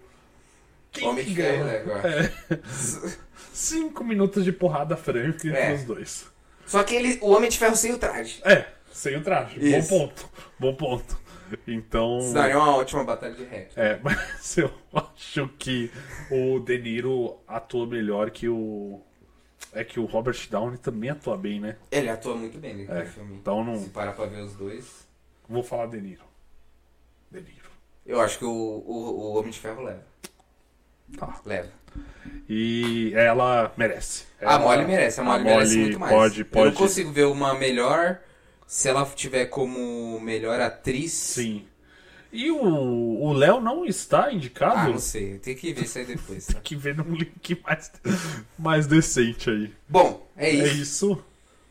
[0.94, 1.78] Quem Homem que de Ferro ganha?
[1.80, 2.08] eu acho.
[2.08, 3.14] É.
[3.54, 5.74] Cinco minutos de porrada franca entre É.
[5.74, 6.26] os dois.
[6.66, 8.42] Só que ele, o Homem de Ferro sem o traje.
[8.46, 9.60] É, sem o traje.
[9.60, 9.90] Isso.
[9.90, 10.30] Bom ponto.
[10.60, 11.22] Bom ponto.
[11.68, 12.20] Então.
[12.20, 13.72] Isso daria uma ótima batalha de rap.
[13.76, 15.92] É, mas eu acho que
[16.32, 19.02] o De Niro atua melhor que o.
[19.72, 21.76] É que o Robert Downey também atua bem, né?
[21.92, 23.36] Ele atua muito bem naquele É, filme.
[23.36, 25.08] então não- Se parar pra ver os dois.
[25.50, 26.24] Vou falar De Niro.
[27.32, 27.70] De Niro.
[28.06, 28.94] Eu acho que o, o,
[29.32, 30.04] o Homem de Ferro leva.
[31.18, 31.40] Tá.
[31.46, 31.70] Leva.
[32.50, 34.24] E ela merece.
[34.42, 36.12] A Ela- Molly merece, a Molly merece muito mais.
[36.14, 36.66] Pode, Eu pode.
[36.72, 38.20] não consigo ver uma melhor
[38.68, 41.12] se ela tiver como melhor atriz.
[41.14, 41.66] Sim.
[42.32, 42.58] E o
[43.24, 44.76] o Léo não está indicado?
[44.76, 45.38] Ah, não sei.
[45.38, 46.48] Tem que ver isso aí depois.
[46.48, 46.54] Tá?
[46.54, 47.92] Tem que ver num link mais,
[48.58, 49.74] mais decente aí.
[49.88, 50.64] Bom, é isso.
[50.66, 51.24] É isso.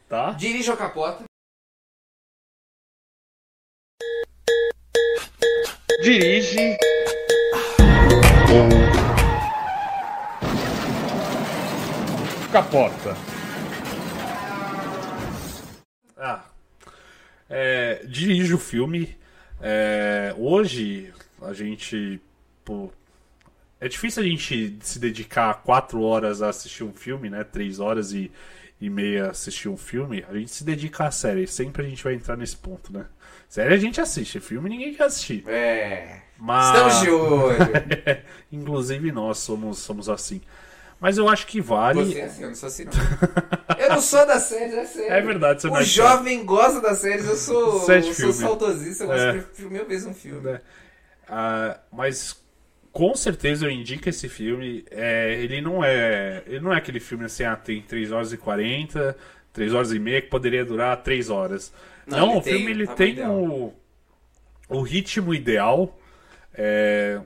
[0.09, 0.31] Tá?
[0.33, 1.25] Dirija a capota.
[6.03, 6.77] Dirige.
[12.53, 13.17] Capota.
[16.19, 16.45] Ah.
[17.49, 19.17] É, dirige o filme.
[19.59, 21.11] É, hoje
[21.41, 22.21] a gente.
[22.63, 22.93] pô,
[23.81, 27.43] é difícil a gente se dedicar quatro horas a assistir um filme, né?
[27.43, 28.31] Três horas e,
[28.79, 30.23] e meia a assistir um filme.
[30.29, 31.47] A gente se dedica à série.
[31.47, 33.07] Sempre a gente vai entrar nesse ponto, né?
[33.49, 35.43] Série a gente assiste, filme ninguém quer assistir.
[35.49, 36.21] É.
[36.39, 36.67] Mas...
[36.67, 37.59] Estamos de olho.
[38.53, 40.43] Inclusive nós somos, somos assim.
[41.03, 42.05] Mas eu acho que vale.
[42.05, 43.77] Você é assim, eu não sou assim não.
[43.77, 45.13] Eu não sou das séries, é sério.
[45.13, 48.33] É verdade, você o não é jovem gosta das séries, eu sou, Sete eu sou
[48.33, 48.33] filme.
[48.35, 49.33] saudosista, eu gosto É.
[49.33, 50.41] de filme mil vezes um filme.
[50.43, 50.61] né?
[51.29, 52.41] Ah, mas
[52.93, 54.85] com certeza eu indico esse filme.
[54.93, 56.45] É, ele não é.
[56.47, 59.17] Ele não é aquele filme assim, ah, tem 3 horas e 40,
[59.53, 61.73] 3 horas e meia, que poderia durar 3 horas.
[62.07, 63.73] Não, Não, o filme ele tem o,
[64.69, 65.99] o ritmo ideal.
[66.55, 67.21] É,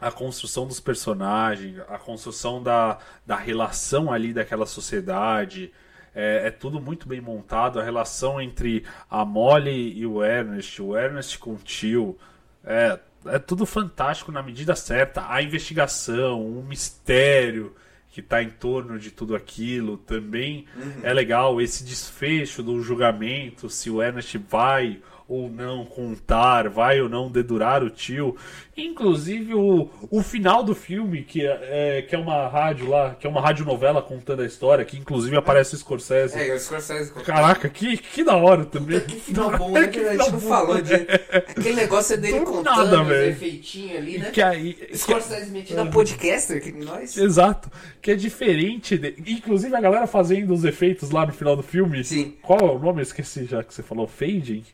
[0.00, 5.72] a construção dos personagens, a construção da, da relação ali daquela sociedade.
[6.14, 7.78] É, é tudo muito bem montado.
[7.78, 12.18] A relação entre a Molly e o Ernest, o Ernest com o tio.
[12.64, 15.30] É, é tudo fantástico na medida certa.
[15.30, 17.74] A investigação, o mistério
[18.10, 20.66] que está em torno de tudo aquilo também
[21.02, 21.60] é legal.
[21.60, 25.00] Esse desfecho do julgamento, se o Ernest vai
[25.30, 28.36] ou não contar, vai ou não dedurar o tio.
[28.76, 33.26] Inclusive o, o final do filme, que é, é- que é uma rádio lá, que
[33.26, 36.36] é uma radionovela contando a história, que inclusive aparece o Scorsese.
[36.36, 37.12] É, o Scorsese.
[37.24, 38.98] Caraca, que, que da hora também.
[39.00, 39.86] Que final bom, né?
[39.86, 40.94] Que a gente não falou de...
[41.30, 44.30] Aquele negócio dele Do contando nada, os efeitinhos ali, né?
[44.32, 47.16] Que aí- que- Scorsese metido a podcaster, que nós...
[47.16, 47.70] Exato.
[48.02, 48.98] Que é diferente.
[48.98, 52.02] de- Inclusive a galera fazendo os efeitos lá no final do filme.
[52.02, 52.34] Sim.
[52.42, 52.98] Qual é o nome?
[52.98, 54.08] Eu esqueci já que você falou.
[54.08, 54.64] Fading?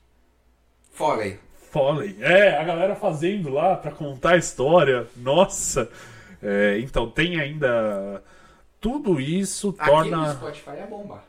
[0.96, 1.38] Foley.
[1.70, 2.16] Foley.
[2.20, 5.06] É, a galera fazendo lá pra contar a história.
[5.14, 5.90] Nossa.
[6.42, 8.22] É, então tem ainda.
[8.80, 10.16] Tudo isso Aqui torna.
[10.16, 11.22] no Spotify é bombar.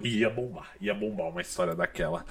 [0.00, 2.24] Ia bombar, ia bombar uma história daquela.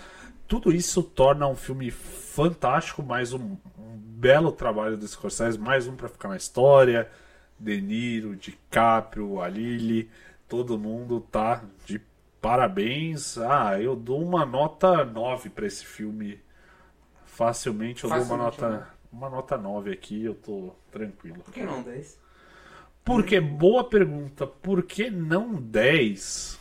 [0.47, 5.95] Tudo isso torna um filme fantástico, mais um, um belo trabalho do Scorsese, mais um
[5.97, 7.10] pra ficar na história.
[7.60, 10.10] De Niro, DiCaprio, a Lily,
[10.47, 11.99] todo mundo tá de
[12.41, 13.38] parabéns.
[13.38, 16.39] Ah, eu dou uma nota 9 pra esse filme.
[17.40, 18.88] Facilmente eu dou uma Facilmente, nota, né?
[19.14, 21.38] uma nota 9 aqui, eu tô tranquilo.
[21.41, 22.20] Por que não 10?
[23.06, 26.60] Porque, boa pergunta, por que não 10?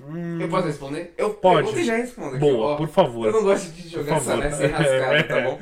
[0.00, 1.12] Hum, Eu posso responder?
[1.18, 1.56] Eu Pode.
[1.64, 2.28] pergunto e já respondo.
[2.36, 2.76] aqui, Boa, ó.
[2.76, 3.26] por favor.
[3.26, 5.42] Eu não gosto de jogar essa nessa enrascada, tá É.
[5.50, 5.60] bom?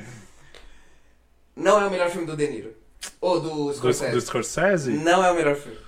[1.56, 2.74] Não é o melhor filme do De Niro.
[3.22, 4.12] Ou do Do, Scorsese.
[4.12, 4.92] do Scorsese?
[4.92, 5.78] Não é o melhor filme.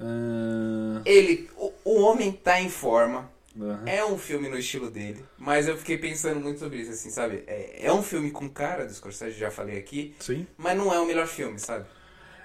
[0.00, 3.28] Ah, Ele, o, o homem tá em forma.
[3.60, 3.86] Aham.
[3.86, 5.24] É um filme no estilo dele.
[5.38, 7.42] Mas eu fiquei pensando muito sobre isso, assim, sabe?
[7.46, 10.14] É, é um filme com cara do Scorsese, já falei aqui.
[10.18, 10.46] Sim.
[10.56, 11.86] Mas não é o melhor filme, sabe?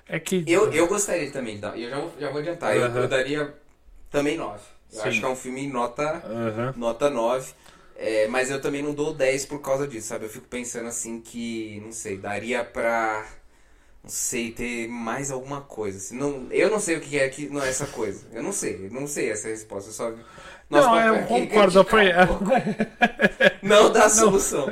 [0.08, 0.46] É que.
[0.46, 1.78] Eu, eu gostaria também de dar.
[1.78, 2.76] Eu já, vou- já vou adiantar.
[2.76, 3.02] Eu, Aham.
[3.04, 3.54] eu daria
[4.12, 4.64] também 9.
[4.94, 5.10] Eu Sim.
[5.10, 6.74] acho que é um filme nota, Aham.
[6.76, 7.54] nota 9.
[7.96, 10.26] É, mas eu também não dou 10 por causa disso, sabe?
[10.26, 13.26] Eu fico pensando assim que, não sei, daria pra.
[14.04, 15.98] Não sei, ter mais alguma coisa.
[15.98, 16.18] assim.
[16.18, 18.28] Não, eu não sei o que é que não é essa coisa.
[18.32, 19.90] Eu não sei, eu não sei essa resposta.
[19.90, 20.14] Eu só.
[20.70, 21.84] Não, eu concordo.
[21.86, 22.06] Foi...
[23.62, 24.68] Não dá solução.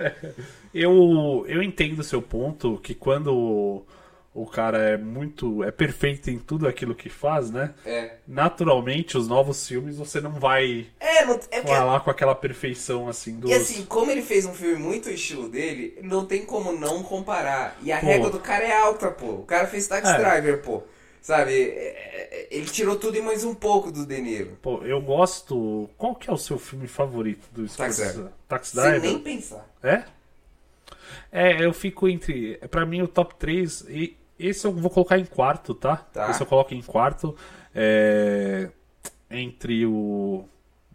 [0.74, 3.86] Eu, eu entendo o seu ponto, que quando
[4.34, 5.64] o, cara é muito.
[5.64, 7.74] é perfeito em tudo aquilo que faz, né?
[7.86, 8.16] É.
[8.28, 13.40] Naturalmente, os novos filmes você não vai É, não, é falar com aquela perfeição assim
[13.40, 13.50] dos.
[13.50, 17.78] E assim, como ele fez um filme muito estilo dele, não tem como não comparar.
[17.82, 18.06] E a Pô.
[18.06, 19.28] régua do cara é alta, pô.
[19.28, 20.18] O cara fez Taxi É.
[20.18, 20.84] Driver, pô.
[21.26, 21.54] Sabe?
[21.54, 21.88] É,
[22.32, 24.60] é, Ele tirou tudo e mais um pouco do De Niro.
[24.62, 25.90] Pô, eu gosto.
[25.98, 28.14] Qual que é o seu filme favorito do Taxi Scorsese?
[28.14, 28.32] Driver.
[28.48, 29.02] Taxi Sem Driver?
[29.02, 29.68] nem pensar.
[29.82, 30.04] É?
[31.32, 32.58] É, eu fico entre.
[32.70, 33.86] Pra mim, o top 3.
[33.90, 35.96] E esse eu vou colocar em quarto, tá?
[35.98, 36.30] Tá.
[36.30, 37.36] Esse eu coloco em quarto.
[37.74, 38.70] é,
[39.32, 40.46] entre o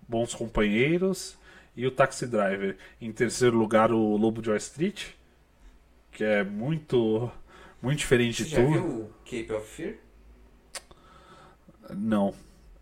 [0.08, 1.36] Bons Companheiros
[1.76, 2.76] e o Taxi Driver.
[3.00, 5.06] Em terceiro lugar, o Lobo de Wall Street,
[6.12, 7.28] que é muito,
[7.82, 8.70] muito diferente Você de já tudo.
[8.72, 9.94] viu o Cape of Fear?
[11.96, 12.34] Não.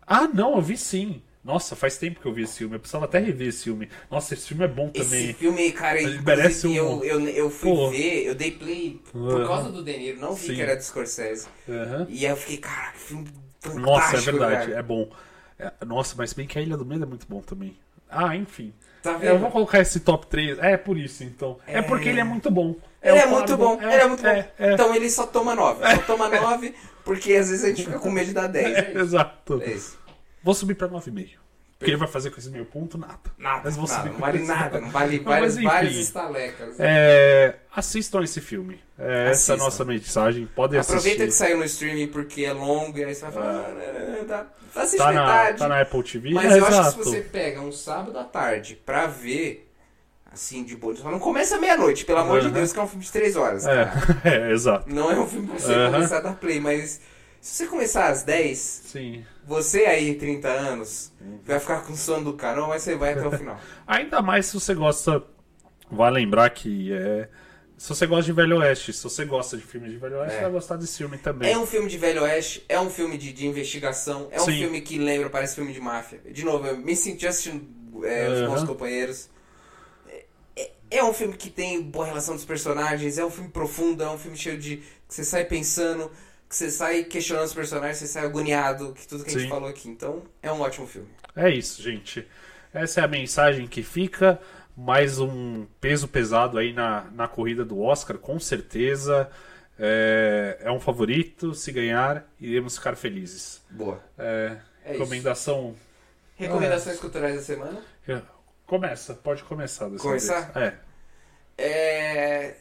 [0.05, 1.21] Ah, não, eu vi sim.
[1.43, 2.75] Nossa, faz tempo que eu vi esse filme.
[2.75, 3.89] Eu precisava até rever esse filme.
[4.11, 5.23] Nossa, esse filme é bom também.
[5.29, 7.89] Esse filme, cara, Ele merece um- eu, eu, eu fui Pô.
[7.89, 9.47] ver, eu dei play por Aham.
[9.47, 10.55] causa do De Niro, não vi Sim.
[10.55, 11.47] que era do Scorsese.
[11.67, 12.07] Aham.
[12.09, 13.25] E aí eu fiquei, cara, que filme
[13.61, 14.79] fantástico, Nossa, é verdade, cara.
[14.79, 15.09] é bom.
[15.57, 17.75] É, nossa, mas bem que a Ilha do Medo é muito bom também.
[18.09, 18.73] Ah, enfim.
[19.01, 20.57] Tá É, eu vou colocar esse top 3.
[20.59, 21.57] É por isso, então.
[21.65, 22.75] É, porque ele é muito bom.
[23.01, 24.29] Ele é muito bom, ele é muito bom.
[24.29, 24.73] é, é.
[24.73, 25.95] Então ele só toma 9.
[25.95, 26.73] Só toma 9
[27.05, 28.65] porque às vezes a gente fica com medo de dar 10.
[28.77, 28.99] É, isso.
[28.99, 29.61] Exato.
[29.63, 29.97] É isso.
[30.43, 31.37] Vou subir pra 9,5.
[31.81, 32.97] O que ele vai fazer com esse meio ponto?
[32.97, 33.17] Nada.
[33.37, 35.55] Nada, Mas vou nada, não vale nada, não vale vários,
[35.95, 36.75] estalecas.
[36.77, 38.81] É, assistam esse filme.
[38.97, 40.45] É, essa é a nossa mensagem.
[40.53, 41.37] Podem Aproveita que assistir.
[41.45, 44.45] saiu no streaming porque é longo e aí você vai falar, ah, dá-
[44.75, 45.57] assiste Tá na, metade.
[45.59, 46.33] tá na Apple TV.
[46.33, 46.97] Mas é, eu acho exato.
[46.97, 49.68] que se você pega um sábado à tarde pra ver,
[50.31, 52.49] assim, de boa, só não começa meia-noite, pelo amor de.
[52.51, 53.65] Deus, que é um filme de três horas.
[53.65, 53.91] É,
[54.23, 54.93] é, exato.
[54.93, 55.91] Não é um filme pra você Aham.
[55.93, 57.01] começar a dar play, mas
[57.41, 59.25] se você começar às 10, Sim.
[59.45, 61.11] você aí, 30 anos,
[61.45, 63.59] vai ficar com sono do carão, mas você vai até o final.
[63.87, 65.23] Ainda mais se você gosta.
[65.91, 67.27] Vai lembrar que é.
[67.75, 70.41] Se você gosta de Velho Oeste, se você gosta de filmes de Velho Oeste, É.
[70.41, 71.49] vai gostar desse filme também.
[71.49, 74.57] É um filme de Velho Oeste, é um filme de, de investigação, é um Sim.
[74.59, 76.19] filme que lembra, parece filme de máfia.
[76.29, 77.65] De novo, eu me senti assistindo
[78.05, 78.63] é, Os Bons.
[78.65, 79.29] Companheiros.
[80.89, 84.03] É, é- é um filme que tem boa relação dos personagens, é um filme profundo,
[84.03, 84.77] é um filme cheio de.
[84.77, 86.11] que você sai pensando,
[86.47, 89.49] que você sai questionando os personagens, você sai agoniado, que tudo que a gente Sim.
[89.49, 89.89] falou aqui.
[89.89, 91.07] Então, é um ótimo filme.
[91.35, 92.25] É isso, gente.
[92.73, 94.39] Essa é a mensagem que fica.
[94.77, 99.29] Mais um peso pesado aí na, na corrida do Oscar, com certeza.
[99.77, 101.53] É, é um favorito.
[101.53, 103.61] Se ganhar, iremos ficar felizes.
[103.69, 104.01] Boa.
[104.17, 104.99] É, É isso.
[104.99, 105.75] recomendação.
[106.37, 107.81] Recomendações culturais da semana?
[108.69, 109.89] Começa, pode começar.
[109.89, 110.51] Dessa Começar?
[110.51, 110.55] Vez.
[110.57, 110.79] É.
[111.57, 112.55] É.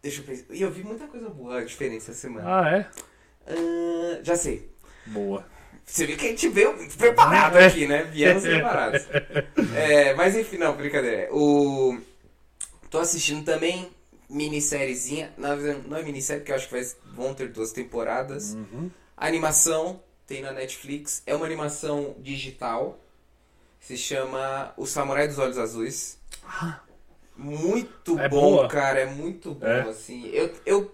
[0.00, 0.44] Deixa eu pensar.
[0.54, 2.46] E eu vi muita coisa boa diferente essa semana.
[2.46, 2.86] Ah, é?
[3.48, 4.70] Ah, já sei.
[5.06, 5.44] Boa.
[5.84, 7.66] Você viu que a gente veio preparado É.
[7.66, 8.04] aqui, né?
[8.04, 9.02] Viemos preparados.
[9.74, 11.28] É, mas enfim, não, brincadeira.
[11.34, 11.98] O...
[12.88, 13.90] Tô assistindo também
[14.30, 15.32] minissériezinha.
[15.36, 16.86] Não é minissérie, porque eu acho que vai...
[17.12, 18.54] vão ter duas temporadas.
[18.54, 18.88] Uhum.
[19.16, 21.20] Animação, tem na Netflix.
[21.26, 23.00] É uma animação digital.
[23.84, 26.18] Se chama O Samurai dos Olhos Azuis.
[27.36, 28.68] Muito É bom, boa?
[28.68, 29.00] cara.
[29.00, 29.80] É muito bom, É?
[29.88, 30.28] assim.
[30.32, 30.90] Eu, eu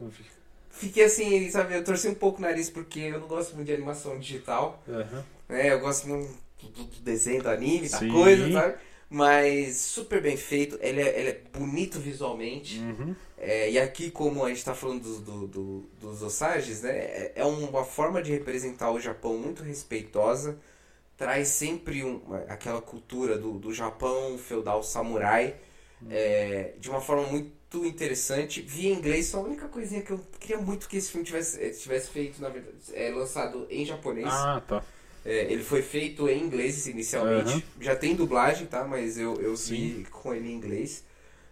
[0.70, 1.74] fiquei assim, sabe?
[1.74, 4.82] Eu torci um pouco o nariz porque eu não gosto muito de animação digital.
[4.88, 5.24] Aham.
[5.48, 5.72] né?
[5.72, 8.08] Eu gosto muito do, do- do desenho, do anime, da Sim.
[8.08, 8.78] coisa, sabe?
[9.08, 10.78] Mas super bem feito.
[10.80, 12.78] Ele é, ele é bonito visualmente.
[12.80, 13.14] Uhum.
[13.36, 16.90] É, e aqui, como a gente tá falando dos, do, do- dos Osages, né?
[16.98, 20.58] É, é uma forma de representar o Japão muito respeitosa.
[21.20, 25.54] Traz sempre um- aquela cultura do, do Japão feudal samurai
[26.08, 28.62] é, de uma forma muito interessante.
[28.62, 31.62] Vi em inglês, só a única coisinha que eu queria muito que esse filme tivesse,
[31.62, 34.28] eh, tivesse feito, na verdade, é lançado em japonês.
[34.32, 34.82] Ah, tá.
[35.22, 37.50] É, ele foi feito em inglês inicialmente.
[37.50, 37.62] Aham.
[37.82, 38.82] Já tem dublagem, tá?
[38.84, 39.74] Mas eu, eu Sim.
[39.74, 41.04] vi com ele em inglês.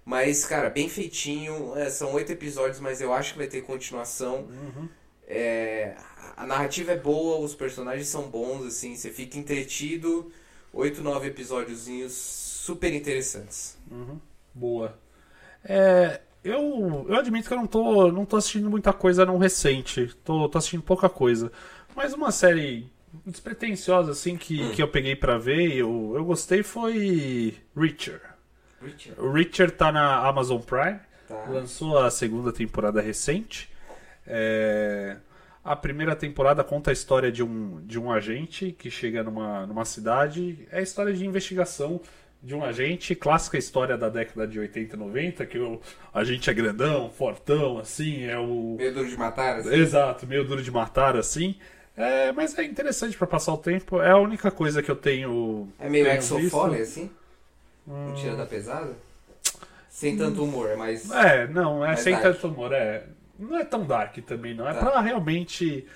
[0.03, 1.77] Mas, cara, bem feitinho.
[1.77, 4.49] É, são oito episódios, mas eu acho que vai ter continuação.
[4.49, 4.89] Uhum.
[5.31, 5.95] É,
[6.37, 10.33] a narrativa é boa, os personagens são bons, assim, você fica entretido.
[10.73, 13.77] Oito, nove episódiozinhos super interessantes.
[13.91, 14.19] Uhum.
[14.55, 14.99] Boa.
[15.65, 20.15] É, eu, eu admito que eu não tô, não tô assistindo muita coisa não recente.
[20.25, 21.53] Tô, tô assistindo pouca coisa.
[21.95, 22.91] Mas uma série
[23.27, 24.71] despretensiosa, assim, que, Hum.
[24.73, 28.21] que eu peguei pra ver e eu, eu gostei foi Reacher.
[28.81, 29.21] Richard.
[29.21, 31.01] O Reacher tá na Amazon Prime.
[31.27, 31.45] Tá.
[31.51, 33.69] Lançou a segunda temporada recente.
[34.29, 35.17] É,
[35.65, 39.85] A primeira temporada conta a história de um, de um agente que chega numa, numa
[39.85, 40.67] cidade.
[40.71, 42.01] É a história de investigação
[42.43, 45.81] de um agente, clássica história da década de 80 e 90, que o
[46.15, 48.77] agente é grandão, fortão, assim, é o.
[48.79, 49.75] Meio duro de matar, assim.
[49.75, 51.57] Exato, meio duro de matar, assim.
[51.97, 54.01] É, mas é interessante pra passar o tempo.
[54.01, 55.69] É a única coisa que eu tenho.
[55.81, 56.07] É meio.
[56.49, 57.11] Foley, assim?
[57.87, 58.95] Um tira da pesada?
[59.91, 61.11] Sem tanto humor, é mais...
[61.11, 63.05] É, não, é sem tanto humor, é.
[63.39, 64.69] Não é tão dark também, não.
[64.69, 64.81] É Tá.
[64.91, 65.87] pra realmente.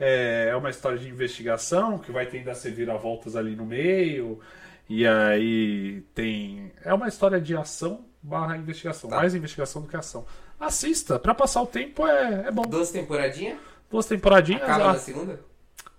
[0.00, 4.40] É, é uma história de investigação que vai tendo as reviravoltas ali no meio.
[4.88, 6.72] E aí tem.
[6.84, 9.08] É uma história de ação barra investigação.
[9.10, 9.16] Tá.
[9.16, 10.26] Mais investigação do que ação.
[10.58, 12.62] Assista, pra passar o tempo é, é bom.
[12.62, 13.58] Duas temporadinhas?
[13.90, 14.62] Duas temporadinhas.
[14.62, 15.40] Acaba a- na segunda?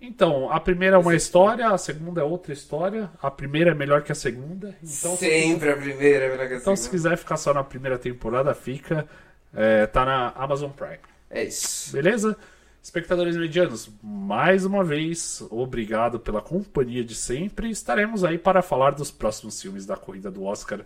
[0.01, 3.09] Então, a primeira é uma história, a segunda é outra história.
[3.21, 4.75] A primeira é melhor que a segunda.
[4.83, 7.03] Então, se- Sempre a primeira, é melhor que a Então, se segunda.
[7.03, 9.07] quiser ficar só na primeira temporada, fica.
[9.53, 10.99] É, tá na Amazon Prime.
[11.29, 11.91] É isso.
[11.91, 12.37] Beleza?
[12.81, 17.69] Espectadores medianos, mais uma vez, obrigado pela companhia de sempre.
[17.69, 20.81] Estaremos aí para falar dos próximos filmes da corrida do Oscar.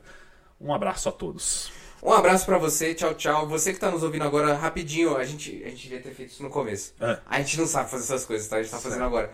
[0.61, 1.71] Um abraço a todos.
[2.03, 3.47] Um abraço pra você, tchau, tchau.
[3.47, 6.43] Você que tá nos ouvindo agora, rapidinho, a gente, a gente devia ter feito isso
[6.43, 6.93] no começo.
[7.01, 7.17] É.
[7.25, 8.57] A gente não sabe fazer essas coisas, tá?
[8.57, 9.31] A gente tá fazendo agora.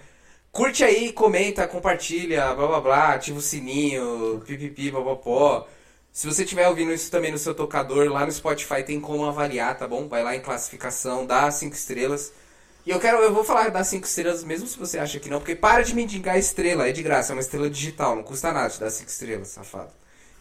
[0.49, 5.67] Curte aí, comenta, compartilha, blá blá blá, ativa o sininho, pipipi, babapó.
[6.13, 9.75] Se você estiver ouvindo isso também no seu tocador, lá no Spotify tem como avaliar,
[9.75, 10.07] tá bom?
[10.07, 12.31] Vai lá em classificação, dá 5 estrelas.
[12.85, 15.39] E eu quero, eu vou falar das 5 estrelas, mesmo se você acha que não,
[15.39, 18.69] porque para de mendigar estrela, é de graça, é uma estrela digital, não custa nada
[18.69, 19.91] te dar 5 estrelas, safado.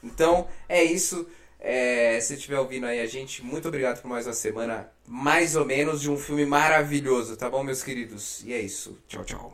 [0.04, 1.26] Então, é isso.
[1.58, 5.64] É, se estiver ouvindo aí a gente, muito obrigado por mais uma semana, mais ou
[5.64, 8.42] menos, de um filme maravilhoso, tá bom, meus queridos?
[8.44, 8.98] E é isso.
[9.08, 9.50] Tchau, tchau.